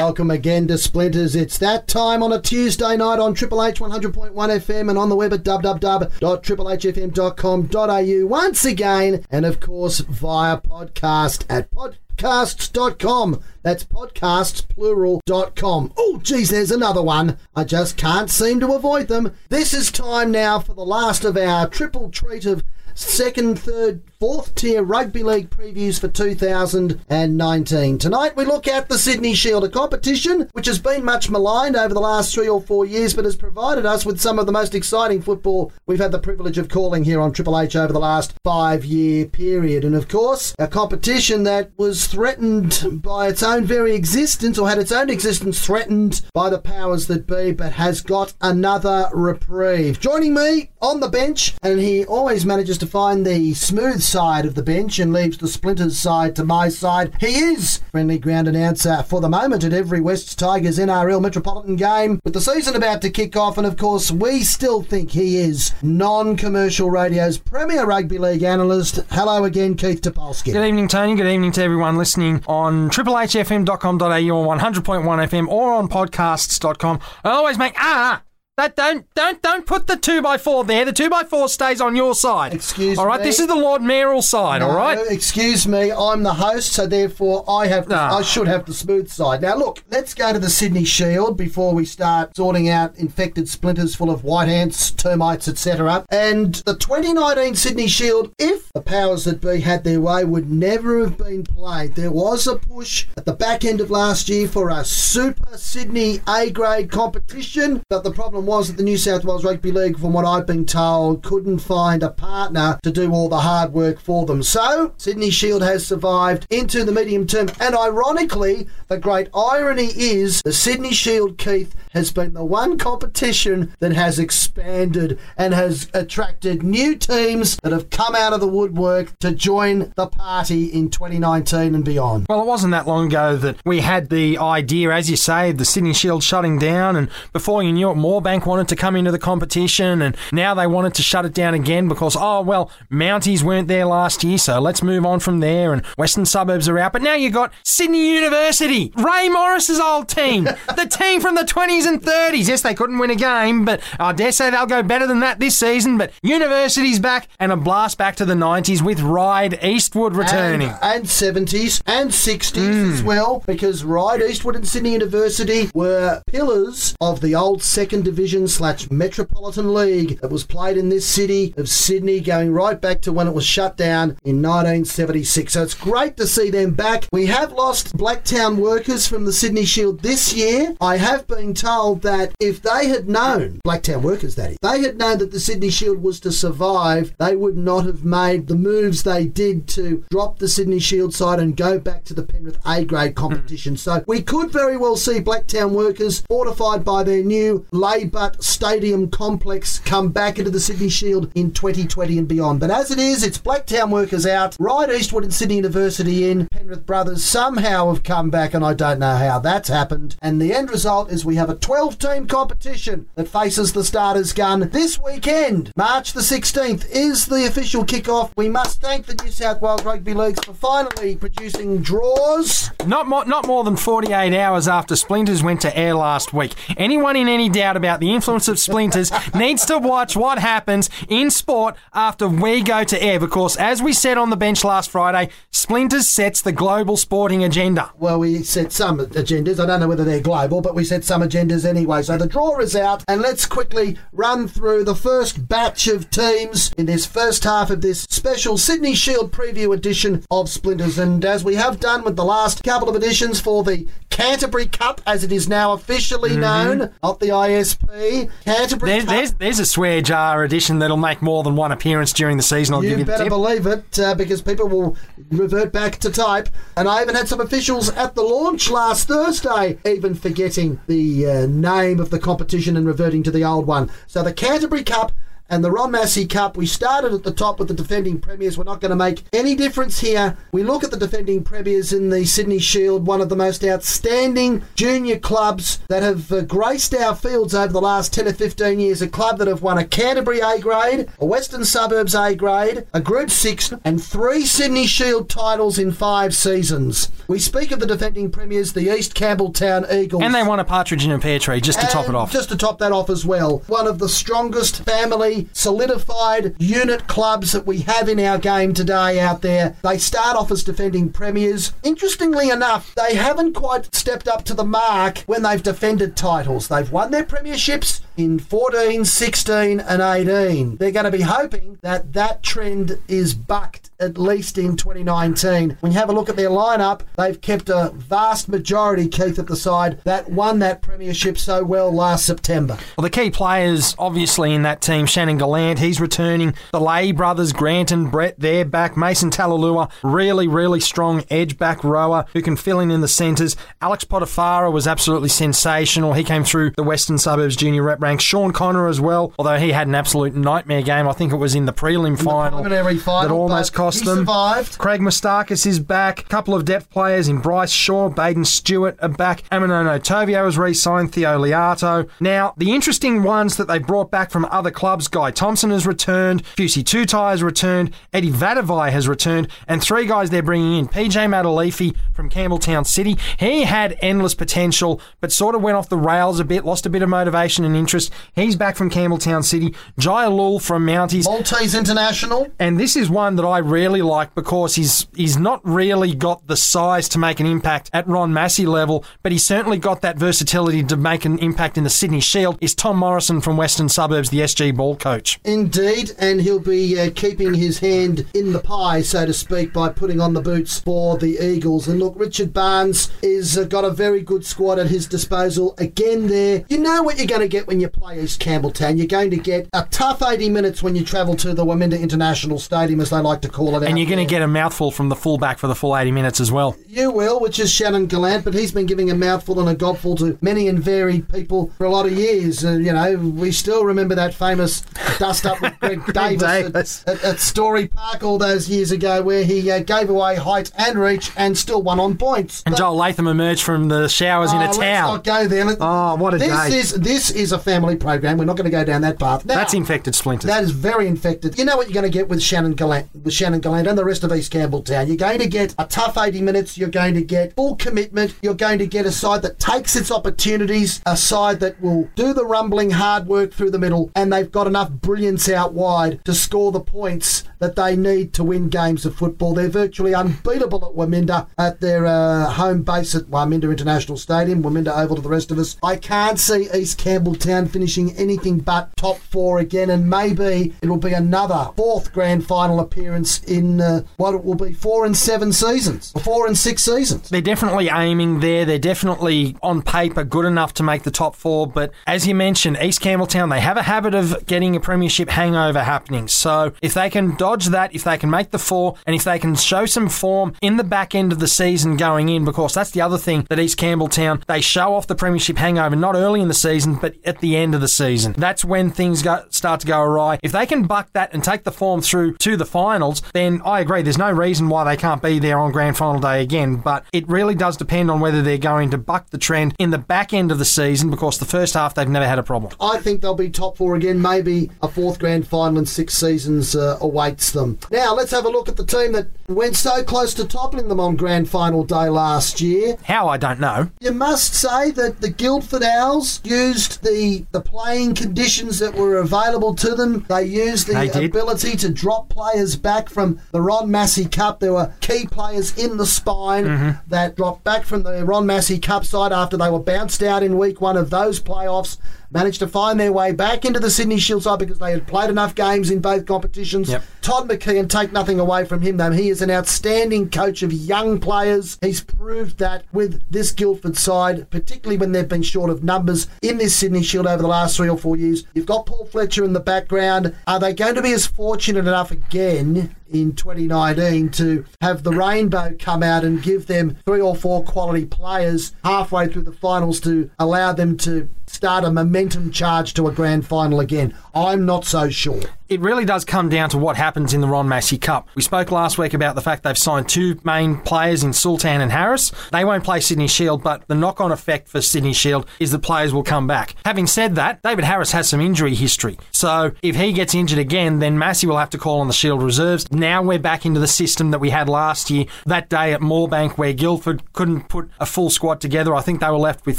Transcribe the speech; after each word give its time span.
Welcome 0.00 0.30
again 0.30 0.66
to 0.68 0.78
Splinters. 0.78 1.36
It's 1.36 1.58
that 1.58 1.86
time 1.86 2.22
on 2.22 2.32
a 2.32 2.40
Tuesday 2.40 2.96
night 2.96 3.18
on 3.18 3.34
Triple 3.34 3.62
H 3.62 3.80
100.1 3.80 4.32
FM 4.32 4.88
and 4.88 4.96
on 4.96 5.10
the 5.10 5.14
web 5.14 5.34
at 5.34 5.44
www.triplehfm.com.au 5.44 8.26
once 8.26 8.64
again, 8.64 9.26
and 9.30 9.44
of 9.44 9.60
course 9.60 9.98
via 9.98 10.56
podcast 10.56 11.44
at 11.50 11.70
podcasts.com. 11.70 13.42
That's 13.62 13.84
podcastsplural.com. 13.84 15.92
Oh, 15.98 16.20
geez, 16.22 16.48
there's 16.48 16.70
another 16.70 17.02
one. 17.02 17.36
I 17.54 17.64
just 17.64 17.98
can't 17.98 18.30
seem 18.30 18.58
to 18.60 18.72
avoid 18.72 19.08
them. 19.08 19.34
This 19.50 19.74
is 19.74 19.92
time 19.92 20.30
now 20.30 20.60
for 20.60 20.72
the 20.72 20.80
last 20.80 21.26
of 21.26 21.36
our 21.36 21.68
triple 21.68 22.08
treat 22.08 22.46
of 22.46 22.64
second, 23.00 23.58
third, 23.58 24.02
fourth 24.20 24.54
tier 24.54 24.82
rugby 24.82 25.22
league 25.22 25.48
previews 25.48 25.98
for 25.98 26.08
2019. 26.08 27.98
Tonight 27.98 28.36
we 28.36 28.44
look 28.44 28.68
at 28.68 28.88
the 28.88 28.98
Sydney 28.98 29.34
Shield, 29.34 29.64
a 29.64 29.68
competition 29.68 30.48
which 30.52 30.66
has 30.66 30.78
been 30.78 31.02
much 31.02 31.30
maligned 31.30 31.74
over 31.74 31.94
the 31.94 32.00
last 32.00 32.34
three 32.34 32.48
or 32.48 32.60
four 32.60 32.84
years, 32.84 33.14
but 33.14 33.24
has 33.24 33.36
provided 33.36 33.86
us 33.86 34.04
with 34.04 34.20
some 34.20 34.38
of 34.38 34.44
the 34.44 34.52
most 34.52 34.74
exciting 34.74 35.22
football 35.22 35.72
we've 35.86 35.98
had 35.98 36.12
the 36.12 36.18
privilege 36.18 36.58
of 36.58 36.68
calling 36.68 37.02
here 37.02 37.20
on 37.20 37.32
Triple 37.32 37.58
H 37.58 37.76
over 37.76 37.92
the 37.92 37.98
last 37.98 38.34
five 38.44 38.84
year 38.84 39.24
period. 39.24 39.84
And 39.84 39.94
of 39.94 40.08
course, 40.08 40.54
a 40.58 40.68
competition 40.68 41.44
that 41.44 41.70
was 41.78 42.06
threatened 42.06 43.02
by 43.02 43.28
its 43.28 43.42
own 43.42 43.64
very 43.64 43.94
existence, 43.94 44.58
or 44.58 44.68
had 44.68 44.78
its 44.78 44.92
own 44.92 45.08
existence 45.08 45.64
threatened 45.64 46.20
by 46.34 46.50
the 46.50 46.58
powers 46.58 47.06
that 47.06 47.26
be, 47.26 47.52
but 47.52 47.72
has 47.72 48.02
got 48.02 48.34
another 48.42 49.08
reprieve. 49.14 49.98
Joining 49.98 50.34
me 50.34 50.70
on 50.82 51.00
the 51.00 51.08
bench, 51.08 51.54
and 51.62 51.80
he 51.80 52.04
always 52.04 52.44
manages 52.44 52.76
to 52.78 52.89
find 52.90 53.24
the 53.24 53.54
smooth 53.54 54.02
side 54.02 54.44
of 54.44 54.56
the 54.56 54.62
bench 54.62 54.98
and 54.98 55.12
leaves 55.12 55.38
the 55.38 55.46
splinters 55.46 55.96
side 55.96 56.34
to 56.36 56.44
my 56.44 56.68
side. 56.68 57.14
He 57.20 57.38
is 57.38 57.80
friendly 57.92 58.18
ground 58.18 58.48
announcer 58.48 59.04
for 59.04 59.20
the 59.20 59.28
moment 59.28 59.62
at 59.62 59.72
every 59.72 60.00
West 60.00 60.38
Tigers 60.38 60.78
NRL 60.78 61.22
Metropolitan 61.22 61.76
game, 61.76 62.20
with 62.24 62.34
the 62.34 62.40
season 62.40 62.74
about 62.74 63.00
to 63.02 63.10
kick 63.10 63.36
off, 63.36 63.58
and 63.58 63.66
of 63.66 63.76
course, 63.76 64.10
we 64.10 64.42
still 64.42 64.82
think 64.82 65.12
he 65.12 65.36
is 65.36 65.72
non 65.82 66.36
commercial 66.36 66.90
radio's 66.90 67.38
premier 67.38 67.86
rugby 67.86 68.18
league 68.18 68.42
analyst. 68.42 68.96
Hello 69.10 69.44
again, 69.44 69.76
Keith 69.76 70.02
Topolsky. 70.02 70.52
Good 70.52 70.66
evening, 70.66 70.88
Tony. 70.88 71.14
Good 71.14 71.32
evening 71.32 71.52
to 71.52 71.62
everyone 71.62 71.96
listening 71.96 72.42
on 72.48 72.90
triplehfm.com.au 72.90 74.02
or 74.02 74.56
100.1 74.56 75.28
FM 75.28 75.48
or 75.48 75.72
on 75.72 75.88
podcasts.com. 75.88 76.98
I 77.24 77.30
always 77.30 77.56
make 77.56 77.74
ah 77.76 78.22
that 78.56 78.76
don't 78.76 79.06
don't 79.14 79.40
don't 79.42 79.64
put 79.66 79.86
the 79.86 79.96
two 79.96 80.20
by 80.20 80.36
four 80.36 80.64
there. 80.64 80.84
The 80.84 80.92
two 80.92 81.08
by 81.08 81.24
four 81.24 81.48
stays 81.48 81.80
on 81.80 81.96
your 81.96 82.14
side. 82.14 82.52
Excuse 82.52 82.96
me. 82.96 83.00
All 83.00 83.06
right, 83.06 83.20
me. 83.20 83.26
this 83.26 83.38
is 83.38 83.46
the 83.46 83.54
Lord 83.54 83.80
Mayoral 83.80 84.20
side. 84.22 84.60
all 84.60 84.76
right. 84.76 84.98
Excuse 85.08 85.66
me, 85.66 85.90
I'm 85.90 86.22
the 86.22 86.34
host, 86.34 86.72
so 86.72 86.86
therefore 86.86 87.44
I 87.48 87.68
have 87.68 87.86
Ah. 87.90 88.18
I 88.18 88.22
should 88.22 88.48
have 88.48 88.66
the 88.66 88.74
smooth 88.74 89.08
side. 89.08 89.40
Now 89.40 89.56
look, 89.56 89.82
let's 89.90 90.12
go 90.14 90.32
to 90.32 90.38
the 90.38 90.50
Sydney 90.50 90.84
Shield 90.84 91.36
before 91.38 91.72
we 91.74 91.84
start 91.86 92.36
sorting 92.36 92.68
out 92.68 92.96
infected 92.98 93.48
splinters 93.48 93.94
full 93.94 94.10
of 94.10 94.24
white 94.24 94.48
ants, 94.48 94.90
termites, 94.90 95.48
etc. 95.48 96.04
And 96.10 96.56
the 96.66 96.76
2019 96.76 97.54
Sydney 97.54 97.86
Shield, 97.88 98.32
if 98.38 98.70
the 98.74 98.82
powers 98.82 99.24
that 99.24 99.40
be 99.40 99.60
had 99.60 99.84
their 99.84 100.00
way, 100.00 100.24
would 100.24 100.50
never 100.50 101.00
have 101.00 101.16
been 101.16 101.44
played. 101.44 101.94
There 101.94 102.10
was 102.12 102.46
a 102.46 102.56
push 102.56 103.06
at 103.16 103.24
the 103.24 103.32
back 103.32 103.64
end 103.64 103.80
of 103.80 103.90
last 103.90 104.28
year 104.28 104.46
for 104.46 104.68
a 104.68 104.84
Super 104.84 105.56
Sydney 105.56 106.20
A 106.28 106.50
grade 106.50 106.90
competition, 106.90 107.82
but 107.88 108.04
the 108.04 108.10
problem 108.10 108.39
was 108.46 108.68
that 108.68 108.76
the 108.76 108.82
New 108.82 108.96
South 108.96 109.24
Wales 109.24 109.44
Rugby 109.44 109.72
League, 109.72 109.98
from 109.98 110.12
what 110.12 110.24
I've 110.24 110.46
been 110.46 110.66
told, 110.66 111.22
couldn't 111.22 111.58
find 111.58 112.02
a 112.02 112.10
partner 112.10 112.78
to 112.82 112.90
do 112.90 113.12
all 113.12 113.28
the 113.28 113.40
hard 113.40 113.72
work 113.72 114.00
for 114.00 114.26
them. 114.26 114.42
So, 114.42 114.92
Sydney 114.96 115.30
Shield 115.30 115.62
has 115.62 115.86
survived 115.86 116.46
into 116.50 116.84
the 116.84 116.92
medium 116.92 117.26
term. 117.26 117.48
And 117.60 117.74
ironically, 117.74 118.68
the 118.88 118.98
great 118.98 119.28
irony 119.34 119.90
is 119.96 120.42
the 120.42 120.52
Sydney 120.52 120.92
Shield, 120.92 121.38
Keith, 121.38 121.74
has 121.90 122.12
been 122.12 122.34
the 122.34 122.44
one 122.44 122.78
competition 122.78 123.74
that 123.80 123.92
has 123.92 124.18
expanded 124.18 125.18
and 125.36 125.54
has 125.54 125.88
attracted 125.92 126.62
new 126.62 126.96
teams 126.96 127.56
that 127.62 127.72
have 127.72 127.90
come 127.90 128.14
out 128.14 128.32
of 128.32 128.40
the 128.40 128.48
woodwork 128.48 129.18
to 129.18 129.32
join 129.32 129.92
the 129.96 130.06
party 130.06 130.66
in 130.66 130.88
2019 130.90 131.74
and 131.74 131.84
beyond. 131.84 132.26
Well, 132.28 132.42
it 132.42 132.46
wasn't 132.46 132.72
that 132.72 132.86
long 132.86 133.06
ago 133.06 133.36
that 133.36 133.56
we 133.64 133.80
had 133.80 134.08
the 134.08 134.38
idea, 134.38 134.92
as 134.92 135.10
you 135.10 135.16
say, 135.16 135.50
of 135.50 135.58
the 135.58 135.64
Sydney 135.64 135.92
Shield 135.92 136.22
shutting 136.22 136.58
down, 136.58 136.96
and 136.96 137.08
before 137.32 137.62
you 137.62 137.72
knew 137.72 137.90
it, 137.90 137.96
Moorebank 137.96 138.46
wanted 138.46 138.68
to 138.68 138.76
come 138.76 138.94
into 138.96 139.10
the 139.10 139.18
competition, 139.18 140.00
and 140.02 140.16
now 140.32 140.54
they 140.54 140.66
wanted 140.66 140.94
to 140.94 141.02
shut 141.02 141.24
it 141.24 141.34
down 141.34 141.54
again 141.54 141.88
because, 141.88 142.16
oh, 142.18 142.40
well, 142.42 142.70
Mounties 142.90 143.42
weren't 143.42 143.68
there 143.68 143.86
last 143.86 144.22
year, 144.22 144.38
so 144.38 144.60
let's 144.60 144.82
move 144.82 145.04
on 145.04 145.20
from 145.20 145.40
there, 145.40 145.72
and 145.72 145.84
Western 145.96 146.24
Suburbs 146.24 146.68
are 146.68 146.78
out. 146.78 146.92
But 146.92 147.02
now 147.02 147.14
you've 147.14 147.32
got 147.32 147.52
Sydney 147.64 148.14
University, 148.14 148.92
Ray 148.96 149.28
Morris's 149.28 149.80
old 149.80 150.08
team, 150.08 150.44
the 150.76 150.88
team 150.90 151.20
from 151.20 151.34
the 151.34 151.42
20s 151.42 151.79
and 151.86 152.00
30s. 152.02 152.48
Yes, 152.48 152.62
they 152.62 152.74
couldn't 152.74 152.98
win 152.98 153.10
a 153.10 153.14
game, 153.14 153.64
but 153.64 153.80
I 153.98 154.12
dare 154.12 154.32
say 154.32 154.50
they'll 154.50 154.66
go 154.66 154.82
better 154.82 155.06
than 155.06 155.20
that 155.20 155.40
this 155.40 155.58
season. 155.58 155.98
But 155.98 156.12
University's 156.22 156.98
back, 156.98 157.28
and 157.38 157.52
a 157.52 157.56
blast 157.56 157.98
back 157.98 158.16
to 158.16 158.24
the 158.24 158.34
90s 158.34 158.82
with 158.82 159.00
Ryde 159.00 159.62
Eastwood 159.62 160.14
returning. 160.14 160.68
And, 160.68 161.00
and 161.00 161.04
70s 161.04 161.82
and 161.86 162.10
60s 162.10 162.92
as 162.92 163.02
well, 163.02 163.42
because 163.46 163.84
Ryde 163.84 164.22
Eastwood 164.22 164.56
and 164.56 164.66
Sydney 164.66 164.92
University 164.92 165.70
were 165.74 166.22
pillars 166.26 166.94
of 167.00 167.20
the 167.20 167.34
old 167.34 167.62
second 167.62 168.04
division 168.04 168.48
slash 168.48 168.90
metropolitan 168.90 169.72
league 169.74 170.20
that 170.20 170.30
was 170.30 170.44
played 170.44 170.76
in 170.76 170.88
this 170.88 171.06
city 171.06 171.54
of 171.56 171.68
Sydney, 171.68 172.20
going 172.20 172.52
right 172.52 172.80
back 172.80 173.00
to 173.02 173.12
when 173.12 173.26
it 173.26 173.34
was 173.34 173.46
shut 173.46 173.76
down 173.76 174.10
in 174.24 174.42
1976. 174.42 175.52
So 175.52 175.62
it's 175.62 175.74
great 175.74 176.16
to 176.16 176.26
see 176.26 176.50
them 176.50 176.72
back. 176.72 177.06
We 177.12 177.26
have 177.26 177.52
lost 177.52 177.96
Blacktown 177.96 178.56
workers 178.56 179.06
from 179.06 179.24
the 179.24 179.32
Sydney 179.32 179.64
Shield 179.64 180.00
this 180.00 180.32
year. 180.32 180.76
I 180.80 180.96
have 180.96 181.26
been 181.26 181.54
told 181.54 181.69
that 181.70 182.32
if 182.40 182.60
they 182.62 182.88
had 182.88 183.08
known, 183.08 183.60
Blacktown 183.64 184.02
workers 184.02 184.34
that 184.34 184.50
is, 184.50 184.58
they 184.60 184.80
had 184.80 184.98
known 184.98 185.18
that 185.18 185.30
the 185.30 185.40
Sydney 185.40 185.70
Shield 185.70 186.02
was 186.02 186.18
to 186.20 186.32
survive, 186.32 187.14
they 187.18 187.36
would 187.36 187.56
not 187.56 187.84
have 187.84 188.04
made 188.04 188.46
the 188.46 188.56
moves 188.56 189.02
they 189.02 189.26
did 189.26 189.68
to 189.68 190.04
drop 190.10 190.38
the 190.38 190.48
Sydney 190.48 190.80
Shield 190.80 191.14
side 191.14 191.38
and 191.38 191.56
go 191.56 191.78
back 191.78 192.04
to 192.04 192.14
the 192.14 192.22
Penrith 192.22 192.58
A 192.66 192.84
grade 192.84 193.14
competition. 193.14 193.74
Mm. 193.74 193.78
So 193.78 194.04
we 194.06 194.22
could 194.22 194.50
very 194.50 194.76
well 194.76 194.96
see 194.96 195.20
Blacktown 195.20 195.70
workers, 195.70 196.22
fortified 196.22 196.84
by 196.84 197.04
their 197.04 197.22
new 197.22 197.66
Laybutt 197.72 198.42
Stadium 198.42 199.08
complex, 199.10 199.78
come 199.78 200.08
back 200.08 200.38
into 200.38 200.50
the 200.50 200.60
Sydney 200.60 200.88
Shield 200.88 201.30
in 201.34 201.52
2020 201.52 202.18
and 202.18 202.28
beyond. 202.28 202.60
But 202.60 202.70
as 202.70 202.90
it 202.90 202.98
is, 202.98 203.22
it's 203.22 203.38
Blacktown 203.38 203.90
workers 203.90 204.26
out, 204.26 204.56
Ryde 204.58 204.90
Eastwood 204.90 205.24
and 205.24 205.32
Sydney 205.32 205.56
University 205.56 206.30
in, 206.30 206.48
Penrith 206.48 206.86
Brothers 206.86 207.24
somehow 207.24 207.92
have 207.92 208.02
come 208.02 208.30
back, 208.30 208.54
and 208.54 208.64
I 208.64 208.74
don't 208.74 208.98
know 208.98 209.16
how 209.16 209.38
that's 209.38 209.68
happened. 209.68 210.16
And 210.20 210.40
the 210.40 210.52
end 210.52 210.70
result 210.70 211.10
is 211.12 211.24
we 211.24 211.36
have 211.36 211.50
a 211.50 211.59
12 211.60 211.98
team 211.98 212.26
competition 212.26 213.06
that 213.14 213.28
faces 213.28 213.72
the 213.72 213.84
starters 213.84 214.32
gun 214.32 214.68
this 214.70 214.98
weekend. 214.98 215.70
March 215.76 216.12
the 216.12 216.20
16th 216.20 216.88
is 216.90 217.26
the 217.26 217.46
official 217.46 217.84
kickoff. 217.84 218.30
We 218.36 218.48
must 218.48 218.80
thank 218.80 219.06
the 219.06 219.14
New 219.22 219.30
South 219.30 219.60
Wales 219.60 219.84
Rugby 219.84 220.14
Leagues 220.14 220.44
for 220.44 220.54
finally 220.54 221.16
producing 221.16 221.82
draws. 221.82 222.70
Not 222.86 223.06
more, 223.06 223.24
not 223.24 223.46
more 223.46 223.64
than 223.64 223.76
48 223.76 224.34
hours 224.34 224.68
after 224.68 224.96
Splinters 224.96 225.42
went 225.42 225.60
to 225.60 225.76
air 225.76 225.94
last 225.94 226.32
week. 226.32 226.54
Anyone 226.76 227.16
in 227.16 227.28
any 227.28 227.48
doubt 227.48 227.76
about 227.76 228.00
the 228.00 228.14
influence 228.14 228.48
of 228.48 228.58
Splinters 228.58 229.12
needs 229.34 229.66
to 229.66 229.78
watch 229.78 230.16
what 230.16 230.38
happens 230.38 230.88
in 231.08 231.30
sport 231.30 231.76
after 231.92 232.28
we 232.28 232.62
go 232.62 232.84
to 232.84 233.02
air 233.02 233.20
because, 233.20 233.56
as 233.56 233.82
we 233.82 233.92
said 233.92 234.16
on 234.16 234.30
the 234.30 234.36
bench 234.36 234.64
last 234.64 234.90
Friday, 234.90 235.30
Splinters 235.50 236.08
sets 236.08 236.40
the 236.40 236.52
global 236.52 236.96
sporting 236.96 237.44
agenda. 237.44 237.92
Well, 237.98 238.18
we 238.18 238.42
set 238.42 238.72
some 238.72 238.98
agendas. 238.98 239.60
I 239.62 239.66
don't 239.66 239.80
know 239.80 239.88
whether 239.88 240.04
they're 240.04 240.20
global, 240.20 240.60
but 240.60 240.74
we 240.74 240.84
set 240.84 241.04
some 241.04 241.22
agendas 241.22 241.49
anyway. 241.50 242.02
So 242.02 242.16
the 242.16 242.26
draw 242.26 242.58
is 242.58 242.76
out, 242.76 243.04
and 243.08 243.20
let's 243.20 243.46
quickly 243.46 243.98
run 244.12 244.48
through 244.48 244.84
the 244.84 244.94
first 244.94 245.48
batch 245.48 245.86
of 245.88 246.10
teams 246.10 246.72
in 246.76 246.86
this 246.86 247.06
first 247.06 247.44
half 247.44 247.70
of 247.70 247.80
this 247.80 248.02
special 248.10 248.56
Sydney 248.56 248.94
Shield 248.94 249.32
preview 249.32 249.74
edition 249.74 250.24
of 250.30 250.48
Splinters. 250.48 250.98
And 250.98 251.24
as 251.24 251.44
we 251.44 251.54
have 251.56 251.80
done 251.80 252.04
with 252.04 252.16
the 252.16 252.24
last 252.24 252.62
couple 252.62 252.88
of 252.88 252.96
editions 252.96 253.40
for 253.40 253.64
the 253.64 253.86
Canterbury 254.10 254.66
Cup, 254.66 255.00
as 255.06 255.24
it 255.24 255.32
is 255.32 255.48
now 255.48 255.72
officially 255.72 256.36
known, 256.36 256.92
not 257.02 257.20
the 257.20 257.28
ISP, 257.28 258.30
Canterbury 258.44 258.90
There's, 258.90 259.04
Cup. 259.04 259.14
there's, 259.14 259.32
there's 259.34 259.58
a 259.60 259.66
swear 259.66 260.00
jar 260.02 260.44
edition 260.44 260.78
that'll 260.78 260.96
make 260.96 261.22
more 261.22 261.42
than 261.42 261.56
one 261.56 261.72
appearance 261.72 262.12
during 262.12 262.36
the 262.36 262.42
season. 262.42 262.74
I'll 262.74 262.82
give 262.82 262.92
You 262.92 262.98
you 262.98 263.04
better 263.04 263.28
believe 263.28 263.66
it, 263.66 263.98
uh, 263.98 264.14
because 264.14 264.42
people 264.42 264.68
will 264.68 264.96
revert 265.30 265.72
back 265.72 265.98
to 265.98 266.10
type. 266.10 266.48
And 266.76 266.88
I 266.88 267.02
even 267.02 267.14
had 267.14 267.28
some 267.28 267.40
officials 267.40 267.88
at 267.90 268.14
the 268.14 268.22
launch 268.22 268.70
last 268.70 269.08
Thursday, 269.08 269.78
even 269.86 270.14
forgetting 270.14 270.80
the 270.86 271.26
uh, 271.26 271.39
name 271.46 272.00
of 272.00 272.10
the 272.10 272.18
competition 272.18 272.76
and 272.76 272.86
reverting 272.86 273.22
to 273.22 273.30
the 273.30 273.44
old 273.44 273.66
one. 273.66 273.90
So 274.06 274.22
the 274.22 274.32
Canterbury 274.32 274.84
Cup 274.84 275.12
And 275.50 275.64
the 275.64 275.70
Ron 275.72 275.90
Massey 275.90 276.26
Cup, 276.26 276.56
we 276.56 276.64
started 276.64 277.12
at 277.12 277.24
the 277.24 277.32
top 277.32 277.58
with 277.58 277.66
the 277.66 277.74
defending 277.74 278.20
premiers. 278.20 278.56
We're 278.56 278.62
not 278.62 278.80
going 278.80 278.90
to 278.90 278.96
make 278.96 279.24
any 279.32 279.56
difference 279.56 279.98
here. 279.98 280.36
We 280.52 280.62
look 280.62 280.84
at 280.84 280.92
the 280.92 280.96
defending 280.96 281.42
premiers 281.42 281.92
in 281.92 282.08
the 282.08 282.24
Sydney 282.24 282.60
Shield, 282.60 283.04
one 283.04 283.20
of 283.20 283.28
the 283.28 283.36
most 283.36 283.64
outstanding 283.64 284.62
junior 284.76 285.18
clubs 285.18 285.80
that 285.88 286.04
have 286.04 286.30
uh, 286.30 286.42
graced 286.42 286.94
our 286.94 287.16
fields 287.16 287.52
over 287.52 287.72
the 287.72 287.80
last 287.80 288.14
10 288.14 288.28
or 288.28 288.32
15 288.32 288.78
years. 288.78 289.02
A 289.02 289.08
club 289.08 289.38
that 289.38 289.48
have 289.48 289.60
won 289.60 289.76
a 289.76 289.84
Canterbury 289.84 290.38
A 290.38 290.60
grade, 290.60 291.08
a 291.18 291.26
Western 291.26 291.64
Suburbs 291.64 292.14
A 292.14 292.36
grade, 292.36 292.86
a 292.94 293.00
Group 293.00 293.28
6, 293.28 293.74
and 293.84 294.00
three 294.00 294.46
Sydney 294.46 294.86
Shield 294.86 295.28
titles 295.28 295.80
in 295.80 295.90
five 295.90 296.32
seasons. 296.32 297.10
We 297.26 297.40
speak 297.40 297.72
of 297.72 297.80
the 297.80 297.86
defending 297.86 298.30
premiers, 298.30 298.72
the 298.72 298.96
East 298.96 299.14
Campbelltown 299.14 299.92
Eagles. 299.92 300.22
And 300.22 300.32
they 300.32 300.44
won 300.44 300.60
a 300.60 300.64
partridge 300.64 301.04
in 301.04 301.10
a 301.10 301.18
pear 301.18 301.40
tree 301.40 301.60
just 301.60 301.80
to 301.80 301.86
top 301.88 302.08
it 302.08 302.14
off. 302.14 302.30
Just 302.30 302.50
to 302.50 302.56
top 302.56 302.78
that 302.78 302.92
off 302.92 303.10
as 303.10 303.26
well. 303.26 303.64
One 303.66 303.88
of 303.88 303.98
the 303.98 304.08
strongest 304.08 304.84
family 304.84 305.39
solidified 305.52 306.54
unit 306.58 307.06
clubs 307.06 307.52
that 307.52 307.66
we 307.66 307.80
have 307.80 308.08
in 308.08 308.20
our 308.20 308.38
game 308.38 308.74
today 308.74 309.20
out 309.20 309.42
there. 309.42 309.76
They 309.82 309.98
start 309.98 310.36
off 310.36 310.50
as 310.50 310.64
defending 310.64 311.10
premiers. 311.10 311.72
Interestingly 311.82 312.50
enough, 312.50 312.94
they 312.94 313.14
haven't 313.14 313.54
quite 313.54 313.94
stepped 313.94 314.28
up 314.28 314.44
to 314.44 314.54
the 314.54 314.64
mark 314.64 315.18
when 315.26 315.42
they've 315.42 315.62
defended 315.62 316.16
titles. 316.16 316.68
They've 316.68 316.90
won 316.90 317.10
their 317.10 317.24
premierships 317.24 318.00
in 318.20 318.38
14, 318.38 319.04
16 319.04 319.80
and 319.80 320.02
18. 320.02 320.76
They're 320.76 320.90
going 320.90 321.04
to 321.04 321.10
be 321.10 321.22
hoping 321.22 321.78
that 321.82 322.12
that 322.12 322.42
trend 322.42 322.98
is 323.08 323.34
bucked 323.34 323.90
at 324.00 324.16
least 324.18 324.58
in 324.58 324.76
2019. 324.76 325.76
When 325.80 325.92
you 325.92 325.98
have 325.98 326.08
a 326.08 326.12
look 326.12 326.28
at 326.28 326.36
their 326.36 326.48
lineup, 326.48 327.02
they've 327.16 327.40
kept 327.40 327.68
a 327.68 327.90
vast 327.94 328.48
majority, 328.48 329.08
Keith, 329.08 329.38
at 329.38 329.46
the 329.46 329.56
side 329.56 330.00
that 330.04 330.30
won 330.30 330.58
that 330.60 330.82
premiership 330.82 331.36
so 331.38 331.62
well 331.62 331.92
last 331.92 332.24
September. 332.24 332.78
Well, 332.96 333.02
the 333.02 333.10
key 333.10 333.30
players, 333.30 333.94
obviously, 333.98 334.54
in 334.54 334.62
that 334.62 334.80
team, 334.80 335.06
Shannon 335.06 335.38
Gallant, 335.38 335.78
he's 335.78 336.00
returning. 336.00 336.54
The 336.72 336.80
Lay 336.80 337.12
brothers, 337.12 337.52
Grant 337.52 337.92
and 337.92 338.10
Brett, 338.10 338.36
they're 338.38 338.64
back. 338.64 338.96
Mason 338.96 339.30
Talalua, 339.30 339.90
really, 340.02 340.48
really 340.48 340.80
strong 340.80 341.22
edge 341.30 341.58
back 341.58 341.84
rower 341.84 342.24
who 342.32 342.42
can 342.42 342.56
fill 342.56 342.80
in 342.80 342.90
in 342.90 343.02
the 343.02 343.08
centres. 343.08 343.56
Alex 343.82 344.04
Potafara 344.04 344.72
was 344.72 344.86
absolutely 344.86 345.28
sensational. 345.28 346.14
He 346.14 346.24
came 346.24 346.44
through 346.44 346.70
the 346.70 346.82
Western 346.82 347.18
Suburbs 347.18 347.56
junior 347.56 347.82
rep 347.82 348.00
ranks. 348.10 348.24
Sean 348.24 348.52
Connor 348.52 348.88
as 348.88 349.00
well, 349.00 349.32
although 349.38 349.58
he 349.58 349.72
had 349.72 349.86
an 349.86 349.94
absolute 349.94 350.34
nightmare 350.34 350.82
game. 350.82 351.08
I 351.08 351.12
think 351.12 351.32
it 351.32 351.36
was 351.36 351.54
in 351.54 351.64
the 351.64 351.72
prelim 351.72 352.16
final, 352.22 352.60
preliminary 352.60 352.98
final, 352.98 353.28
that 353.28 353.34
almost 353.34 353.72
cost 353.72 354.00
he 354.00 354.06
them. 354.06 354.18
survived. 354.18 354.78
Craig 354.78 355.00
Mustakis 355.00 355.66
is 355.66 355.78
back. 355.80 356.20
A 356.20 356.24
couple 356.24 356.54
of 356.54 356.64
depth 356.64 356.90
players 356.90 357.28
in 357.28 357.38
Bryce 357.38 357.70
Shaw, 357.70 358.08
Baden 358.08 358.44
Stewart 358.44 358.98
are 359.00 359.08
back. 359.08 359.42
Aminono 359.50 359.98
Tovio 360.00 360.44
has 360.44 360.58
re-signed. 360.58 361.12
Theo 361.12 361.38
Liato. 361.38 362.08
Now, 362.20 362.54
the 362.56 362.72
interesting 362.72 363.22
ones 363.22 363.56
that 363.56 363.68
they 363.68 363.78
brought 363.78 364.10
back 364.10 364.30
from 364.30 364.44
other 364.46 364.70
clubs, 364.70 365.08
Guy 365.08 365.30
Thompson 365.30 365.70
has 365.70 365.86
returned. 365.86 366.42
Fusi 366.56 366.82
Tutai 366.82 367.30
has 367.30 367.42
returned. 367.42 367.94
Eddie 368.12 368.30
Vadavai 368.30 368.90
has 368.90 369.08
returned. 369.08 369.48
And 369.66 369.82
three 369.82 370.06
guys 370.06 370.30
they're 370.30 370.42
bringing 370.42 370.78
in. 370.78 370.88
PJ 370.88 371.14
Matalefi 371.28 371.96
from 372.12 372.28
Campbelltown 372.28 372.86
City. 372.86 373.16
He 373.38 373.62
had 373.62 373.96
endless 374.02 374.34
potential, 374.34 375.00
but 375.20 375.32
sort 375.32 375.54
of 375.54 375.62
went 375.62 375.76
off 375.76 375.88
the 375.88 375.96
rails 375.96 376.40
a 376.40 376.44
bit, 376.44 376.64
lost 376.64 376.86
a 376.86 376.90
bit 376.90 377.02
of 377.02 377.08
motivation 377.08 377.64
and 377.64 377.76
interest. 377.76 377.99
He's 378.34 378.56
back 378.56 378.76
from 378.76 378.88
Campbelltown 378.88 379.44
City. 379.44 379.74
Jai 379.98 380.26
Lul 380.28 380.60
from 380.60 380.86
Mounties. 380.86 381.24
Maltese 381.24 381.74
International. 381.74 382.48
And 382.58 382.78
this 382.78 382.96
is 382.96 383.10
one 383.10 383.36
that 383.36 383.44
I 383.44 383.58
really 383.58 384.00
like 384.02 384.34
because 384.34 384.76
he's 384.76 385.06
he's 385.14 385.36
not 385.36 385.60
really 385.64 386.14
got 386.14 386.46
the 386.46 386.56
size 386.56 387.08
to 387.10 387.18
make 387.18 387.40
an 387.40 387.46
impact 387.46 387.90
at 387.92 388.06
Ron 388.06 388.32
Massey 388.32 388.66
level, 388.66 389.04
but 389.22 389.32
he's 389.32 389.44
certainly 389.44 389.78
got 389.78 390.00
that 390.02 390.16
versatility 390.16 390.82
to 390.84 390.96
make 390.96 391.24
an 391.24 391.38
impact 391.40 391.76
in 391.76 391.84
the 391.84 391.90
Sydney 391.90 392.20
Shield. 392.20 392.58
Is 392.60 392.74
Tom 392.74 392.98
Morrison 392.98 393.40
from 393.40 393.56
Western 393.56 393.88
Suburbs, 393.88 394.30
the 394.30 394.40
SG 394.40 394.76
ball 394.76 394.96
coach? 394.96 395.40
Indeed, 395.44 396.12
and 396.18 396.40
he'll 396.40 396.60
be 396.60 396.98
uh, 396.98 397.10
keeping 397.14 397.54
his 397.54 397.78
hand 397.78 398.26
in 398.34 398.52
the 398.52 398.60
pie, 398.60 399.02
so 399.02 399.26
to 399.26 399.32
speak, 399.32 399.72
by 399.72 399.88
putting 399.88 400.20
on 400.20 400.34
the 400.34 400.40
boots 400.40 400.78
for 400.78 401.18
the 401.18 401.38
Eagles. 401.44 401.88
And 401.88 401.98
look, 401.98 402.14
Richard 402.16 402.52
Barnes 402.52 403.10
is 403.22 403.58
uh, 403.58 403.64
got 403.64 403.84
a 403.84 403.90
very 403.90 404.20
good 404.20 404.44
squad 404.44 404.78
at 404.78 404.86
his 404.88 405.06
disposal. 405.06 405.74
Again, 405.78 406.28
there, 406.28 406.64
you 406.68 406.78
know 406.78 407.02
what 407.02 407.18
you're 407.18 407.26
going 407.26 407.40
to 407.40 407.48
get 407.48 407.66
when 407.66 407.79
you 407.80 407.88
play 407.88 408.20
East 408.22 408.40
Campbelltown. 408.40 408.98
You're 408.98 409.06
going 409.06 409.30
to 409.30 409.36
get 409.36 409.68
a 409.72 409.86
tough 409.90 410.22
80 410.22 410.48
minutes 410.50 410.82
when 410.82 410.94
you 410.96 411.04
travel 411.04 411.34
to 411.36 411.54
the 411.54 411.64
Waminda 411.64 411.98
International 412.00 412.58
Stadium, 412.58 413.00
as 413.00 413.10
they 413.10 413.18
like 413.18 413.40
to 413.42 413.48
call 413.48 413.76
it. 413.82 413.86
And 413.88 413.98
you're 413.98 414.08
going 414.08 414.24
to 414.24 414.30
get 414.30 414.42
a 414.42 414.48
mouthful 414.48 414.90
from 414.90 415.08
the 415.08 415.16
fullback 415.16 415.58
for 415.58 415.66
the 415.66 415.74
full 415.74 415.96
80 415.96 416.12
minutes 416.12 416.40
as 416.40 416.52
well. 416.52 416.76
You 416.86 417.10
will, 417.10 417.40
which 417.40 417.58
is 417.58 417.70
Shannon 417.72 418.06
Gallant, 418.06 418.44
but 418.44 418.54
he's 418.54 418.72
been 418.72 418.86
giving 418.86 419.10
a 419.10 419.14
mouthful 419.14 419.60
and 419.60 419.68
a 419.68 419.74
gobful 419.74 420.16
to 420.18 420.38
many 420.40 420.68
and 420.68 420.78
varied 420.78 421.28
people 421.32 421.70
for 421.78 421.84
a 421.86 421.90
lot 421.90 422.06
of 422.06 422.12
years. 422.12 422.64
Uh, 422.64 422.72
you 422.72 422.92
know, 422.92 423.16
we 423.16 423.52
still 423.52 423.84
remember 423.84 424.14
that 424.14 424.34
famous 424.34 424.82
dust 425.18 425.46
up 425.46 425.60
with 425.60 425.78
Greg 425.80 426.04
Davis, 426.12 426.42
Davis. 426.42 427.04
At, 427.06 427.16
at, 427.16 427.24
at 427.24 427.40
Storey 427.40 427.88
Park 427.88 428.22
all 428.22 428.38
those 428.38 428.68
years 428.68 428.90
ago, 428.92 429.22
where 429.22 429.44
he 429.44 429.70
uh, 429.70 429.80
gave 429.80 430.10
away 430.10 430.36
height 430.36 430.70
and 430.76 430.98
reach 430.98 431.30
and 431.36 431.56
still 431.56 431.82
won 431.82 432.00
on 432.00 432.16
points. 432.16 432.62
And 432.66 432.72
But- 432.74 432.78
Joel 432.78 432.96
Latham 432.96 433.26
emerged 433.26 433.62
from 433.62 433.88
the 433.88 434.08
showers 434.08 434.52
in 434.52 434.58
Oh, 434.58 434.60
a 434.60 434.64
let's 434.64 434.78
towel. 434.78 435.12
not 435.14 435.24
go 435.24 435.46
there. 435.46 435.76
Oh, 435.80 436.16
what 436.16 436.34
a 436.34 436.38
this 436.38 436.48
day. 436.70 436.78
is 436.78 436.92
this 436.94 437.30
is 437.30 437.52
a 437.52 437.58
family 437.70 437.94
program. 437.96 438.36
We're 438.36 438.46
not 438.46 438.56
going 438.56 438.64
to 438.64 438.70
go 438.70 438.82
down 438.84 439.02
that 439.02 439.18
path. 439.18 439.46
Now, 439.46 439.54
That's 439.54 439.74
infected 439.74 440.14
splinters. 440.16 440.48
that 440.48 440.64
is 440.64 440.72
very 440.72 441.06
infected. 441.06 441.56
You 441.56 441.64
know 441.64 441.76
what 441.76 441.86
you're 441.86 441.94
going 441.94 442.10
to 442.10 442.18
get 442.18 442.28
with 442.28 442.42
Shannon 442.42 442.72
Gallant, 442.72 443.08
with 443.14 443.32
Shannon 443.32 443.60
Gallant 443.60 443.86
and 443.86 443.96
the 443.96 444.04
rest 444.04 444.24
of 444.24 444.32
East 444.32 444.52
Campbelltown. 444.52 445.06
You're 445.06 445.16
going 445.16 445.38
to 445.38 445.46
get 445.46 445.74
a 445.78 445.86
tough 445.86 446.18
80 446.18 446.42
minutes. 446.42 446.76
You're 446.76 446.88
going 446.88 447.14
to 447.14 447.22
get 447.22 447.54
full 447.54 447.76
commitment. 447.76 448.34
You're 448.42 448.54
going 448.54 448.80
to 448.80 448.86
get 448.86 449.06
a 449.06 449.12
side 449.12 449.42
that 449.42 449.60
takes 449.60 449.94
its 449.94 450.10
opportunities, 450.10 451.00
a 451.06 451.16
side 451.16 451.60
that 451.60 451.80
will 451.80 452.10
do 452.16 452.34
the 452.34 452.44
rumbling 452.44 452.90
hard 452.90 453.26
work 453.28 453.52
through 453.52 453.70
the 453.70 453.78
middle, 453.78 454.10
and 454.16 454.32
they've 454.32 454.50
got 454.50 454.66
enough 454.66 454.90
brilliance 454.90 455.48
out 455.48 455.72
wide 455.72 456.24
to 456.24 456.34
score 456.34 456.72
the 456.72 456.80
points 456.80 457.44
that 457.60 457.76
they 457.76 457.96
need 457.96 458.32
to 458.34 458.44
win 458.44 458.68
games 458.68 459.06
of 459.06 459.14
football. 459.14 459.54
They're 459.54 459.68
virtually 459.68 460.14
unbeatable 460.14 460.84
at 460.84 460.96
Waminda 460.96 461.46
at 461.56 461.80
their 461.80 462.06
uh, 462.06 462.50
home 462.50 462.82
base 462.82 463.14
at 463.14 463.24
Waminda 463.24 463.64
International 463.64 464.16
Stadium, 464.16 464.62
Waminda 464.62 464.96
Oval 464.96 465.16
to 465.16 465.22
the 465.22 465.28
rest 465.28 465.50
of 465.50 465.58
us. 465.58 465.76
I 465.82 465.96
can't 465.96 466.38
see 466.38 466.68
East 466.74 466.98
Campbelltown 466.98 467.70
finishing 467.70 468.12
anything 468.16 468.58
but 468.58 468.96
top 468.96 469.18
four 469.18 469.58
again, 469.58 469.90
and 469.90 470.08
maybe 470.08 470.74
it 470.82 470.88
will 470.88 470.96
be 470.96 471.12
another 471.12 471.70
fourth 471.76 472.12
grand 472.12 472.46
final 472.46 472.80
appearance 472.80 473.42
in 473.44 473.80
uh, 473.80 474.02
what 474.16 474.34
it 474.34 474.44
will 474.44 474.54
be 474.54 474.72
four 474.72 475.04
and 475.04 475.16
seven 475.16 475.52
seasons, 475.52 476.12
four 476.22 476.46
and 476.46 476.56
six 476.56 476.82
seasons. 476.82 477.28
They're 477.28 477.40
definitely 477.40 477.88
aiming 477.88 478.40
there. 478.40 478.64
They're 478.64 478.78
definitely 478.78 479.56
on 479.62 479.82
paper 479.82 480.24
good 480.24 480.46
enough 480.46 480.74
to 480.74 480.82
make 480.82 481.02
the 481.02 481.10
top 481.10 481.36
four. 481.36 481.66
But 481.66 481.92
as 482.06 482.26
you 482.26 482.34
mentioned, 482.34 482.78
East 482.80 483.00
Campbelltown, 483.00 483.50
they 483.50 483.60
have 483.60 483.76
a 483.76 483.82
habit 483.82 484.14
of 484.14 484.46
getting 484.46 484.74
a 484.76 484.80
premiership 484.80 485.28
hangover 485.28 485.82
happening. 485.82 486.28
So 486.28 486.72
if 486.82 486.94
they 486.94 487.10
can 487.10 487.36
dodge 487.50 487.66
that, 487.66 487.92
if 487.92 488.04
they 488.04 488.16
can 488.16 488.30
make 488.30 488.50
the 488.50 488.58
four, 488.58 488.94
and 489.06 489.16
if 489.16 489.24
they 489.24 489.38
can 489.38 489.56
show 489.56 489.84
some 489.84 490.08
form 490.08 490.54
in 490.62 490.76
the 490.76 490.84
back 490.84 491.16
end 491.16 491.32
of 491.32 491.40
the 491.40 491.48
season 491.48 491.96
going 491.96 492.28
in, 492.28 492.44
because 492.44 492.74
that's 492.74 492.92
the 492.92 493.00
other 493.00 493.18
thing 493.18 493.44
that 493.48 493.58
East 493.58 493.76
Campbelltown, 493.76 494.44
they 494.46 494.60
show 494.60 494.94
off 494.94 495.08
the 495.08 495.16
premiership 495.16 495.58
hangover 495.58 495.96
not 495.96 496.14
early 496.14 496.40
in 496.40 496.46
the 496.46 496.54
season, 496.54 496.94
but 496.94 497.16
at 497.24 497.40
the 497.40 497.56
end 497.56 497.74
of 497.74 497.80
the 497.80 497.88
season. 497.88 498.34
That's 498.38 498.64
when 498.64 498.92
things 498.92 499.22
go, 499.22 499.44
start 499.50 499.80
to 499.80 499.86
go 499.88 500.00
awry. 500.00 500.38
If 500.44 500.52
they 500.52 500.64
can 500.64 500.84
buck 500.84 501.12
that 501.12 501.34
and 501.34 501.42
take 501.42 501.64
the 501.64 501.72
form 501.72 502.02
through 502.02 502.36
to 502.36 502.56
the 502.56 502.64
finals, 502.64 503.20
then 503.34 503.60
I 503.64 503.80
agree. 503.80 504.02
There's 504.02 504.16
no 504.16 504.30
reason 504.30 504.68
why 504.68 504.84
they 504.84 504.96
can't 504.96 505.20
be 505.20 505.40
there 505.40 505.58
on 505.58 505.72
grand 505.72 505.96
final 505.96 506.20
day 506.20 506.42
again. 506.42 506.76
But 506.76 507.04
it 507.12 507.28
really 507.28 507.56
does 507.56 507.76
depend 507.76 508.12
on 508.12 508.20
whether 508.20 508.42
they're 508.42 508.58
going 508.58 508.90
to 508.90 508.98
buck 508.98 509.30
the 509.30 509.38
trend 509.38 509.74
in 509.80 509.90
the 509.90 509.98
back 509.98 510.32
end 510.32 510.52
of 510.52 510.58
the 510.58 510.64
season 510.64 511.10
because 511.10 511.38
the 511.38 511.44
first 511.44 511.74
half 511.74 511.94
they've 511.94 512.08
never 512.08 512.28
had 512.28 512.38
a 512.38 512.44
problem. 512.44 512.72
I 512.80 512.98
think 512.98 513.20
they'll 513.20 513.34
be 513.34 513.50
top 513.50 513.76
four 513.76 513.96
again. 513.96 514.22
Maybe 514.22 514.70
a 514.82 514.88
fourth 514.88 515.18
grand 515.18 515.48
final 515.48 515.78
in 515.78 515.86
six 515.86 516.14
seasons 516.14 516.76
uh, 516.76 516.96
awaits 517.40 517.52
them. 517.52 517.78
Now, 517.90 518.14
let's 518.14 518.30
have 518.32 518.44
a 518.44 518.48
look 518.48 518.68
at 518.68 518.76
the 518.76 518.84
team 518.84 519.12
that 519.12 519.28
went 519.48 519.76
so 519.76 520.02
close 520.04 520.34
to 520.34 520.44
toppling 520.46 520.88
them 520.88 521.00
on 521.00 521.16
grand 521.16 521.48
final 521.48 521.84
day 521.84 522.08
last 522.08 522.60
year. 522.60 522.96
How 523.04 523.28
I 523.28 523.36
don't 523.36 523.60
know. 523.60 523.90
You 524.00 524.12
must 524.12 524.54
say 524.54 524.90
that 524.92 525.20
the 525.20 525.30
Guildford 525.30 525.82
Owls 525.82 526.40
used 526.44 527.02
the 527.02 527.44
the 527.52 527.60
playing 527.60 528.14
conditions 528.14 528.78
that 528.80 528.94
were 528.94 529.18
available 529.18 529.74
to 529.76 529.94
them. 529.94 530.24
They 530.28 530.44
used 530.44 530.86
the 530.86 530.94
They 530.94 531.24
ability 531.24 531.76
to 531.78 531.90
drop 531.90 532.28
players 532.28 532.76
back 532.76 533.08
from 533.08 533.40
the 533.52 533.60
Ron 533.62 533.90
Massey 533.90 534.26
Cup. 534.26 534.60
There 534.60 534.72
were 534.72 534.92
key 535.00 535.26
players 535.26 535.76
in 535.78 535.96
the 535.96 536.06
spine 536.06 536.50
Mm-hmm. 536.60 536.90
that 537.10 537.36
dropped 537.36 537.64
back 537.64 537.84
from 537.84 538.02
the 538.02 538.24
Ron 538.24 538.44
Massey 538.46 538.78
Cup 538.78 539.04
side 539.04 539.32
after 539.32 539.56
they 539.56 539.70
were 539.70 539.78
bounced 539.78 540.22
out 540.22 540.42
in 540.42 540.58
week 540.58 540.80
one 540.80 540.96
of 540.96 541.10
those 541.10 541.40
playoffs. 541.40 541.96
Managed 542.32 542.60
to 542.60 542.68
find 542.68 543.00
their 543.00 543.12
way 543.12 543.32
back 543.32 543.64
into 543.64 543.80
the 543.80 543.90
Sydney 543.90 544.18
Shield 544.18 544.44
side 544.44 544.60
because 544.60 544.78
they 544.78 544.92
had 544.92 545.06
played 545.08 545.30
enough 545.30 545.54
games 545.56 545.90
in 545.90 546.00
both 546.00 546.26
competitions. 546.26 546.88
Yep. 546.88 547.02
Todd 547.22 547.48
McKeon, 547.48 547.88
take 547.88 548.12
nothing 548.12 548.38
away 548.38 548.64
from 548.64 548.80
him, 548.80 548.96
though. 548.98 549.10
He 549.10 549.30
is 549.30 549.42
an 549.42 549.50
outstanding 549.50 550.30
coach 550.30 550.62
of 550.62 550.72
young 550.72 551.18
players. 551.18 551.76
He's 551.82 552.00
proved 552.00 552.58
that 552.58 552.84
with 552.92 553.20
this 553.30 553.50
Guildford 553.50 553.96
side, 553.96 554.48
particularly 554.50 554.96
when 554.96 555.10
they've 555.10 555.28
been 555.28 555.42
short 555.42 555.70
of 555.70 555.82
numbers 555.82 556.28
in 556.40 556.58
this 556.58 556.76
Sydney 556.76 557.02
Shield 557.02 557.26
over 557.26 557.42
the 557.42 557.48
last 557.48 557.76
three 557.76 557.88
or 557.88 557.98
four 557.98 558.16
years. 558.16 558.44
You've 558.54 558.66
got 558.66 558.86
Paul 558.86 559.06
Fletcher 559.06 559.44
in 559.44 559.52
the 559.52 559.60
background. 559.60 560.34
Are 560.46 560.60
they 560.60 560.72
going 560.72 560.94
to 560.94 561.02
be 561.02 561.12
as 561.12 561.26
fortunate 561.26 561.80
enough 561.80 562.12
again 562.12 562.94
in 563.12 563.34
2019 563.34 564.30
to 564.30 564.64
have 564.80 565.02
the 565.02 565.12
rainbow 565.12 565.74
come 565.78 566.02
out 566.02 566.24
and 566.24 566.42
give 566.42 566.66
them 566.66 566.96
three 567.04 567.20
or 567.20 567.34
four 567.34 567.64
quality 567.64 568.06
players 568.06 568.72
halfway 568.84 569.26
through 569.26 569.42
the 569.42 569.52
finals 569.52 570.00
to 570.00 570.30
allow 570.38 570.72
them 570.72 570.96
to 570.96 571.28
start 571.52 571.84
a 571.84 571.90
momentum 571.90 572.50
charge 572.50 572.94
to 572.94 573.08
a 573.08 573.12
grand 573.12 573.46
final 573.46 573.80
again? 573.80 574.14
I'm 574.34 574.64
not 574.64 574.84
so 574.84 575.10
sure. 575.10 575.42
It 575.68 575.80
really 575.80 576.04
does 576.04 576.24
come 576.24 576.48
down 576.48 576.68
to 576.70 576.78
what 576.78 576.96
happens 576.96 577.32
in 577.32 577.40
the 577.40 577.46
Ron 577.46 577.68
Massey 577.68 577.96
Cup. 577.96 578.28
We 578.34 578.42
spoke 578.42 578.72
last 578.72 578.98
week 578.98 579.14
about 579.14 579.36
the 579.36 579.40
fact 579.40 579.62
they've 579.62 579.78
signed 579.78 580.08
two 580.08 580.40
main 580.42 580.78
players 580.78 581.22
in 581.22 581.32
Sultan 581.32 581.80
and 581.80 581.92
Harris. 581.92 582.32
They 582.50 582.64
won't 582.64 582.82
play 582.82 582.98
Sydney 582.98 583.28
Shield, 583.28 583.62
but 583.62 583.86
the 583.86 583.94
knock 583.94 584.20
on 584.20 584.32
effect 584.32 584.68
for 584.68 584.80
Sydney 584.82 585.12
Shield 585.12 585.46
is 585.60 585.70
the 585.70 585.78
players 585.78 586.12
will 586.12 586.24
come 586.24 586.48
back. 586.48 586.74
Having 586.84 587.06
said 587.06 587.36
that, 587.36 587.62
David 587.62 587.84
Harris 587.84 588.10
has 588.10 588.28
some 588.28 588.40
injury 588.40 588.74
history. 588.74 589.16
So 589.30 589.70
if 589.80 589.94
he 589.94 590.12
gets 590.12 590.34
injured 590.34 590.58
again, 590.58 590.98
then 590.98 591.16
Massey 591.16 591.46
will 591.46 591.58
have 591.58 591.70
to 591.70 591.78
call 591.78 592.00
on 592.00 592.08
the 592.08 592.12
Shield 592.12 592.42
reserves. 592.42 592.90
Now 592.90 593.22
we're 593.22 593.38
back 593.38 593.64
into 593.64 593.78
the 593.78 593.86
system 593.86 594.32
that 594.32 594.40
we 594.40 594.50
had 594.50 594.68
last 594.68 595.08
year, 595.08 595.26
that 595.46 595.68
day 595.68 595.92
at 595.92 596.00
Moorebank 596.00 596.58
where 596.58 596.72
Guildford 596.72 597.32
couldn't 597.32 597.68
put 597.68 597.88
a 598.00 598.06
full 598.06 598.30
squad 598.30 598.60
together. 598.60 598.92
I 598.92 599.02
think 599.02 599.20
they 599.20 599.30
were 599.30 599.36
left 599.36 599.66
with 599.66 599.78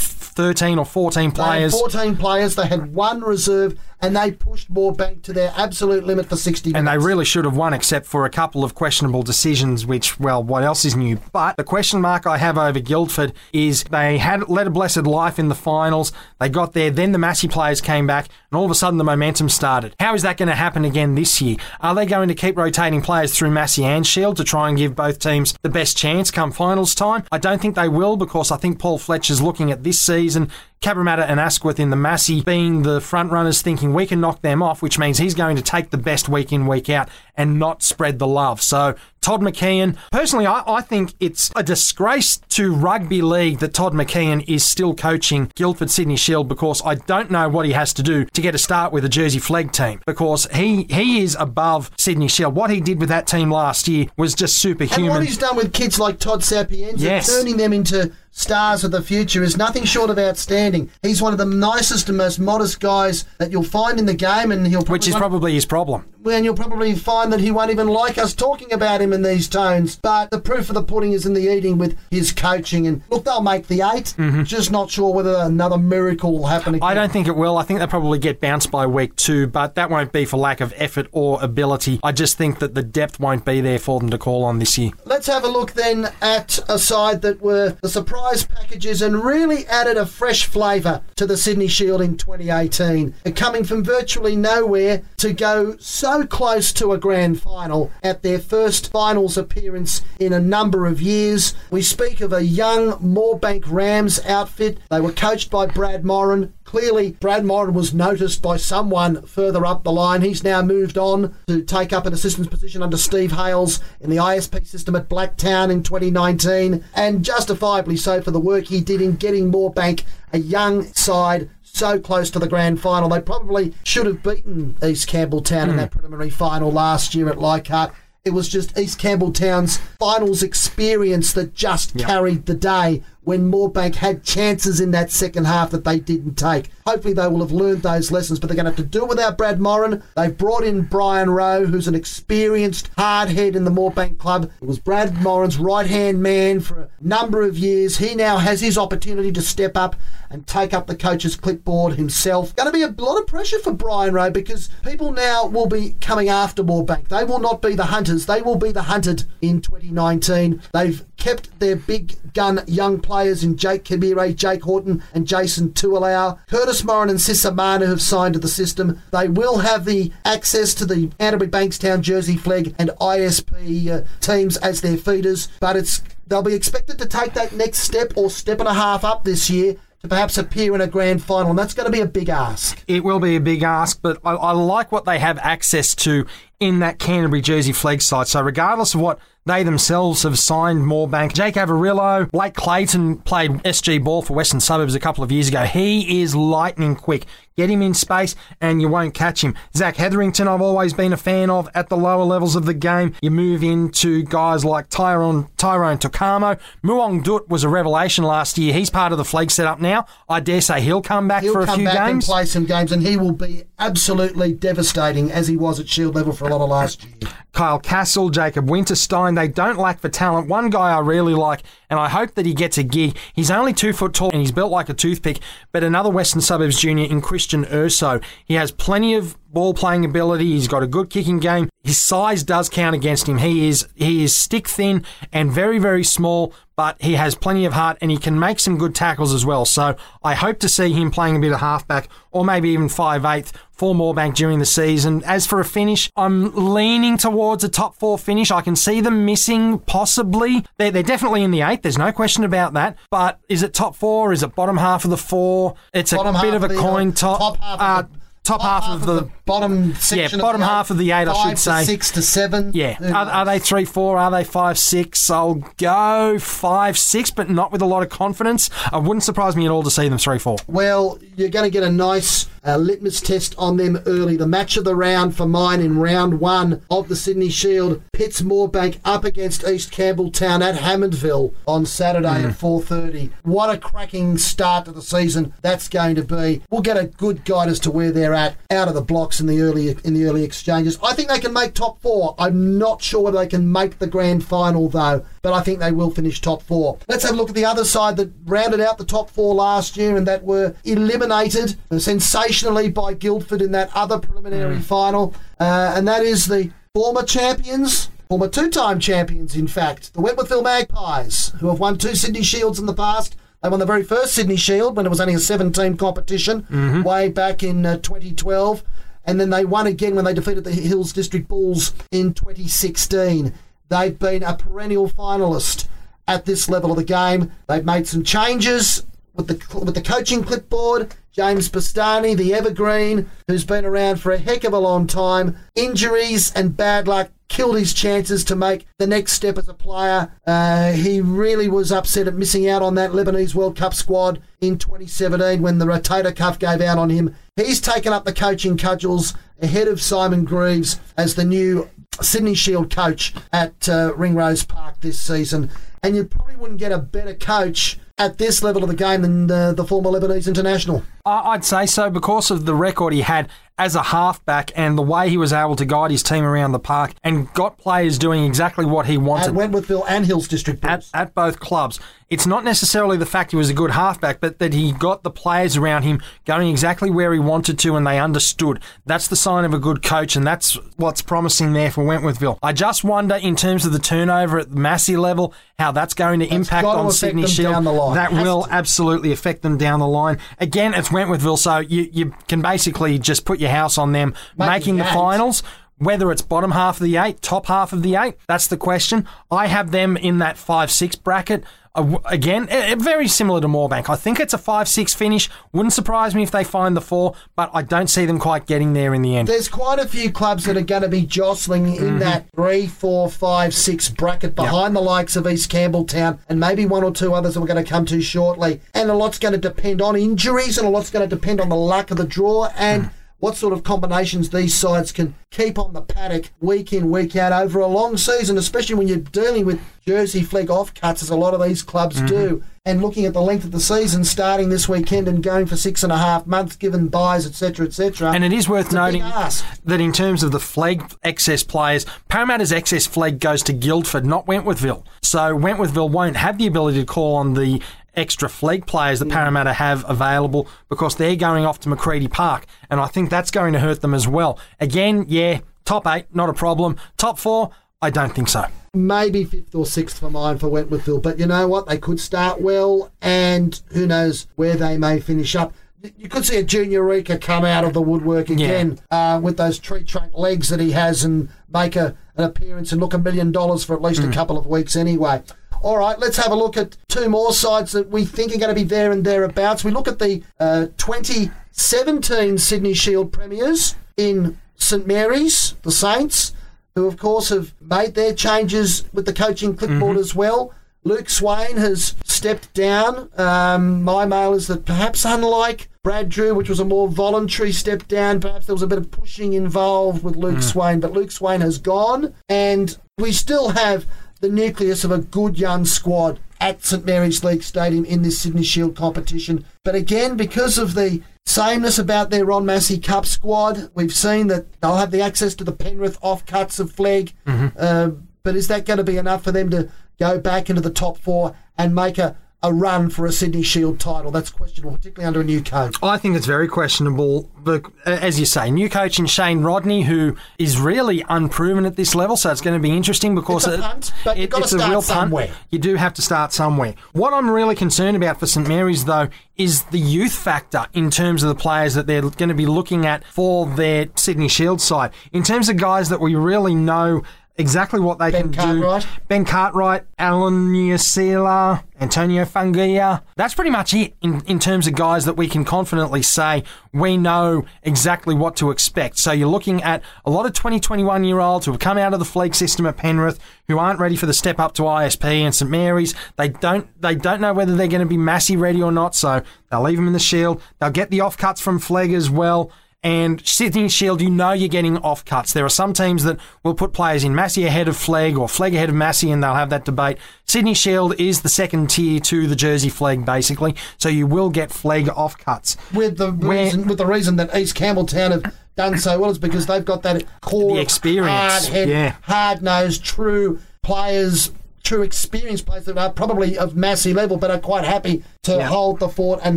13 0.00 0.78
or 0.78 0.86
14 0.86 1.32
players. 1.32 1.61
They 1.61 1.61
had 1.62 1.72
14 1.72 2.16
players. 2.16 2.54
They 2.54 2.66
had 2.66 2.94
one 2.94 3.22
reserve 3.22 3.78
and 4.02 4.16
they 4.16 4.32
pushed 4.32 4.72
Moorebank 4.72 5.22
to 5.22 5.32
their 5.32 5.52
absolute 5.56 6.04
limit 6.04 6.26
for 6.26 6.36
60 6.36 6.70
minutes. 6.70 6.78
And 6.78 6.88
they 6.88 7.04
really 7.04 7.24
should 7.24 7.44
have 7.44 7.56
won, 7.56 7.72
except 7.72 8.04
for 8.04 8.26
a 8.26 8.30
couple 8.30 8.64
of 8.64 8.74
questionable 8.74 9.22
decisions, 9.22 9.86
which, 9.86 10.18
well, 10.18 10.42
what 10.42 10.64
else 10.64 10.84
is 10.84 10.96
new? 10.96 11.20
But 11.32 11.56
the 11.56 11.62
question 11.62 12.00
mark 12.00 12.26
I 12.26 12.36
have 12.38 12.58
over 12.58 12.80
Guildford 12.80 13.32
is 13.52 13.84
they 13.84 14.18
had 14.18 14.48
led 14.48 14.66
a 14.66 14.70
blessed 14.70 15.06
life 15.06 15.38
in 15.38 15.48
the 15.48 15.54
finals. 15.54 16.12
They 16.40 16.48
got 16.48 16.72
there, 16.72 16.90
then 16.90 17.12
the 17.12 17.18
Massey 17.18 17.46
players 17.46 17.80
came 17.80 18.08
back, 18.08 18.28
and 18.50 18.58
all 18.58 18.64
of 18.64 18.72
a 18.72 18.74
sudden 18.74 18.98
the 18.98 19.04
momentum 19.04 19.48
started. 19.48 19.94
How 20.00 20.14
is 20.14 20.22
that 20.22 20.36
going 20.36 20.48
to 20.48 20.56
happen 20.56 20.84
again 20.84 21.14
this 21.14 21.40
year? 21.40 21.56
Are 21.80 21.94
they 21.94 22.04
going 22.04 22.26
to 22.26 22.34
keep 22.34 22.56
rotating 22.56 23.02
players 23.02 23.32
through 23.32 23.52
Massey 23.52 23.84
and 23.84 24.04
Shield 24.04 24.36
to 24.38 24.44
try 24.44 24.68
and 24.68 24.76
give 24.76 24.96
both 24.96 25.20
teams 25.20 25.54
the 25.62 25.68
best 25.68 25.96
chance 25.96 26.32
come 26.32 26.50
finals 26.50 26.96
time? 26.96 27.22
I 27.30 27.38
don't 27.38 27.62
think 27.62 27.76
they 27.76 27.88
will 27.88 28.16
because 28.16 28.50
I 28.50 28.56
think 28.56 28.80
Paul 28.80 28.98
Fletcher's 28.98 29.40
looking 29.40 29.70
at 29.70 29.84
this 29.84 30.00
season 30.00 30.50
Cabramatta 30.82 31.24
and 31.28 31.38
Asquith 31.38 31.78
in 31.78 31.90
the 31.90 31.96
Massey 31.96 32.40
being 32.40 32.82
the 32.82 33.00
front 33.00 33.30
runners, 33.30 33.62
thinking 33.62 33.94
we 33.94 34.04
can 34.04 34.20
knock 34.20 34.42
them 34.42 34.64
off, 34.64 34.82
which 34.82 34.98
means 34.98 35.16
he's 35.16 35.34
going 35.34 35.54
to 35.54 35.62
take 35.62 35.90
the 35.90 35.96
best 35.96 36.28
week 36.28 36.52
in, 36.52 36.66
week 36.66 36.90
out 36.90 37.08
and 37.36 37.58
not 37.58 37.82
spread 37.82 38.18
the 38.18 38.26
love. 38.26 38.60
So 38.60 38.94
Todd 39.20 39.40
McKeon, 39.40 39.96
personally, 40.10 40.46
I, 40.46 40.62
I 40.66 40.80
think 40.82 41.14
it's 41.20 41.50
a 41.54 41.62
disgrace 41.62 42.38
to 42.50 42.74
rugby 42.74 43.22
league 43.22 43.60
that 43.60 43.72
Todd 43.72 43.92
McKeon 43.94 44.44
is 44.48 44.64
still 44.64 44.94
coaching 44.94 45.50
Guildford 45.54 45.90
Sydney 45.90 46.16
Shield 46.16 46.48
because 46.48 46.82
I 46.84 46.96
don't 46.96 47.30
know 47.30 47.48
what 47.48 47.64
he 47.64 47.72
has 47.72 47.92
to 47.94 48.02
do 48.02 48.24
to 48.24 48.40
get 48.42 48.54
a 48.54 48.58
start 48.58 48.92
with 48.92 49.04
a 49.04 49.08
Jersey 49.08 49.38
Flegg 49.38 49.72
team 49.72 50.00
because 50.06 50.46
he 50.52 50.84
he 50.90 51.20
is 51.22 51.36
above 51.38 51.90
Sydney 51.96 52.28
Shield. 52.28 52.54
What 52.56 52.70
he 52.70 52.80
did 52.80 52.98
with 53.00 53.08
that 53.10 53.26
team 53.26 53.50
last 53.50 53.86
year 53.88 54.06
was 54.16 54.34
just 54.34 54.58
superhuman. 54.58 55.04
And 55.04 55.14
what 55.14 55.24
he's 55.24 55.38
done 55.38 55.56
with 55.56 55.72
kids 55.72 55.98
like 55.98 56.18
Todd 56.18 56.42
Sapienza, 56.42 57.02
Yes. 57.04 57.28
turning 57.28 57.56
them 57.56 57.72
into 57.72 58.12
stars 58.32 58.82
of 58.82 58.90
the 58.90 59.02
future 59.02 59.42
is 59.42 59.56
nothing 59.56 59.84
short 59.84 60.10
of 60.10 60.18
outstanding. 60.18 60.90
He's 61.02 61.22
one 61.22 61.32
of 61.32 61.38
the 61.38 61.44
nicest 61.44 62.08
and 62.08 62.18
most 62.18 62.38
modest 62.40 62.80
guys 62.80 63.24
that 63.38 63.52
you'll 63.52 63.62
find 63.62 63.98
in 63.98 64.06
the 64.06 64.14
game, 64.14 64.50
and 64.50 64.66
he'll 64.66 64.82
which 64.84 65.06
is 65.06 65.14
probably 65.14 65.52
his 65.54 65.66
problem. 65.66 66.04
And 66.26 66.44
you'll 66.44 66.54
probably 66.54 66.94
find 66.94 67.32
that 67.32 67.40
he 67.40 67.50
won't 67.50 67.70
even 67.70 67.88
like 67.88 68.18
us 68.18 68.34
talking 68.34 68.72
about 68.72 69.00
him 69.00 69.12
in 69.12 69.22
these 69.22 69.48
tones. 69.48 69.96
But 69.96 70.30
the 70.30 70.40
proof 70.40 70.68
of 70.68 70.74
the 70.74 70.82
pudding 70.82 71.12
is 71.12 71.26
in 71.26 71.34
the 71.34 71.52
eating 71.52 71.78
with 71.78 71.98
his 72.10 72.32
coaching. 72.32 72.86
And 72.86 73.02
look, 73.10 73.24
they'll 73.24 73.42
make 73.42 73.66
the 73.66 73.82
8 73.82 74.14
Just 74.44 74.70
not 74.70 74.90
sure 74.90 75.12
whether 75.12 75.36
another 75.40 75.78
miracle 75.78 76.32
will 76.32 76.46
happen 76.46 76.74
again. 76.74 76.80
Mm-hmm. 76.80 76.90
I 76.90 76.94
don't 76.94 77.12
think 77.12 77.28
it 77.28 77.36
will. 77.36 77.58
I 77.58 77.64
think 77.64 77.78
they'll 77.78 77.88
probably 77.88 78.18
get 78.18 78.40
bounced 78.40 78.70
by 78.70 78.86
week 78.86 79.16
two, 79.16 79.46
but 79.46 79.74
that 79.74 79.90
won't 79.90 80.12
be 80.12 80.24
for 80.24 80.36
lack 80.36 80.60
of 80.60 80.72
effort 80.76 81.08
or 81.12 81.42
ability. 81.42 82.00
I 82.02 82.12
just 82.12 82.36
think 82.36 82.58
that 82.60 82.74
the 82.74 82.82
depth 82.82 83.18
won't 83.18 83.44
be 83.44 83.60
there 83.60 83.78
for 83.78 84.00
them 84.00 84.10
to 84.10 84.18
call 84.18 84.44
on 84.44 84.58
this 84.58 84.78
year. 84.78 84.90
Let's 85.04 85.26
have 85.26 85.44
a 85.44 85.48
look 85.48 85.72
then 85.72 86.08
at 86.20 86.58
a 86.68 86.78
side 86.78 87.22
that 87.22 87.40
were 87.40 87.76
the 87.80 87.88
surprise 87.88 88.44
packages 88.44 89.02
and 89.02 89.24
really 89.24 89.66
added 89.66 89.96
a 89.96 90.06
fresh 90.06 90.46
flavour 90.46 91.02
to 91.16 91.26
the 91.26 91.36
Sydney 91.36 91.68
Shield 91.68 92.00
in 92.00 92.16
2018. 92.16 93.14
Coming 93.34 93.64
from 93.64 93.82
virtually 93.82 94.36
nowhere 94.36 95.02
to 95.18 95.32
go 95.32 95.76
so 95.78 96.11
close 96.20 96.72
to 96.74 96.92
a 96.92 96.98
grand 96.98 97.40
final 97.40 97.90
at 98.02 98.22
their 98.22 98.38
first 98.38 98.92
finals 98.92 99.38
appearance 99.38 100.02
in 100.20 100.32
a 100.32 100.40
number 100.40 100.86
of 100.86 101.00
years. 101.00 101.54
We 101.70 101.80
speak 101.80 102.20
of 102.20 102.32
a 102.32 102.44
young 102.44 102.92
Moorebank 102.98 103.64
Rams 103.66 104.20
outfit. 104.26 104.78
They 104.90 105.00
were 105.00 105.12
coached 105.12 105.50
by 105.50 105.66
Brad 105.66 106.04
Moran. 106.04 106.52
Clearly, 106.64 107.12
Brad 107.12 107.44
Moran 107.44 107.74
was 107.74 107.94
noticed 107.94 108.42
by 108.42 108.56
someone 108.56 109.22
further 109.22 109.64
up 109.64 109.84
the 109.84 109.92
line. 109.92 110.22
He's 110.22 110.44
now 110.44 110.62
moved 110.62 110.96
on 110.98 111.34
to 111.46 111.62
take 111.62 111.92
up 111.92 112.06
an 112.06 112.12
assistant's 112.12 112.50
position 112.50 112.82
under 112.82 112.96
Steve 112.96 113.32
Hales 113.32 113.80
in 114.00 114.10
the 114.10 114.16
ISP 114.16 114.66
system 114.66 114.94
at 114.94 115.08
Blacktown 115.08 115.70
in 115.70 115.82
2019, 115.82 116.84
and 116.94 117.24
justifiably 117.24 117.96
so 117.96 118.20
for 118.22 118.30
the 118.30 118.40
work 118.40 118.64
he 118.66 118.80
did 118.80 119.00
in 119.00 119.16
getting 119.16 119.50
Moorebank 119.50 120.04
a 120.32 120.38
young 120.38 120.84
side, 120.94 121.50
so 121.74 121.98
close 121.98 122.30
to 122.30 122.38
the 122.38 122.48
grand 122.48 122.80
final. 122.80 123.08
They 123.08 123.20
probably 123.20 123.74
should 123.84 124.06
have 124.06 124.22
beaten 124.22 124.76
East 124.82 125.08
Campbelltown 125.08 125.64
in 125.64 125.70
hmm. 125.70 125.76
that 125.76 125.90
preliminary 125.90 126.30
final 126.30 126.70
last 126.70 127.14
year 127.14 127.28
at 127.28 127.38
Leichhardt. 127.38 127.92
It 128.24 128.30
was 128.30 128.48
just 128.48 128.78
East 128.78 129.00
Campbelltown's 129.00 129.78
finals 129.98 130.42
experience 130.42 131.32
that 131.32 131.54
just 131.54 131.98
carried 131.98 132.46
the 132.46 132.54
day 132.54 133.02
when 133.24 133.50
Moorebank 133.50 133.94
had 133.94 134.24
chances 134.24 134.80
in 134.80 134.90
that 134.92 135.10
second 135.10 135.44
half 135.44 135.70
that 135.70 135.84
they 135.84 136.00
didn't 136.00 136.34
take. 136.34 136.70
Hopefully 136.86 137.14
they 137.14 137.28
will 137.28 137.40
have 137.40 137.52
learned 137.52 137.82
those 137.82 138.10
lessons, 138.10 138.40
but 138.40 138.48
they're 138.48 138.56
going 138.56 138.64
to 138.64 138.70
have 138.70 138.76
to 138.76 138.82
do 138.82 139.04
it 139.04 139.08
without 139.08 139.38
Brad 139.38 139.60
Moran. 139.60 140.02
They've 140.16 140.36
brought 140.36 140.64
in 140.64 140.82
Brian 140.82 141.30
Rowe, 141.30 141.66
who's 141.66 141.88
an 141.88 141.94
experienced 141.94 142.90
hard 142.98 143.28
head 143.28 143.54
in 143.54 143.64
the 143.64 143.70
Moorebank 143.70 144.18
club. 144.18 144.50
It 144.60 144.66
was 144.66 144.78
Brad 144.78 145.14
Moran's 145.22 145.58
right-hand 145.58 146.22
man 146.22 146.60
for 146.60 146.82
a 146.82 146.88
number 147.00 147.42
of 147.42 147.56
years. 147.56 147.98
He 147.98 148.14
now 148.14 148.38
has 148.38 148.60
his 148.60 148.76
opportunity 148.76 149.30
to 149.32 149.42
step 149.42 149.76
up 149.76 149.96
and 150.30 150.46
take 150.46 150.72
up 150.72 150.86
the 150.86 150.96
coach's 150.96 151.36
clipboard 151.36 151.94
himself. 151.94 152.56
Going 152.56 152.66
to 152.66 152.72
be 152.72 152.82
a 152.82 152.88
lot 152.88 153.20
of 153.20 153.26
pressure 153.26 153.58
for 153.58 153.72
Brian 153.72 154.14
Rowe 154.14 154.30
because 154.30 154.70
people 154.82 155.12
now 155.12 155.46
will 155.46 155.66
be 155.66 155.96
coming 156.00 156.28
after 156.28 156.64
Moorebank. 156.64 157.08
They 157.08 157.24
will 157.24 157.38
not 157.38 157.62
be 157.62 157.74
the 157.74 157.84
hunters. 157.84 158.26
They 158.26 158.42
will 158.42 158.56
be 158.56 158.72
the 158.72 158.82
hunted 158.82 159.24
in 159.40 159.60
2019. 159.60 160.62
They've 160.72 161.04
kept 161.16 161.60
their 161.60 161.76
big 161.76 162.16
gun 162.32 162.62
young 162.66 162.98
in 163.12 163.56
Jake 163.58 163.84
Kabire, 163.84 164.34
Jake 164.34 164.62
Horton, 164.62 165.02
and 165.12 165.26
Jason 165.26 165.70
Tualau. 165.70 166.38
Curtis 166.48 166.82
Moran 166.82 167.10
and 167.10 167.18
Sisamana 167.18 167.86
have 167.86 168.00
signed 168.00 168.32
to 168.34 168.40
the 168.40 168.48
system. 168.48 169.00
They 169.10 169.28
will 169.28 169.58
have 169.58 169.84
the 169.84 170.10
access 170.24 170.72
to 170.74 170.86
the 170.86 171.08
Canterbury 171.18 171.50
Bankstown, 171.50 172.00
Jersey 172.00 172.36
Flegg 172.36 172.74
and 172.78 172.90
ISP 173.00 173.88
uh, 173.88 174.02
teams 174.20 174.56
as 174.58 174.80
their 174.80 174.96
feeders, 174.96 175.48
but 175.60 175.76
it's 175.76 176.02
they'll 176.26 176.42
be 176.42 176.54
expected 176.54 176.98
to 176.98 177.06
take 177.06 177.34
that 177.34 177.52
next 177.52 177.80
step 177.80 178.14
or 178.16 178.30
step 178.30 178.60
and 178.60 178.68
a 178.68 178.74
half 178.74 179.04
up 179.04 179.24
this 179.24 179.50
year 179.50 179.76
to 180.00 180.08
perhaps 180.08 180.38
appear 180.38 180.74
in 180.74 180.80
a 180.80 180.86
grand 180.86 181.22
final, 181.22 181.50
and 181.50 181.58
that's 181.58 181.74
going 181.74 181.86
to 181.86 181.92
be 181.92 182.00
a 182.00 182.06
big 182.06 182.28
ask. 182.28 182.82
It 182.88 183.04
will 183.04 183.20
be 183.20 183.36
a 183.36 183.40
big 183.40 183.62
ask, 183.62 184.00
but 184.00 184.18
I, 184.24 184.32
I 184.32 184.52
like 184.52 184.90
what 184.90 185.04
they 185.04 185.18
have 185.18 185.38
access 185.38 185.94
to 185.96 186.26
in 186.58 186.78
that 186.80 186.98
Canterbury 186.98 187.40
Jersey 187.40 187.72
Flegg 187.72 188.00
side. 188.02 188.26
So 188.28 188.40
regardless 188.40 188.94
of 188.94 189.00
what 189.00 189.18
they 189.44 189.62
themselves 189.64 190.22
have 190.22 190.38
signed 190.38 190.82
Moorebank. 190.82 191.34
Jake 191.34 191.56
Averillo, 191.56 192.30
Blake 192.30 192.54
Clayton 192.54 193.18
played 193.18 193.50
SG 193.64 194.02
ball 194.02 194.22
for 194.22 194.34
Western 194.34 194.60
Suburbs 194.60 194.94
a 194.94 195.00
couple 195.00 195.24
of 195.24 195.32
years 195.32 195.48
ago. 195.48 195.64
He 195.64 196.22
is 196.22 196.34
lightning 196.36 196.94
quick. 196.94 197.26
Get 197.56 197.70
him 197.70 197.82
in 197.82 197.94
space 197.94 198.34
and 198.60 198.80
you 198.80 198.88
won't 198.88 199.14
catch 199.14 199.42
him. 199.42 199.54
Zach 199.76 199.96
Hetherington, 199.96 200.48
I've 200.48 200.60
always 200.62 200.92
been 200.92 201.12
a 201.12 201.16
fan 201.16 201.50
of 201.50 201.68
at 201.74 201.88
the 201.88 201.96
lower 201.96 202.24
levels 202.24 202.56
of 202.56 202.64
the 202.66 202.74
game. 202.74 203.14
You 203.20 203.30
move 203.30 203.62
into 203.62 204.22
guys 204.22 204.64
like 204.64 204.88
Tyrone, 204.88 205.48
Tyrone 205.56 205.98
Tokamo. 205.98 206.58
Muong 206.82 207.22
Dut 207.22 207.48
was 207.48 207.64
a 207.64 207.68
revelation 207.68 208.24
last 208.24 208.56
year. 208.58 208.72
He's 208.72 208.90
part 208.90 209.12
of 209.12 209.18
the 209.18 209.24
Flegg 209.24 209.50
setup 209.50 209.80
now. 209.80 210.06
I 210.28 210.40
dare 210.40 210.60
say 210.60 210.80
he'll 210.80 211.02
come 211.02 211.28
back 211.28 211.42
He'll 211.42 211.52
for 211.52 211.60
a 211.62 211.66
come 211.66 211.76
few 211.76 211.84
back 211.86 212.06
games. 212.08 212.24
and 212.26 212.32
play 212.32 212.44
some 212.46 212.64
games, 212.64 212.90
and 212.92 213.02
he 213.06 213.16
will 213.16 213.32
be 213.32 213.64
absolutely 213.78 214.52
devastating 214.52 215.30
as 215.30 215.48
he 215.48 215.56
was 215.56 215.78
at 215.78 215.88
Shield 215.88 216.14
level 216.14 216.32
for 216.32 216.46
a 216.46 216.50
lot 216.56 216.62
of 216.62 216.70
last 216.70 217.04
year. 217.04 217.30
Kyle 217.52 217.78
Castle, 217.78 218.30
Jacob 218.30 218.66
Winterstein. 218.68 219.36
They 219.36 219.46
don't 219.46 219.76
lack 219.78 220.00
for 220.00 220.08
talent. 220.08 220.48
One 220.48 220.70
guy 220.70 220.90
I 220.96 221.00
really 221.00 221.34
like, 221.34 221.62
and 221.90 222.00
I 222.00 222.08
hope 222.08 222.34
that 222.34 222.46
he 222.46 222.54
gets 222.54 222.78
a 222.78 222.82
gig. 222.82 223.14
He's 223.34 223.50
only 223.50 223.74
two 223.74 223.92
foot 223.92 224.14
tall 224.14 224.30
and 224.30 224.40
he's 224.40 224.52
built 224.52 224.72
like 224.72 224.88
a 224.88 224.94
toothpick, 224.94 225.38
but 225.70 225.84
another 225.84 226.08
Western 226.08 226.40
Suburbs 226.40 226.80
junior 226.80 227.04
in 227.04 227.20
Christian 227.42 227.66
Urso. 227.72 228.20
He 228.44 228.54
has 228.54 228.70
plenty 228.70 229.14
of 229.14 229.36
ball 229.52 229.74
playing 229.74 230.04
ability. 230.04 230.46
He's 230.52 230.68
got 230.68 230.82
a 230.82 230.86
good 230.86 231.10
kicking 231.10 231.38
game. 231.38 231.68
His 231.84 231.98
size 231.98 232.42
does 232.42 232.68
count 232.68 232.94
against 232.94 233.28
him. 233.28 233.38
He 233.38 233.68
is 233.68 233.86
he 233.94 234.22
is 234.24 234.34
stick 234.34 234.68
thin 234.68 235.04
and 235.32 235.50
very 235.52 235.78
very 235.78 236.04
small, 236.04 236.54
but 236.76 236.96
he 237.02 237.14
has 237.14 237.34
plenty 237.34 237.64
of 237.64 237.72
heart 237.72 237.98
and 238.00 238.10
he 238.10 238.16
can 238.16 238.38
make 238.38 238.60
some 238.60 238.78
good 238.78 238.94
tackles 238.94 239.34
as 239.34 239.44
well. 239.44 239.64
So 239.64 239.96
I 240.22 240.34
hope 240.34 240.58
to 240.60 240.68
see 240.68 240.92
him 240.92 241.10
playing 241.10 241.36
a 241.36 241.40
bit 241.40 241.52
of 241.52 241.60
halfback 241.60 242.08
or 242.30 242.44
maybe 242.44 242.70
even 242.70 242.88
five 242.88 243.24
eighth 243.24 243.52
for 243.72 243.94
Moorebank 243.94 244.34
during 244.36 244.60
the 244.60 244.64
season. 244.66 245.24
As 245.24 245.44
for 245.44 245.58
a 245.58 245.64
finish, 245.64 246.08
I'm 246.16 246.54
leaning 246.72 247.16
towards 247.18 247.64
a 247.64 247.68
top 247.68 247.96
four 247.96 248.16
finish. 248.16 248.52
I 248.52 248.60
can 248.62 248.76
see 248.76 249.00
them 249.00 249.24
missing 249.26 249.80
possibly. 249.80 250.64
They're, 250.78 250.92
they're 250.92 251.02
definitely 251.02 251.42
in 251.42 251.50
the 251.50 251.62
eight. 251.62 251.82
There's 251.82 251.98
no 251.98 252.12
question 252.12 252.44
about 252.44 252.74
that. 252.74 252.96
But 253.10 253.40
is 253.48 253.64
it 253.64 253.74
top 253.74 253.96
four? 253.96 254.32
Is 254.32 254.44
it 254.44 254.54
bottom 254.54 254.76
half 254.76 255.04
of 255.04 255.10
the 255.10 255.16
four? 255.16 255.74
It's 255.92 256.12
a 256.12 256.16
Bottom 256.16 256.40
bit 256.40 256.54
of 256.54 256.62
a 256.62 256.66
uh, 256.66 256.80
coin 256.80 257.12
top. 257.12 257.40
top 257.40 257.56
half 257.58 257.80
Uh, 257.80 258.02
of 258.04 258.12
the 258.12 258.18
top 258.44 258.60
half, 258.60 258.84
of 258.88 259.06
the. 259.06 259.28
Bottom 259.44 259.94
section. 259.94 260.38
Yeah, 260.38 260.42
bottom 260.42 260.62
of 260.62 260.66
the 260.68 260.72
half 260.72 260.90
of 260.90 260.98
the 260.98 261.10
eight, 261.10 261.26
I 261.26 261.48
should 261.48 261.58
say. 261.58 261.84
six 261.84 262.10
to 262.12 262.22
seven. 262.22 262.70
Yeah, 262.74 262.96
are, 263.00 263.30
are 263.30 263.44
they 263.44 263.58
three 263.58 263.84
four? 263.84 264.16
Are 264.16 264.30
they 264.30 264.44
five 264.44 264.78
six? 264.78 265.28
I'll 265.30 265.54
go 265.78 266.38
five 266.38 266.96
six, 266.96 267.30
but 267.30 267.50
not 267.50 267.72
with 267.72 267.82
a 267.82 267.86
lot 267.86 268.02
of 268.02 268.08
confidence. 268.08 268.70
It 268.92 269.02
wouldn't 269.02 269.24
surprise 269.24 269.56
me 269.56 269.64
at 269.64 269.70
all 269.72 269.82
to 269.82 269.90
see 269.90 270.08
them 270.08 270.18
three 270.18 270.38
four. 270.38 270.58
Well, 270.68 271.18
you're 271.36 271.48
going 271.48 271.64
to 271.64 271.70
get 271.70 271.82
a 271.82 271.90
nice 271.90 272.46
uh, 272.64 272.76
litmus 272.76 273.20
test 273.20 273.54
on 273.58 273.76
them 273.76 273.98
early. 274.06 274.36
The 274.36 274.46
match 274.46 274.76
of 274.76 274.84
the 274.84 274.94
round 274.94 275.36
for 275.36 275.46
mine 275.46 275.80
in 275.80 275.98
round 275.98 276.40
one 276.40 276.82
of 276.90 277.08
the 277.08 277.16
Sydney 277.16 277.48
Shield 277.48 278.00
pits 278.12 278.40
Moorebank 278.42 278.98
up 279.04 279.24
against 279.24 279.66
East 279.66 279.90
Campbelltown 279.90 280.62
at 280.62 280.76
Hammondville 280.76 281.52
on 281.66 281.84
Saturday 281.86 282.44
at 282.44 282.52
4:30. 282.58 283.30
What 283.42 283.74
a 283.74 283.78
cracking 283.78 284.38
start 284.38 284.84
to 284.84 284.92
the 284.92 285.02
season 285.02 285.52
that's 285.62 285.88
going 285.88 286.14
to 286.16 286.22
be. 286.22 286.62
We'll 286.70 286.82
get 286.82 286.96
a 286.96 287.06
good 287.06 287.44
guide 287.44 287.68
as 287.68 287.80
to 287.80 287.90
where 287.90 288.12
they're 288.12 288.34
at 288.34 288.54
out 288.70 288.88
of 288.88 288.94
the 288.94 289.00
blocks 289.02 289.40
in 289.42 289.46
the 289.46 289.60
early 289.60 289.90
in 290.04 290.14
the 290.14 290.24
early 290.24 290.42
exchanges. 290.44 290.98
I 291.02 291.12
think 291.12 291.28
they 291.28 291.38
can 291.38 291.52
make 291.52 291.74
top 291.74 292.00
four. 292.00 292.34
I'm 292.38 292.78
not 292.78 293.02
sure 293.02 293.20
whether 293.24 293.36
they 293.38 293.46
can 293.46 293.70
make 293.70 293.98
the 293.98 294.06
grand 294.06 294.42
final 294.44 294.88
though, 294.88 295.26
but 295.42 295.52
I 295.52 295.60
think 295.60 295.80
they 295.80 295.92
will 295.92 296.10
finish 296.10 296.40
top 296.40 296.62
four. 296.62 296.98
Let's 297.08 297.24
have 297.24 297.34
a 297.34 297.36
look 297.36 297.50
at 297.50 297.54
the 297.54 297.66
other 297.66 297.84
side 297.84 298.16
that 298.16 298.32
rounded 298.46 298.80
out 298.80 298.96
the 298.96 299.04
top 299.04 299.28
four 299.28 299.54
last 299.54 299.96
year 299.98 300.16
and 300.16 300.26
that 300.26 300.42
were 300.44 300.74
eliminated 300.84 301.76
sensationally 301.98 302.88
by 302.88 303.12
Guildford 303.14 303.60
in 303.60 303.72
that 303.72 303.90
other 303.94 304.18
preliminary 304.18 304.78
final, 304.80 305.34
uh, 305.60 305.92
and 305.94 306.06
that 306.08 306.22
is 306.22 306.46
the 306.46 306.70
former 306.94 307.22
champions. 307.24 308.08
Former 308.28 308.48
two-time 308.48 308.98
champions, 308.98 309.54
in 309.54 309.66
fact, 309.66 310.14
the 310.14 310.20
Wentworthville 310.22 310.64
Magpies, 310.64 311.52
who 311.60 311.68
have 311.68 311.78
won 311.78 311.98
two 311.98 312.14
Sydney 312.14 312.42
Shields 312.42 312.78
in 312.78 312.86
the 312.86 312.94
past. 312.94 313.36
They 313.62 313.68
won 313.68 313.78
the 313.78 313.84
very 313.84 314.02
first 314.02 314.32
Sydney 314.34 314.56
Shield 314.56 314.96
when 314.96 315.04
it 315.04 315.10
was 315.10 315.20
only 315.20 315.34
a 315.34 315.38
seven-team 315.38 315.98
competition, 315.98 316.66
way 317.04 317.28
back 317.28 317.62
in 317.62 317.84
uh, 317.84 317.98
2012, 317.98 318.82
and 319.24 319.40
then 319.40 319.50
they 319.50 319.64
won 319.64 319.86
again 319.86 320.14
when 320.14 320.24
they 320.24 320.34
defeated 320.34 320.64
the 320.64 320.72
Hills 320.72 321.12
District 321.12 321.48
Bulls 321.48 321.92
in 322.10 322.34
2016. 322.34 323.52
They've 323.88 324.18
been 324.18 324.42
a 324.42 324.56
perennial 324.56 325.08
finalist 325.08 325.86
at 326.26 326.44
this 326.44 326.68
level 326.68 326.90
of 326.90 326.96
the 326.96 327.04
game. 327.04 327.52
They've 327.68 327.84
made 327.84 328.06
some 328.06 328.24
changes 328.24 329.04
with 329.34 329.48
the 329.48 329.78
with 329.78 329.94
the 329.94 330.02
coaching 330.02 330.42
clipboard. 330.42 331.14
James 331.32 331.70
Bastani, 331.70 332.36
the 332.36 332.52
evergreen, 332.52 333.30
who's 333.48 333.64
been 333.64 333.86
around 333.86 334.16
for 334.20 334.32
a 334.32 334.38
heck 334.38 334.64
of 334.64 334.74
a 334.74 334.78
long 334.78 335.06
time. 335.06 335.56
Injuries 335.74 336.52
and 336.52 336.76
bad 336.76 337.08
luck 337.08 337.30
killed 337.52 337.76
his 337.76 337.92
chances 337.92 338.44
to 338.44 338.56
make 338.56 338.86
the 338.96 339.06
next 339.06 339.32
step 339.32 339.58
as 339.58 339.68
a 339.68 339.74
player. 339.74 340.32
Uh, 340.46 340.92
he 340.92 341.20
really 341.20 341.68
was 341.68 341.92
upset 341.92 342.26
at 342.26 342.34
missing 342.34 342.66
out 342.66 342.80
on 342.80 342.94
that 342.94 343.10
Lebanese 343.10 343.54
World 343.54 343.76
Cup 343.76 343.92
squad 343.92 344.42
in 344.62 344.78
2017 344.78 345.60
when 345.60 345.76
the 345.76 345.84
rotator 345.84 346.34
cuff 346.34 346.58
gave 346.58 346.80
out 346.80 346.96
on 346.96 347.10
him. 347.10 347.34
He's 347.56 347.78
taken 347.78 348.10
up 348.10 348.24
the 348.24 348.32
coaching 348.32 348.78
cudgels 348.78 349.34
ahead 349.60 349.86
of 349.86 350.00
Simon 350.00 350.46
Greaves 350.46 350.98
as 351.18 351.34
the 351.34 351.44
new 351.44 351.90
Sydney 352.22 352.54
Shield 352.54 352.88
coach 352.88 353.34
at 353.52 353.86
uh, 353.86 354.14
Ringrose 354.16 354.64
Park 354.64 355.02
this 355.02 355.20
season. 355.20 355.68
And 356.02 356.16
you 356.16 356.24
probably 356.24 356.56
wouldn't 356.56 356.80
get 356.80 356.90
a 356.90 356.98
better 356.98 357.34
coach 357.34 357.98
at 358.16 358.38
this 358.38 358.62
level 358.62 358.82
of 358.82 358.88
the 358.88 358.96
game 358.96 359.20
than 359.22 359.50
uh, 359.50 359.72
the 359.72 359.84
former 359.84 360.10
Lebanese 360.10 360.48
international. 360.48 361.02
I'd 361.26 361.64
say 361.66 361.84
so 361.84 362.08
because 362.08 362.50
of 362.50 362.64
the 362.64 362.74
record 362.74 363.12
he 363.12 363.20
had 363.20 363.50
as 363.78 363.94
a 363.94 364.02
halfback 364.02 364.70
and 364.76 364.96
the 364.96 365.02
way 365.02 365.28
he 365.28 365.36
was 365.36 365.52
able 365.52 365.76
to 365.76 365.84
guide 365.84 366.10
his 366.10 366.22
team 366.22 366.44
around 366.44 366.72
the 366.72 366.78
park 366.78 367.12
and 367.24 367.52
got 367.54 367.78
players 367.78 368.18
doing 368.18 368.44
exactly 368.44 368.84
what 368.84 369.06
he 369.06 369.16
wanted. 369.16 369.48
At. 369.48 369.54
Wentworthville 369.54 370.04
and 370.08 370.26
Hills 370.26 370.48
District 370.48 370.84
at, 370.84 371.08
at 371.14 371.34
both 371.34 371.58
clubs. 371.58 371.98
It's 372.32 372.46
not 372.46 372.64
necessarily 372.64 373.18
the 373.18 373.26
fact 373.26 373.50
he 373.50 373.58
was 373.58 373.68
a 373.68 373.74
good 373.74 373.90
halfback, 373.90 374.40
but 374.40 374.58
that 374.58 374.72
he 374.72 374.92
got 374.92 375.22
the 375.22 375.30
players 375.30 375.76
around 375.76 376.04
him 376.04 376.22
going 376.46 376.70
exactly 376.70 377.10
where 377.10 377.30
he 377.34 377.38
wanted 377.38 377.78
to 377.80 377.94
and 377.94 378.06
they 378.06 378.18
understood. 378.18 378.82
That's 379.04 379.28
the 379.28 379.36
sign 379.36 379.66
of 379.66 379.74
a 379.74 379.78
good 379.78 380.02
coach, 380.02 380.34
and 380.34 380.46
that's 380.46 380.78
what's 380.96 381.20
promising 381.20 381.74
there 381.74 381.90
for 381.90 382.04
Wentworthville. 382.04 382.58
I 382.62 382.72
just 382.72 383.04
wonder, 383.04 383.34
in 383.34 383.54
terms 383.54 383.84
of 383.84 383.92
the 383.92 383.98
turnover 383.98 384.58
at 384.58 384.70
the 384.70 384.76
Massey 384.76 385.14
level, 385.18 385.52
how 385.78 385.92
that's 385.92 386.14
going 386.14 386.40
to 386.40 386.46
impact 386.46 386.84
gotta 386.84 387.00
on 387.00 387.06
affect 387.06 387.18
Sydney 387.18 387.46
Shield. 387.46 387.74
down 387.74 387.84
the 387.84 387.92
line. 387.92 388.14
That 388.14 388.32
will 388.32 388.62
to. 388.62 388.72
absolutely 388.72 389.32
affect 389.32 389.60
them 389.60 389.76
down 389.76 390.00
the 390.00 390.06
line. 390.06 390.38
Again, 390.58 390.94
it's 390.94 391.10
Wentworthville, 391.10 391.58
so 391.58 391.80
you, 391.80 392.08
you 392.10 392.34
can 392.48 392.62
basically 392.62 393.18
just 393.18 393.44
put 393.44 393.58
your 393.62 393.70
house 393.70 393.96
on 393.96 394.12
them 394.12 394.34
making 394.58 394.96
the 394.96 395.06
eight. 395.06 395.14
finals. 395.14 395.62
Whether 395.98 396.32
it's 396.32 396.42
bottom 396.42 396.72
half 396.72 396.96
of 397.00 397.04
the 397.04 397.16
eight, 397.16 397.40
top 397.42 397.66
half 397.66 397.92
of 397.92 398.02
the 398.02 398.16
eight, 398.16 398.34
that's 398.48 398.66
the 398.66 398.76
question. 398.76 399.24
I 399.52 399.68
have 399.68 399.92
them 399.92 400.16
in 400.16 400.38
that 400.38 400.58
5 400.58 400.90
6 400.90 401.14
bracket. 401.16 401.62
Uh, 401.94 402.16
again, 402.24 402.66
very 402.98 403.28
similar 403.28 403.60
to 403.60 403.68
Moorebank. 403.68 404.08
I 404.08 404.16
think 404.16 404.40
it's 404.40 404.52
a 404.54 404.58
5 404.58 404.88
6 404.88 405.14
finish. 405.14 405.48
Wouldn't 405.72 405.92
surprise 405.92 406.34
me 406.34 406.42
if 406.42 406.50
they 406.50 406.64
find 406.64 406.96
the 406.96 407.00
four, 407.02 407.34
but 407.54 407.70
I 407.72 407.82
don't 407.82 408.08
see 408.08 408.24
them 408.26 408.40
quite 408.40 408.66
getting 408.66 408.94
there 408.94 409.14
in 409.14 409.22
the 409.22 409.36
end. 409.36 409.46
There's 409.46 409.68
quite 409.68 410.00
a 410.00 410.08
few 410.08 410.32
clubs 410.32 410.64
that 410.64 410.76
are 410.76 410.80
going 410.80 411.02
to 411.02 411.08
be 411.08 411.24
jostling 411.24 411.86
in 411.86 412.02
Mm-hmm. 412.02 412.18
that 412.18 412.46
three, 412.52 412.88
four, 412.88 413.30
five, 413.30 413.72
six 413.72 414.08
bracket 414.08 414.56
behind 414.56 414.96
the 414.96 415.00
likes 415.02 415.36
of 415.36 415.46
East 415.46 415.70
Campbelltown 415.70 416.40
and 416.48 416.58
maybe 416.58 416.84
one 416.84 417.04
or 417.04 417.12
two 417.12 417.32
others 417.32 417.54
that 417.54 417.60
we're 417.60 417.66
going 417.68 417.84
to 417.84 417.88
come 417.88 418.06
to 418.06 418.20
shortly. 418.20 418.80
And 418.92 419.08
a 419.08 419.14
lot's 419.14 419.38
going 419.38 419.52
to 419.52 419.58
depend 419.60 420.02
on 420.02 420.16
injuries 420.16 420.78
and 420.78 420.86
a 420.86 420.90
lot's 420.90 421.10
going 421.10 421.28
to 421.28 421.36
depend 421.36 421.60
on 421.60 421.68
the 421.68 421.76
luck 421.76 422.10
of 422.10 422.16
the 422.16 422.26
draw 422.26 422.70
and. 422.76 423.04
Mm. 423.04 423.10
What 423.42 423.56
sort 423.56 423.72
of 423.72 423.82
combinations 423.82 424.50
these 424.50 424.72
sides 424.72 425.10
can 425.10 425.34
keep 425.50 425.76
on 425.76 425.94
the 425.94 426.00
paddock 426.00 426.50
week 426.60 426.92
in, 426.92 427.10
week 427.10 427.34
out 427.34 427.52
over 427.52 427.80
a 427.80 427.88
long 427.88 428.16
season, 428.16 428.56
especially 428.56 428.94
when 428.94 429.08
you're 429.08 429.16
dealing 429.16 429.66
with 429.66 429.80
jersey 430.06 430.42
Flegg 430.42 430.70
off 430.70 430.94
cuts, 430.94 431.24
as 431.24 431.28
a 431.28 431.34
lot 431.34 431.52
of 431.52 431.60
these 431.60 431.82
clubs 431.82 432.18
Mm-hmm. 432.18 432.26
do, 432.26 432.62
and 432.84 433.02
looking 433.02 433.26
at 433.26 433.32
the 433.32 433.42
length 433.42 433.64
of 433.64 433.72
the 433.72 433.80
season 433.80 434.22
starting 434.22 434.68
this 434.68 434.88
weekend 434.88 435.26
and 435.26 435.42
going 435.42 435.66
for 435.66 435.74
six 435.74 436.04
and 436.04 436.12
a 436.12 436.18
half 436.18 436.46
months, 436.46 436.76
given 436.76 437.08
buys, 437.08 437.44
etc., 437.44 437.86
etc. 437.86 438.30
And 438.30 438.44
it 438.44 438.52
is 438.52 438.68
worth 438.68 438.86
It's 438.86 438.94
a 438.94 439.10
big 439.10 439.22
noting 439.22 439.66
that 439.86 440.00
in 440.00 440.12
terms 440.12 440.44
of 440.44 440.52
the 440.52 440.60
Flegg 440.60 441.12
excess 441.24 441.64
players, 441.64 442.06
Parramatta's 442.28 442.70
excess 442.70 443.08
Flegg 443.08 443.40
goes 443.40 443.64
to 443.64 443.72
Guildford, 443.72 444.24
not 444.24 444.46
Wentworthville. 444.46 445.04
So 445.20 445.58
Wentworthville 445.58 446.10
won't 446.10 446.36
have 446.36 446.58
the 446.58 446.68
ability 446.68 447.00
to 447.00 447.06
call 447.06 447.34
on 447.34 447.54
the 447.54 447.82
extra 448.14 448.48
Flegg 448.48 448.86
players 448.86 449.18
that 449.20 449.28
Parramatta 449.28 449.72
have 449.72 450.04
available 450.08 450.68
because 450.88 451.16
they're 451.16 451.36
going 451.36 451.64
off 451.64 451.80
to 451.80 451.88
McCredie 451.88 452.30
Park. 452.30 452.66
And 452.90 453.00
I 453.00 453.06
think 453.06 453.30
that's 453.30 453.50
going 453.50 453.72
to 453.72 453.78
hurt 453.80 454.00
them 454.00 454.14
as 454.14 454.28
well. 454.28 454.58
Again, 454.80 455.24
yeah, 455.28 455.60
top 455.84 456.06
eight, 456.06 456.26
not 456.34 456.48
a 456.48 456.52
problem. 456.52 456.96
Top 457.16 457.38
four, 457.38 457.70
I 458.00 458.10
don't 458.10 458.34
think 458.34 458.48
so. 458.48 458.66
maybe 458.94 459.44
fifth 459.44 459.74
or 459.74 459.86
sixth 459.86 460.18
for 460.18 460.28
mine 460.28 460.58
for 460.58 460.68
Wentworthville. 460.68 461.22
But 461.22 461.38
you 461.38 461.46
know 461.46 461.66
what? 461.68 461.86
They 461.86 461.98
could 461.98 462.20
start 462.20 462.60
well, 462.60 463.10
and 463.22 463.80
who 463.92 464.06
knows 464.06 464.46
where 464.56 464.74
they 464.74 464.98
may 464.98 465.20
finish 465.20 465.54
up. 465.56 465.72
You 466.16 466.28
could 466.28 466.44
see 466.44 466.56
a 466.56 466.64
Junior 466.64 467.04
Rika 467.04 467.38
come 467.38 467.64
out 467.64 467.84
of 467.84 467.92
the 467.92 468.02
woodwork 468.02 468.50
again 468.50 468.98
uh, 469.12 469.38
with 469.40 469.56
those 469.56 469.78
tree 469.78 470.02
trunk 470.02 470.32
legs 470.36 470.68
that 470.70 470.80
he 470.80 470.90
has 470.90 471.22
and 471.22 471.48
make 471.72 471.94
a, 471.94 472.16
an 472.36 472.42
appearance 472.42 472.90
and 472.90 473.00
look 473.00 473.14
a 473.14 473.18
million 473.18 473.52
dollars 473.52 473.84
for 473.84 473.94
at 473.94 474.02
least 474.02 474.20
a 474.20 474.32
couple 474.32 474.58
of 474.58 474.66
weeks 474.66 474.96
anyway. 474.96 475.44
All 475.82 475.98
right, 475.98 476.18
let's 476.18 476.36
have 476.36 476.52
a 476.52 476.56
look 476.56 476.76
at 476.76 476.96
two 477.08 477.28
more 477.28 477.52
sides 477.52 477.92
that 477.92 478.08
we 478.08 478.24
think 478.24 478.54
are 478.54 478.58
going 478.58 478.74
to 478.74 478.80
be 478.80 478.84
there 478.84 479.10
and 479.10 479.24
thereabouts. 479.24 479.84
We 479.84 479.90
look 479.90 480.08
at 480.08 480.20
the 480.20 480.42
uh, 480.60 480.86
2017 480.96 482.56
Sydney 482.56 482.94
Shield 482.94 483.32
Premiers 483.32 483.96
in 484.16 484.58
St 484.76 485.06
Mary's, 485.06 485.74
the 485.82 485.90
Saints 485.90 486.52
who 486.94 487.06
of 487.06 487.16
course 487.16 487.48
have 487.48 487.72
made 487.80 488.14
their 488.14 488.34
changes 488.34 489.04
with 489.12 489.26
the 489.26 489.32
coaching 489.32 489.74
clipboard 489.74 490.16
as 490.16 490.34
well. 490.34 490.72
Luke 491.04 491.28
Swain 491.28 491.78
has 491.78 492.14
stepped 492.24 492.72
down. 492.74 493.28
Um, 493.36 494.02
my 494.02 494.24
mail 494.24 494.54
is 494.54 494.68
that 494.68 494.84
perhaps 494.84 495.24
unlike 495.24 495.88
Brad 496.04 496.28
Drew, 496.28 496.54
which 496.54 496.68
was 496.68 496.80
a 496.80 496.84
more 496.84 497.08
voluntary 497.08 497.72
step 497.72 498.06
down, 498.08 498.40
perhaps 498.40 498.66
there 498.66 498.74
was 498.74 498.82
a 498.82 498.86
bit 498.86 498.98
of 498.98 499.10
pushing 499.10 499.52
involved 499.52 500.22
with 500.22 500.36
Luke 500.36 500.62
Swain, 500.62 501.00
but 501.00 501.12
Luke 501.12 501.32
Swain 501.32 501.60
has 501.60 501.78
gone, 501.78 502.34
and 502.48 502.96
we 503.18 503.32
still 503.32 503.70
have 503.70 504.06
the 504.42 504.48
nucleus 504.48 505.04
of 505.04 505.12
a 505.12 505.18
good 505.18 505.56
young 505.56 505.84
squad 505.84 506.40
at 506.60 506.84
St 506.84 507.06
Mary's 507.06 507.42
League 507.42 507.62
Stadium 507.62 508.04
in 508.04 508.22
this 508.22 508.40
Sydney 508.40 508.64
Shield 508.64 508.94
competition. 508.96 509.64
But 509.84 509.94
again, 509.94 510.36
because 510.36 510.78
of 510.78 510.94
the 510.94 511.22
sameness 511.46 511.98
about 511.98 512.30
their 512.30 512.44
Ron 512.44 512.66
Massey 512.66 512.98
Cup 512.98 513.24
squad, 513.24 513.90
we've 513.94 514.12
seen 514.14 514.48
that 514.48 514.80
they'll 514.80 514.96
have 514.96 515.12
the 515.12 515.22
access 515.22 515.54
to 515.54 515.64
the 515.64 515.72
Penrith 515.72 516.20
offcuts 516.20 516.78
of 516.80 516.92
Flegg. 516.92 517.32
Uh, 517.78 518.10
but 518.42 518.56
is 518.56 518.66
that 518.68 518.84
going 518.84 518.98
to 518.98 519.04
be 519.04 519.16
enough 519.16 519.44
for 519.44 519.52
them 519.52 519.70
to 519.70 519.88
go 520.18 520.38
back 520.38 520.68
into 520.68 520.82
the 520.82 520.90
top 520.90 521.18
four 521.18 521.54
and 521.78 521.94
make 521.94 522.18
a, 522.18 522.36
a 522.62 522.72
run 522.72 523.10
for 523.10 523.26
a 523.26 523.32
Sydney 523.32 523.62
Shield 523.62 523.98
title? 523.98 524.30
That's 524.30 524.50
questionable, 524.50 524.96
particularly 524.96 525.26
under 525.26 525.40
a 525.40 525.44
new 525.44 525.62
coach. 525.62 525.96
I 526.02 526.18
think 526.18 526.36
it's 526.36 526.46
very 526.46 526.68
questionable. 526.68 527.50
But 527.62 527.84
as 528.04 528.40
you 528.40 528.46
say, 528.46 528.70
new 528.70 528.88
coach 528.90 529.18
in 529.18 529.26
Shane 529.26 529.62
Rodney, 529.62 530.02
who 530.02 530.36
is 530.58 530.78
really 530.78 531.24
unproven 531.28 531.86
at 531.86 531.94
this 531.96 532.14
level, 532.14 532.36
so 532.36 532.50
it's 532.50 532.60
going 532.60 532.76
to 532.76 532.82
be 532.82 532.96
interesting 532.96 533.34
because 533.36 533.66
It's 533.66 533.76
a 533.76 533.78
it- 533.78 533.80
punt, 533.82 534.12
but 534.24 534.36
you've 534.36 534.44
it- 534.44 534.50
gotta 534.50 534.64
it's 534.64 534.72
a 534.72 534.78
start 534.78 534.90
real 534.90 535.02
somewhere. 535.02 535.46
punt. 535.46 535.58
You 535.70 535.78
do 535.78 535.94
have 535.96 536.12
to 536.14 536.22
start 536.22 536.52
somewhere. 536.52 536.94
What 537.12 537.32
I'm 537.32 537.48
really 537.50 537.74
concerned 537.76 538.16
about 538.16 538.40
for 538.40 538.46
St 538.46 538.66
Mary's, 538.66 539.04
though, 539.04 539.28
is 539.56 539.82
the 539.84 539.98
youth 540.00 540.32
factor 540.32 540.86
in 540.92 541.10
terms 541.10 541.42
of 541.44 541.48
the 541.50 541.54
players 541.54 541.94
that 541.94 542.06
they're 542.06 542.22
going 542.22 542.48
to 542.48 542.54
be 542.54 542.66
looking 542.66 543.06
at 543.06 543.22
for 543.26 543.66
their 543.66 544.08
Sydney 544.16 544.48
Shield 544.48 544.80
side. 544.80 545.12
In 545.32 545.42
terms 545.44 545.68
of 545.68 545.76
guys 545.76 546.08
that 546.08 546.20
we 546.20 546.34
really 546.34 546.74
know 546.74 547.22
exactly 547.56 548.00
what 548.00 548.18
they 548.18 548.30
Ben 548.30 548.52
can 548.52 548.80
Cartwright. 548.80 549.02
do. 549.02 549.08
Ben 549.28 549.44
Cartwright, 549.44 550.04
Alan 550.18 550.72
Niasila, 550.72 551.82
Antonio 552.00 552.44
Fungia. 552.44 553.22
That's 553.36 553.54
pretty 553.54 553.70
much 553.70 553.94
it 553.94 554.14
in, 554.22 554.42
in 554.46 554.58
terms 554.58 554.86
of 554.86 554.94
guys 554.94 555.24
that 555.24 555.34
we 555.36 555.48
can 555.48 555.64
confidently 555.64 556.22
say 556.22 556.64
we 556.92 557.16
know 557.16 557.64
exactly 557.82 558.34
what 558.34 558.56
to 558.56 558.70
expect. 558.70 559.18
So 559.18 559.32
you're 559.32 559.48
looking 559.48 559.82
at 559.82 560.02
a 560.24 560.30
lot 560.30 560.46
of 560.46 560.52
20, 560.52 560.80
21 560.80 561.24
year 561.24 561.40
olds 561.40 561.66
who 561.66 561.72
have 561.72 561.80
come 561.80 561.98
out 561.98 562.12
of 562.12 562.18
the 562.18 562.24
Flegg 562.24 562.54
system 562.54 562.86
at 562.86 562.96
Penrith 562.96 563.38
who 563.68 563.78
aren't 563.78 564.00
ready 564.00 564.16
for 564.16 564.26
the 564.26 564.34
step 564.34 564.58
up 564.58 564.74
to 564.74 564.82
ISP 564.82 565.24
and 565.24 565.54
St 565.54 565.70
Mary's. 565.70 566.14
They 566.36 566.48
don't 566.48 566.88
they 567.00 567.14
don't 567.14 567.40
know 567.40 567.52
whether 567.52 567.76
they're 567.76 567.88
going 567.88 568.00
to 568.00 568.06
be 568.06 568.16
Massey 568.18 568.56
ready 568.56 568.82
or 568.82 568.92
not, 568.92 569.14
so 569.14 569.42
they'll 569.70 569.82
leave 569.82 569.96
them 569.96 570.06
in 570.06 570.12
the 570.12 570.18
shield. 570.18 570.60
They'll 570.80 570.90
get 570.90 571.10
the 571.10 571.18
offcuts 571.18 571.60
from 571.60 571.78
Flegg 571.78 572.14
as 572.14 572.28
well. 572.30 572.70
And 573.04 573.44
Sydney 573.44 573.88
Shield, 573.88 574.20
you 574.20 574.30
know 574.30 574.52
you're 574.52 574.68
getting 574.68 574.96
off 574.98 575.24
cuts. 575.24 575.52
There 575.52 575.64
are 575.64 575.68
some 575.70 575.92
teams 575.92 576.22
that 576.22 576.38
will 576.62 576.74
put 576.74 576.92
players 576.92 577.24
in 577.24 577.34
Massey 577.34 577.64
ahead 577.66 577.88
of 577.88 577.96
Flegg 577.96 578.38
or 578.38 578.46
Flegg 578.46 578.74
ahead 578.74 578.90
of 578.90 578.94
Massey, 578.94 579.32
and 579.32 579.42
they'll 579.42 579.54
have 579.54 579.70
that 579.70 579.84
debate. 579.84 580.18
Sydney 580.46 580.74
Shield 580.74 581.18
is 581.18 581.42
the 581.42 581.48
second 581.48 581.90
tier 581.90 582.20
to 582.20 582.46
the 582.46 582.54
Jersey 582.54 582.90
Flegg, 582.90 583.24
basically. 583.24 583.74
So 583.98 584.08
you 584.08 584.28
will 584.28 584.50
get 584.50 584.70
Flegg 584.70 585.08
off 585.08 585.36
cuts. 585.36 585.76
with 585.92 586.16
the 586.18 586.30
Where- 586.30 586.64
reason, 586.64 586.86
with 586.86 586.98
the 586.98 587.06
reason 587.06 587.36
that 587.36 587.56
East 587.56 587.76
Campbelltown 587.76 588.30
have 588.30 588.54
done 588.76 588.96
so 588.98 589.18
well 589.18 589.30
is 589.30 589.38
because 589.38 589.66
they've 589.66 589.84
got 589.84 590.02
that 590.04 590.22
core 590.40 590.76
The 590.76 590.80
experience, 590.82 591.28
hard-head, 591.66 591.88
yeah. 591.88 592.14
hard-nosed, 592.22 593.02
true 593.04 593.58
players, 593.82 594.52
true 594.84 595.02
experienced 595.02 595.66
players 595.66 595.86
that 595.86 595.98
are 595.98 596.10
probably 596.10 596.56
of 596.56 596.76
Massey 596.76 597.12
level, 597.12 597.36
but 597.36 597.50
are 597.50 597.58
quite 597.58 597.84
happy 597.84 598.22
to 598.44 598.56
Yeah. 598.58 598.66
hold 598.68 599.00
the 599.00 599.08
fort 599.08 599.40
and 599.42 599.56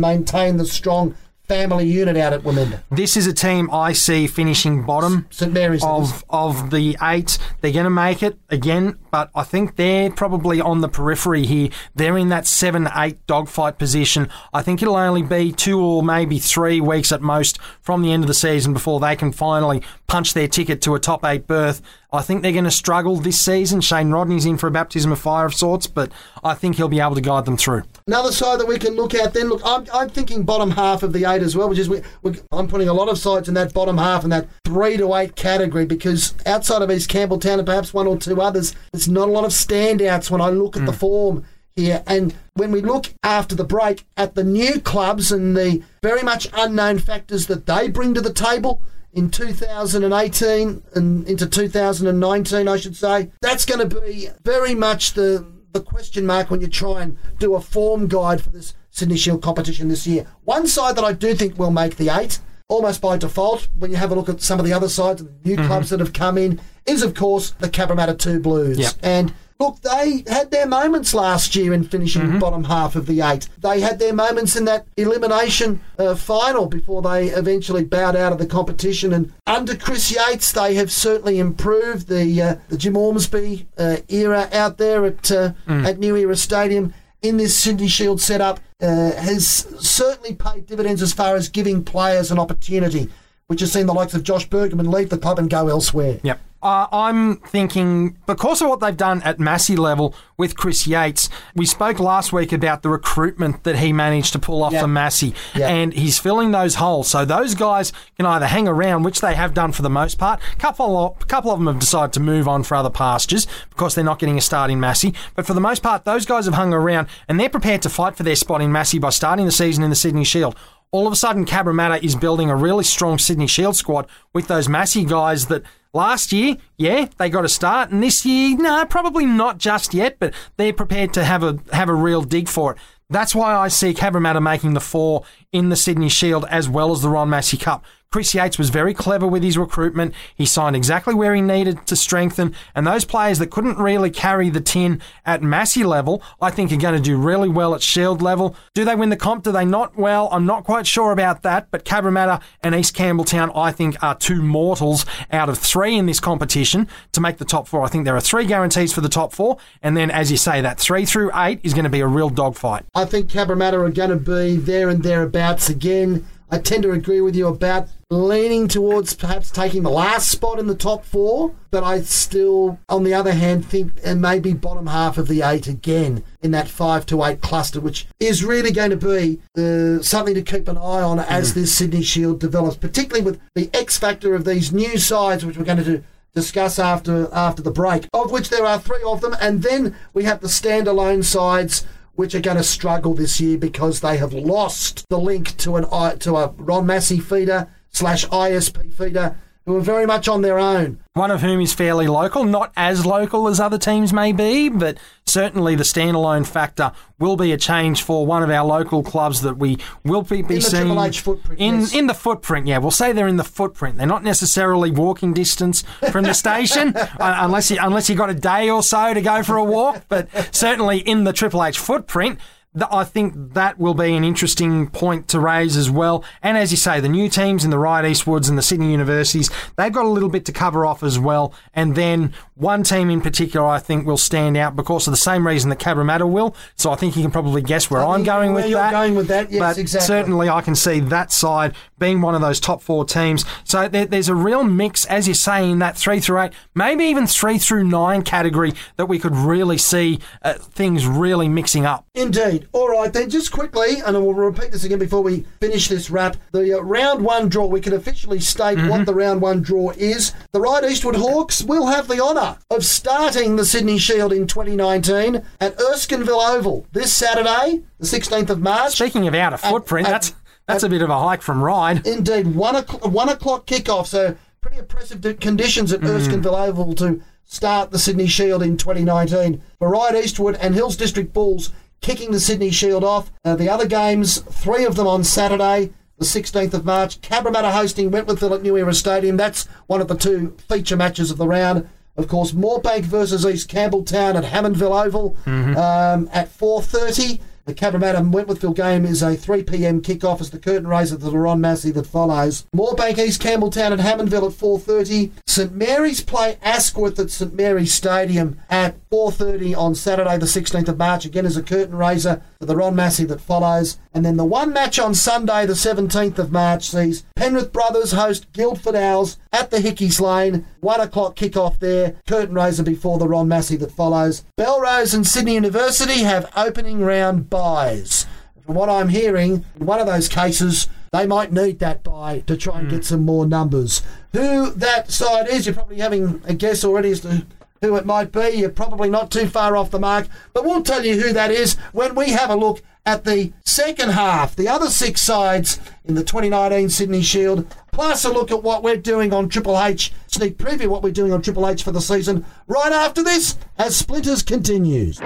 maintain 0.00 0.56
the 0.56 0.66
strong 0.66 1.14
family 1.48 1.86
unit 1.86 2.16
out 2.16 2.32
at 2.32 2.42
Waminda. 2.42 2.82
This 2.90 3.16
is 3.16 3.26
a 3.26 3.32
team 3.32 3.70
I 3.72 3.92
see 3.92 4.26
finishing 4.26 4.82
bottom 4.84 5.26
St 5.30 5.52
Mary's 5.52 5.84
of 5.84 6.24
of 6.28 6.70
the 6.70 6.96
eight. 7.02 7.38
They're 7.60 7.72
going 7.72 7.84
to 7.84 7.90
make 7.90 8.22
it 8.22 8.38
again, 8.48 8.98
but 9.16 9.30
I 9.34 9.44
think 9.44 9.76
they're 9.76 10.10
probably 10.10 10.60
on 10.60 10.82
the 10.82 10.90
periphery 10.90 11.46
here. 11.46 11.70
They're 11.94 12.18
in 12.18 12.28
that 12.28 12.46
seven, 12.46 12.86
eight 12.94 13.26
dogfight 13.26 13.78
position. 13.78 14.28
I 14.52 14.60
think 14.60 14.82
it'll 14.82 14.94
only 14.94 15.22
be 15.22 15.52
two 15.52 15.80
or 15.80 16.02
maybe 16.02 16.38
three 16.38 16.82
weeks 16.82 17.10
at 17.12 17.22
most 17.22 17.58
from 17.80 18.02
the 18.02 18.12
end 18.12 18.24
of 18.24 18.28
the 18.28 18.34
season 18.34 18.74
before 18.74 19.00
they 19.00 19.16
can 19.16 19.32
finally 19.32 19.82
punch 20.06 20.34
their 20.34 20.48
ticket 20.48 20.82
to 20.82 20.94
a 20.94 21.00
top 21.00 21.24
eight 21.24 21.46
berth. 21.46 21.80
I 22.12 22.22
think 22.22 22.42
they're 22.42 22.52
going 22.52 22.64
to 22.64 22.70
struggle 22.70 23.16
this 23.16 23.38
season. 23.40 23.80
Shane 23.80 24.10
Rodney's 24.10 24.46
in 24.46 24.58
for 24.58 24.68
a 24.68 24.70
baptism 24.70 25.12
of 25.12 25.18
fire 25.18 25.44
of 25.44 25.54
sorts, 25.54 25.86
but 25.86 26.12
I 26.44 26.54
think 26.54 26.76
he'll 26.76 26.88
be 26.88 27.00
able 27.00 27.16
to 27.16 27.20
guide 27.20 27.44
them 27.44 27.56
through. 27.56 27.82
Another 28.06 28.32
side 28.32 28.60
that 28.60 28.66
we 28.66 28.78
can 28.78 28.94
look 28.94 29.14
at 29.14 29.34
then, 29.34 29.48
look, 29.48 29.60
I'm, 29.64 29.86
I'm 29.92 30.08
thinking 30.08 30.44
bottom 30.44 30.70
half 30.70 31.02
of 31.02 31.12
the 31.12 31.24
eight 31.24 31.42
as 31.42 31.56
well, 31.56 31.68
which 31.68 31.78
is 31.78 31.88
we, 31.88 32.02
we, 32.22 32.38
I'm 32.52 32.68
putting 32.68 32.88
a 32.88 32.92
lot 32.92 33.08
of 33.08 33.18
sides 33.18 33.48
in 33.48 33.54
that 33.54 33.74
bottom 33.74 33.98
half 33.98 34.22
and 34.22 34.32
that 34.32 34.48
three 34.64 34.96
to 34.96 35.14
eight 35.16 35.34
category 35.36 35.84
because 35.84 36.34
outside 36.46 36.82
of 36.82 36.90
East 36.90 37.10
Campbelltown 37.10 37.58
and 37.58 37.66
perhaps 37.66 37.92
one 37.92 38.06
or 38.06 38.16
two 38.16 38.40
others, 38.40 38.74
there's 39.06 39.14
not 39.14 39.28
a 39.28 39.32
lot 39.32 39.44
of 39.44 39.52
standouts 39.52 40.30
when 40.30 40.40
I 40.40 40.48
look 40.48 40.76
at 40.76 40.84
the 40.84 40.92
mm. 40.92 40.96
form 40.96 41.44
here. 41.76 42.02
And 42.06 42.34
when 42.54 42.72
we 42.72 42.80
look 42.80 43.12
after 43.22 43.54
the 43.54 43.64
break 43.64 44.04
at 44.16 44.34
the 44.34 44.42
new 44.42 44.80
clubs 44.80 45.30
and 45.30 45.56
the 45.56 45.82
very 46.02 46.22
much 46.22 46.48
unknown 46.52 46.98
factors 46.98 47.46
that 47.46 47.66
they 47.66 47.88
bring 47.88 48.14
to 48.14 48.20
the 48.20 48.32
table, 48.32 48.82
in 49.12 49.30
2018 49.30 50.82
and 50.94 51.26
into 51.26 51.46
2019, 51.46 52.68
I 52.68 52.76
should 52.76 52.96
say. 52.96 53.30
That's 53.40 53.64
going 53.64 53.88
to 53.88 54.00
be 54.00 54.28
very 54.44 54.74
much 54.74 55.14
the 55.14 55.46
the 55.72 55.80
question 55.80 56.24
mark 56.26 56.50
when 56.50 56.60
you 56.60 56.68
try 56.68 57.02
and 57.02 57.18
do 57.38 57.54
a 57.54 57.60
form 57.60 58.08
guide 58.08 58.42
for 58.42 58.50
this 58.50 58.74
Sydney 58.90 59.16
Shield 59.16 59.42
competition 59.42 59.88
this 59.88 60.06
year. 60.06 60.26
One 60.44 60.66
side 60.66 60.96
that 60.96 61.04
I 61.04 61.12
do 61.12 61.34
think 61.34 61.58
will 61.58 61.70
make 61.70 61.96
the 61.96 62.08
eight, 62.08 62.40
almost 62.68 63.00
by 63.00 63.16
default, 63.16 63.68
when 63.78 63.90
you 63.90 63.96
have 63.96 64.10
a 64.10 64.14
look 64.14 64.28
at 64.28 64.40
some 64.40 64.58
of 64.58 64.64
the 64.64 64.72
other 64.72 64.88
sides, 64.88 65.22
the 65.22 65.30
new 65.44 65.56
clubs 65.56 65.90
that 65.90 66.00
have 66.00 66.12
come 66.12 66.36
in, 66.38 66.60
is 66.84 67.02
of 67.02 67.14
course 67.14 67.50
the 67.52 67.68
Cabramatta 67.68 68.18
2 68.18 68.40
Blues. 68.40 68.78
Yep. 68.78 68.92
And 69.02 69.32
look, 69.58 69.80
they 69.80 70.24
had 70.26 70.50
their 70.50 70.66
moments 70.66 71.14
last 71.14 71.56
year 71.56 71.72
in 71.72 71.84
finishing 71.84 72.38
bottom 72.38 72.64
half 72.64 72.96
of 72.96 73.06
the 73.06 73.20
eight. 73.20 73.48
They 73.58 73.80
had 73.80 73.98
their 73.98 74.12
moments 74.12 74.56
in 74.56 74.64
that 74.66 74.86
elimination 74.96 75.80
uh, 75.98 76.14
final 76.14 76.66
before 76.66 77.02
they 77.02 77.28
eventually 77.28 77.84
bowed 77.84 78.16
out 78.16 78.32
of 78.32 78.38
the 78.38 78.46
competition. 78.46 79.12
And 79.12 79.32
under 79.46 79.76
Chris 79.76 80.12
Yates, 80.12 80.52
they 80.52 80.74
have 80.74 80.92
certainly 80.92 81.38
improved 81.38 82.08
the 82.08 82.42
uh, 82.42 82.56
the 82.68 82.76
Jim 82.76 82.96
Ormsby 82.96 83.66
uh, 83.78 83.98
era 84.08 84.48
out 84.52 84.78
there 84.78 85.04
at 85.06 85.30
uh, 85.30 85.52
at 85.68 85.98
New 85.98 86.16
Era 86.16 86.36
Stadium 86.36 86.92
in 87.22 87.36
this 87.36 87.56
Sydney 87.56 87.88
Shield 87.88 88.20
setup 88.20 88.60
uh, 88.80 89.12
has 89.12 89.46
certainly 89.80 90.34
paid 90.34 90.66
dividends 90.66 91.02
as 91.02 91.12
far 91.12 91.36
as 91.36 91.48
giving 91.48 91.82
players 91.82 92.30
an 92.30 92.38
opportunity, 92.38 93.08
which 93.46 93.60
has 93.60 93.72
seen 93.72 93.86
the 93.86 93.94
likes 93.94 94.14
of 94.14 94.22
Josh 94.22 94.48
Bergman 94.48 94.90
leave 94.90 95.10
the 95.10 95.18
club 95.18 95.38
and 95.38 95.48
go 95.48 95.68
elsewhere. 95.68 96.20
Yep. 96.22 96.40
Uh, 96.66 96.88
I'm 96.90 97.36
thinking 97.36 98.16
because 98.26 98.60
of 98.60 98.68
what 98.68 98.80
they've 98.80 98.96
done 98.96 99.22
at 99.22 99.38
Massey 99.38 99.76
level 99.76 100.16
with 100.36 100.56
Chris 100.56 100.84
Yates. 100.84 101.28
We 101.54 101.64
spoke 101.64 102.00
last 102.00 102.32
week 102.32 102.52
about 102.52 102.82
the 102.82 102.88
recruitment 102.88 103.62
that 103.62 103.78
he 103.78 103.92
managed 103.92 104.32
to 104.32 104.40
pull 104.40 104.64
off 104.64 104.72
Yep. 104.72 104.82
for 104.82 104.88
Massey, 104.88 105.32
Yep. 105.54 105.70
and 105.70 105.92
he's 105.92 106.18
filling 106.18 106.50
those 106.50 106.74
holes. 106.74 107.06
So 107.06 107.24
those 107.24 107.54
guys 107.54 107.92
can 108.16 108.26
either 108.26 108.46
hang 108.48 108.66
around, 108.66 109.04
which 109.04 109.20
they 109.20 109.36
have 109.36 109.54
done 109.54 109.70
for 109.70 109.82
the 109.82 109.88
most 109.90 110.18
part. 110.18 110.40
Couple 110.58 110.96
of, 110.98 111.28
couple 111.28 111.52
of 111.52 111.60
them 111.60 111.68
have 111.68 111.78
decided 111.78 112.12
to 112.14 112.20
move 112.20 112.48
on 112.48 112.64
for 112.64 112.74
other 112.74 112.90
pastures 112.90 113.46
because 113.70 113.94
they're 113.94 114.02
not 114.02 114.18
getting 114.18 114.36
a 114.36 114.40
start 114.40 114.68
in 114.68 114.80
Massey. 114.80 115.14
But 115.36 115.46
for 115.46 115.54
the 115.54 115.60
most 115.60 115.84
part, 115.84 116.04
those 116.04 116.26
guys 116.26 116.46
have 116.46 116.54
hung 116.54 116.74
around, 116.74 117.06
and 117.28 117.38
they're 117.38 117.48
prepared 117.48 117.82
to 117.82 117.88
fight 117.88 118.16
for 118.16 118.24
their 118.24 118.34
spot 118.34 118.60
in 118.60 118.72
Massey 118.72 118.98
by 118.98 119.10
starting 119.10 119.46
the 119.46 119.52
season 119.52 119.84
in 119.84 119.90
the 119.90 119.94
Sydney 119.96 120.24
Shield 120.24 120.56
all 120.92 121.06
of 121.08 121.12
a 121.12 121.16
sudden 121.16 121.44
Cabramatta 121.44 122.00
is 122.02 122.14
building 122.14 122.48
a 122.48 122.54
really 122.56 122.84
strong 122.84 123.18
Sydney 123.18 123.48
Shield 123.48 123.74
squad 123.76 124.06
with 124.32 124.46
those 124.46 124.68
Massey 124.68 125.04
guys 125.04 125.46
that 125.48 125.62
last 125.96 126.32
year, 126.32 126.56
yeah, 126.76 127.08
they 127.18 127.28
got 127.28 127.44
a 127.44 127.48
start, 127.48 127.90
and 127.90 128.02
this 128.02 128.24
year, 128.24 128.56
no, 128.56 128.84
probably 128.86 129.26
not 129.26 129.58
just 129.58 129.94
yet, 129.94 130.18
but 130.18 130.34
they're 130.56 130.72
prepared 130.72 131.12
to 131.14 131.24
have 131.24 131.42
a 131.42 131.58
have 131.72 131.88
a 131.88 131.94
real 131.94 132.22
dig 132.22 132.48
for 132.48 132.72
it. 132.72 132.78
That's 133.08 133.34
why 133.34 133.54
I 133.54 133.68
see 133.68 133.94
Cabramatta 133.94 134.42
making 134.42 134.74
the 134.74 134.80
four 134.80 135.24
in 135.52 135.68
the 135.68 135.76
Sydney 135.76 136.08
Shield 136.08 136.44
as 136.50 136.68
well 136.68 136.92
as 136.92 137.02
the 137.02 137.08
Ron 137.08 137.30
Massey 137.30 137.56
Cup. 137.56 137.84
Chris 138.10 138.34
Yates 138.34 138.58
was 138.58 138.70
very 138.70 138.94
clever 138.94 139.26
with 139.26 139.42
his 139.42 139.58
recruitment. 139.58 140.14
He 140.34 140.46
signed 140.46 140.76
exactly 140.76 141.14
where 141.14 141.34
he 141.34 141.42
needed 141.42 141.86
to 141.86 141.96
strengthen, 141.96 142.54
and 142.74 142.86
those 142.86 143.04
players 143.04 143.38
that 143.38 143.50
couldn't 143.50 143.78
really 143.78 144.10
carry 144.10 144.48
the 144.48 144.60
tin 144.60 145.00
at 145.24 145.42
Massey 145.42 145.84
level, 145.84 146.22
I 146.40 146.50
think 146.50 146.72
are 146.72 146.76
going 146.76 146.94
to 146.94 147.00
do 147.00 147.16
really 147.16 147.48
well 147.48 147.74
at 147.74 147.82
Shield 147.82 148.22
level. 148.22 148.56
Do 148.74 148.84
they 148.84 148.94
win 148.94 149.10
the 149.10 149.16
comp? 149.16 149.44
Do 149.44 149.52
they 149.52 149.64
not? 149.64 149.96
Well, 149.96 150.28
I'm 150.32 150.46
not 150.46 150.64
quite 150.64 150.86
sure 150.86 151.12
about 151.12 151.42
that, 151.42 151.70
but 151.70 151.84
Cabramatta 151.84 152.40
and 152.62 152.74
East 152.74 152.94
Campbelltown, 152.96 153.56
I 153.56 153.72
think, 153.72 154.02
are 154.02 154.14
two 154.14 154.42
mortals 154.42 155.04
out 155.30 155.48
of 155.48 155.58
three 155.58 155.96
in 155.96 156.06
this 156.06 156.20
competition 156.20 156.88
to 157.12 157.20
make 157.20 157.38
the 157.38 157.44
top 157.44 157.68
four. 157.68 157.82
I 157.82 157.88
think 157.88 158.04
there 158.04 158.16
are 158.16 158.20
three 158.20 158.46
guarantees 158.46 158.92
for 158.92 159.00
the 159.00 159.08
top 159.08 159.32
four, 159.32 159.58
and 159.82 159.96
then, 159.96 160.10
as 160.10 160.30
you 160.30 160.36
say, 160.36 160.60
that 160.60 160.78
three 160.78 161.04
through 161.04 161.30
eight 161.34 161.60
is 161.62 161.74
going 161.74 161.84
to 161.84 161.90
be 161.90 162.00
a 162.00 162.06
real 162.06 162.30
dogfight. 162.30 162.84
I 162.94 163.04
think 163.04 163.30
Cabramatta 163.30 163.74
are 163.74 163.90
going 163.90 164.10
to 164.10 164.16
be 164.16 164.56
there 164.56 164.88
and 164.88 165.02
thereabouts 165.02 165.68
again. 165.68 166.26
I 166.50 166.58
tend 166.58 166.84
to 166.84 166.92
agree 166.92 167.20
with 167.20 167.34
you 167.34 167.48
about 167.48 167.88
leaning 168.08 168.68
towards 168.68 169.14
perhaps 169.14 169.50
taking 169.50 169.82
the 169.82 169.90
last 169.90 170.30
spot 170.30 170.60
in 170.60 170.68
the 170.68 170.76
top 170.76 171.04
four, 171.04 171.52
but 171.72 171.82
I 171.82 172.02
still, 172.02 172.78
on 172.88 173.02
the 173.02 173.14
other 173.14 173.32
hand, 173.32 173.66
think 173.66 173.92
and 174.04 174.20
maybe 174.20 174.52
bottom 174.52 174.86
half 174.86 175.18
of 175.18 175.26
the 175.26 175.42
eight 175.42 175.66
again 175.66 176.22
in 176.42 176.52
that 176.52 176.68
five 176.68 177.04
to 177.06 177.24
eight 177.24 177.40
cluster, 177.40 177.80
which 177.80 178.06
is 178.20 178.44
really 178.44 178.70
going 178.70 178.90
to 178.90 178.96
be 178.96 179.40
uh, 179.58 180.00
something 180.02 180.34
to 180.34 180.42
keep 180.42 180.68
an 180.68 180.76
eye 180.76 181.02
on 181.02 181.18
as 181.18 181.54
this 181.54 181.74
Sydney 181.74 182.02
Shield 182.02 182.38
develops, 182.38 182.76
particularly 182.76 183.24
with 183.24 183.40
the 183.56 183.68
X 183.74 183.98
factor 183.98 184.34
of 184.34 184.44
these 184.44 184.72
new 184.72 184.98
sides, 184.98 185.44
which 185.44 185.56
we're 185.56 185.64
going 185.64 185.78
to 185.78 185.84
do 185.84 186.04
discuss 186.36 186.78
after 186.78 187.28
after 187.32 187.62
the 187.62 187.70
break, 187.72 188.06
of 188.12 188.30
which 188.30 188.50
there 188.50 188.66
are 188.66 188.78
three 188.78 189.02
of 189.04 189.22
them, 189.22 189.34
and 189.40 189.62
then 189.62 189.96
we 190.12 190.24
have 190.24 190.40
the 190.40 190.46
standalone 190.46 191.24
sides. 191.24 191.84
Which 192.16 192.34
are 192.34 192.40
going 192.40 192.56
to 192.56 192.64
struggle 192.64 193.14
this 193.14 193.40
year 193.40 193.58
because 193.58 194.00
they 194.00 194.16
have 194.16 194.32
lost 194.32 195.04
the 195.08 195.18
link 195.18 195.56
to 195.58 195.76
an 195.76 195.84
to 196.20 196.36
a 196.36 196.48
Ron 196.56 196.86
Massey 196.86 197.20
feeder 197.20 197.68
slash 197.90 198.26
ISP 198.28 198.92
feeder, 198.92 199.36
who 199.66 199.76
are 199.76 199.80
very 199.80 200.06
much 200.06 200.28
on 200.28 200.42
their 200.42 200.60
own. 200.60 201.00
One 201.14 201.32
of 201.32 201.40
whom 201.40 201.60
is 201.60 201.72
fairly 201.72 202.06
local, 202.06 202.44
not 202.44 202.72
as 202.76 203.04
local 203.04 203.48
as 203.48 203.58
other 203.58 203.78
teams 203.78 204.12
may 204.12 204.30
be, 204.30 204.68
but 204.68 204.96
certainly 205.26 205.74
the 205.74 205.82
standalone 205.82 206.46
factor 206.46 206.92
will 207.18 207.36
be 207.36 207.50
a 207.50 207.56
change 207.56 208.02
for 208.02 208.24
one 208.24 208.44
of 208.44 208.50
our 208.50 208.64
local 208.64 209.02
clubs 209.02 209.40
that 209.42 209.54
we 209.54 209.78
will 210.04 210.22
be, 210.22 210.42
be 210.42 210.54
In 210.54 210.60
the 210.60 210.60
seeing 210.60 210.82
Triple 210.84 211.02
H 211.02 211.20
footprint, 211.20 211.60
in 211.60 211.80
yes. 211.80 211.94
in 211.94 212.06
the 212.06 212.14
footprint. 212.14 212.66
Yeah, 212.68 212.78
we'll 212.78 212.92
say 212.92 213.12
they're 213.12 213.26
in 213.26 213.38
the 213.38 213.44
footprint. 213.44 213.96
They're 213.98 214.06
not 214.06 214.22
necessarily 214.22 214.92
walking 214.92 215.34
distance 215.34 215.82
from 216.12 216.24
the 216.24 216.34
station, 216.34 216.96
uh, 216.96 217.08
unless 217.18 217.70
you 217.70 217.78
unless 217.80 218.08
you 218.08 218.14
got 218.14 218.30
a 218.30 218.34
day 218.34 218.70
or 218.70 218.84
so 218.84 219.14
to 219.14 219.20
go 219.20 219.42
for 219.42 219.56
a 219.56 219.64
walk. 219.64 220.04
But 220.08 220.28
certainly 220.54 220.98
in 220.98 221.24
the 221.24 221.32
Triple 221.32 221.64
H 221.64 221.78
footprint. 221.78 222.38
Th- 222.76 222.88
I 222.90 223.04
think 223.04 223.54
that 223.54 223.78
will 223.78 223.94
be 223.94 224.14
an 224.14 224.24
interesting 224.24 224.88
point 224.88 225.28
to 225.28 225.40
raise 225.40 225.76
as 225.76 225.90
well. 225.90 226.24
And 226.42 226.58
as 226.58 226.70
you 226.70 226.76
say, 226.76 227.00
the 227.00 227.08
new 227.08 227.28
teams 227.28 227.64
in 227.64 227.70
the 227.70 227.78
Ryde 227.78 228.04
Eastwoods 228.04 228.48
and 228.48 228.58
the 228.58 228.62
Sydney 228.62 228.90
Universities, 228.90 229.50
they've 229.76 229.92
got 229.92 230.04
a 230.04 230.08
little 230.08 230.28
bit 230.28 230.44
to 230.46 230.52
cover 230.52 230.84
off 230.86 231.02
as 231.02 231.18
well. 231.18 231.54
And 231.74 231.94
then 231.94 232.32
one 232.54 232.82
team 232.82 233.10
in 233.10 233.20
particular, 233.20 233.66
I 233.66 233.78
think, 233.78 234.06
will 234.06 234.16
stand 234.16 234.56
out 234.56 234.76
because 234.76 235.06
of 235.06 235.12
the 235.12 235.16
same 235.18 235.46
reason 235.46 235.70
that 235.70 235.78
Cabramatta 235.78 236.28
will. 236.30 236.54
So 236.74 236.90
I 236.90 236.96
think 236.96 237.16
you 237.16 237.22
can 237.22 237.30
probably 237.30 237.62
guess 237.62 237.90
where 237.90 238.02
I'm 238.02 238.22
going 238.22 238.52
where 238.52 238.62
with 238.62 238.70
you're 238.70 238.80
that. 238.80 238.90
going 238.90 239.14
with 239.14 239.28
that, 239.28 239.50
yes, 239.50 239.60
but 239.60 239.78
exactly. 239.78 240.06
certainly 240.06 240.48
I 240.48 240.60
can 240.60 240.74
see 240.74 241.00
that 241.00 241.32
side 241.32 241.74
being 241.98 242.20
one 242.20 242.34
of 242.34 242.40
those 242.40 242.60
top 242.60 242.82
four 242.82 243.04
teams. 243.04 243.44
So 243.64 243.88
there, 243.88 244.06
there's 244.06 244.28
a 244.28 244.34
real 244.34 244.64
mix, 244.64 245.04
as 245.06 245.26
you 245.28 245.34
say, 245.34 245.70
in 245.70 245.78
that 245.80 245.96
three 245.96 246.20
through 246.20 246.40
eight, 246.40 246.52
maybe 246.74 247.04
even 247.04 247.26
three 247.26 247.58
through 247.58 247.84
nine 247.84 248.22
category 248.22 248.72
that 248.96 249.06
we 249.06 249.18
could 249.18 249.34
really 249.34 249.78
see 249.78 250.20
uh, 250.42 250.54
things 250.54 251.06
really 251.06 251.48
mixing 251.48 251.86
up. 251.86 252.06
Indeed. 252.14 252.65
All 252.72 252.88
right, 252.88 253.12
then, 253.12 253.30
just 253.30 253.52
quickly, 253.52 254.00
and 254.04 254.16
I 254.16 254.20
will 254.20 254.34
repeat 254.34 254.72
this 254.72 254.84
again 254.84 254.98
before 254.98 255.22
we 255.22 255.46
finish 255.60 255.88
this 255.88 256.10
wrap. 256.10 256.36
The 256.52 256.78
uh, 256.78 256.80
round 256.82 257.24
one 257.24 257.48
draw, 257.48 257.66
we 257.66 257.80
can 257.80 257.92
officially 257.94 258.40
state 258.40 258.78
Mm-hmm. 258.78 258.88
what 258.88 259.06
the 259.06 259.14
round 259.14 259.40
one 259.40 259.62
draw 259.62 259.90
is. 259.92 260.32
The 260.52 260.60
Ryde 260.60 260.84
Eastwood 260.84 261.16
Hawks 261.16 261.62
will 261.62 261.86
have 261.86 262.08
the 262.08 262.20
honour 262.20 262.58
of 262.70 262.84
starting 262.84 263.56
the 263.56 263.64
Sydney 263.64 263.98
Shield 263.98 264.32
in 264.32 264.46
2019 264.46 265.42
at 265.60 265.76
Erskineville 265.78 266.40
Oval 266.56 266.86
this 266.92 267.12
Saturday, 267.12 267.82
the 267.98 268.06
16th 268.06 268.50
of 268.50 268.60
March. 268.60 268.92
Speaking 268.94 269.26
of 269.28 269.34
out 269.34 269.52
of 269.54 269.60
footprint, 269.60 270.06
at- 270.08 270.12
that's 270.12 270.34
that's 270.66 270.82
a 270.82 270.88
bit 270.88 271.00
of 271.02 271.10
a 271.10 271.18
hike 271.18 271.42
from 271.42 271.62
Ryde. 271.62 272.04
Indeed, 272.06 272.54
one 272.56 272.74
o'clock, 272.74 273.06
one 273.06 273.28
o'clock 273.28 273.66
kickoff. 273.66 274.06
So 274.06 274.36
pretty 274.60 274.78
oppressive 274.78 275.20
d- 275.20 275.34
conditions 275.34 275.92
at 275.92 276.00
Erskineville 276.00 276.66
Oval 276.68 276.92
to 276.96 277.22
start 277.44 277.92
the 277.92 277.98
Sydney 278.00 278.26
Shield 278.26 278.64
in 278.64 278.76
2019. 278.76 279.62
For 279.78 279.88
Ryde 279.88 280.16
Eastwood 280.16 280.56
and 280.56 280.74
Hills 280.74 280.96
District 280.96 281.32
Bulls 281.32 281.70
kicking 282.00 282.30
the 282.30 282.40
Sydney 282.40 282.70
Shield 282.70 283.04
off. 283.04 283.30
Uh, 283.44 283.56
the 283.56 283.68
other 283.68 283.86
games, 283.86 284.38
three 284.38 284.84
of 284.84 284.96
them 284.96 285.06
on 285.06 285.24
Saturday. 285.24 285.92
The 286.18 286.24
16th 286.24 286.72
of 286.72 286.86
March, 286.86 287.20
Cabramatta 287.20 287.72
hosting 287.72 288.10
Wentworthville 288.10 288.54
at 288.54 288.62
New 288.62 288.76
Era 288.78 288.94
Stadium. 288.94 289.36
That's 289.36 289.66
one 289.86 290.00
of 290.00 290.08
the 290.08 290.14
two 290.14 290.56
feature 290.66 290.96
matches 290.96 291.30
of 291.30 291.36
the 291.36 291.46
round. 291.46 291.88
Of 292.16 292.26
course, 292.28 292.52
Moorebank 292.52 293.02
versus 293.02 293.44
East 293.44 293.70
Campbelltown 293.70 294.34
at 294.34 294.44
Hammondville 294.44 295.04
Oval 295.04 295.36
um, 295.76 296.30
at 296.32 296.48
4.30. 296.48 297.40
The 297.66 297.74
Cabramatta 297.74 298.30
Wentworthville 298.30 298.76
game 298.76 299.04
is 299.04 299.24
a 299.24 299.34
3 299.34 299.64
p.m. 299.64 300.00
kickoff 300.00 300.40
as 300.40 300.50
the 300.50 300.58
curtain 300.60 300.86
raiser 300.86 301.18
to 301.18 301.30
the 301.30 301.36
Ron 301.36 301.60
Massey 301.60 301.90
that 301.90 302.06
follows. 302.06 302.64
Moorebank 302.72 303.18
East 303.18 303.42
Campbelltown 303.42 303.90
and 303.90 304.00
Hammondville 304.00 304.48
at 304.48 304.56
4.30. 304.56 305.32
St 305.48 305.72
Mary's 305.72 306.20
play 306.20 306.58
Asquith 306.62 307.18
at 307.18 307.28
St 307.28 307.54
Mary's 307.54 307.92
Stadium 307.92 308.60
at 308.70 308.94
4.30 309.10 309.76
on 309.76 309.96
Saturday 309.96 310.38
the 310.38 310.46
16th 310.46 310.86
of 310.86 310.96
March. 310.96 311.24
Again 311.24 311.44
as 311.44 311.56
a 311.56 311.62
curtain 311.62 311.96
raiser 311.96 312.40
to 312.60 312.66
the 312.66 312.76
Ron 312.76 312.94
Massey 312.94 313.24
that 313.24 313.40
follows. 313.40 313.98
And 314.14 314.24
then 314.24 314.36
the 314.36 314.44
one 314.44 314.72
match 314.72 315.00
on 315.00 315.14
Sunday 315.14 315.66
the 315.66 315.72
17th 315.72 316.38
of 316.38 316.52
March 316.52 316.88
sees 316.88 317.24
Penrith 317.34 317.72
Brothers 317.72 318.12
host 318.12 318.52
Guildford 318.52 318.94
Owls 318.94 319.38
at 319.52 319.72
the 319.72 319.78
Hickeys 319.78 320.20
Lane. 320.20 320.66
1 320.80 321.00
o'clock 321.00 321.34
kickoff 321.34 321.80
there. 321.80 322.14
Curtain 322.28 322.54
raiser 322.54 322.84
before 322.84 323.18
the 323.18 323.26
Ron 323.26 323.48
Massey 323.48 323.76
that 323.76 323.90
follows. 323.90 324.44
Belrose 324.56 325.14
and 325.14 325.26
Sydney 325.26 325.54
University 325.54 326.22
have 326.22 326.52
opening 326.54 327.00
round 327.00 327.50
buys. 327.56 328.26
From 328.64 328.74
what 328.74 328.90
I'm 328.90 329.08
hearing, 329.08 329.64
in 329.78 329.86
one 329.86 330.00
of 330.00 330.06
those 330.06 330.28
cases, 330.28 330.88
they 331.12 331.26
might 331.26 331.52
need 331.52 331.78
that 331.78 332.02
buy 332.02 332.40
to 332.46 332.56
try 332.56 332.80
and 332.80 332.90
get 332.90 332.98
hmm. 332.98 333.02
some 333.02 333.24
more 333.24 333.46
numbers. 333.46 334.02
Who 334.32 334.70
that 334.72 335.10
side 335.10 335.48
is, 335.48 335.64
you're 335.64 335.74
probably 335.74 335.98
having 335.98 336.42
a 336.44 336.52
guess 336.52 336.84
already 336.84 337.10
as 337.12 337.20
to 337.20 337.46
who 337.80 337.96
it 337.96 338.04
might 338.04 338.32
be. 338.32 338.50
You're 338.50 338.70
probably 338.70 339.08
not 339.08 339.30
too 339.30 339.46
far 339.48 339.76
off 339.76 339.90
the 339.90 339.98
mark, 339.98 340.28
but 340.52 340.64
we'll 340.64 340.82
tell 340.82 341.04
you 341.04 341.20
who 341.20 341.32
that 341.32 341.50
is 341.50 341.76
when 341.92 342.14
we 342.14 342.30
have 342.30 342.50
a 342.50 342.56
look 342.56 342.82
at 343.06 343.24
the 343.24 343.52
second 343.64 344.10
half, 344.10 344.56
the 344.56 344.68
other 344.68 344.90
six 344.90 345.20
sides 345.20 345.78
in 346.04 346.14
the 346.14 346.24
2019 346.24 346.90
Sydney 346.90 347.22
Shield, 347.22 347.66
plus 347.92 348.24
a 348.24 348.30
look 348.30 348.50
at 348.50 348.62
what 348.62 348.82
we're 348.82 348.96
doing 348.96 349.32
on 349.32 349.48
Triple 349.48 349.80
H, 349.80 350.12
sneak 350.26 350.58
preview 350.58 350.88
what 350.88 351.02
we're 351.02 351.12
doing 351.12 351.32
on 351.32 351.40
Triple 351.40 351.68
H 351.68 351.84
for 351.84 351.92
the 351.92 352.00
season, 352.00 352.44
right 352.66 352.92
after 352.92 353.22
this, 353.22 353.56
as 353.78 353.96
Splinters 353.96 354.42
continues. 354.42 355.20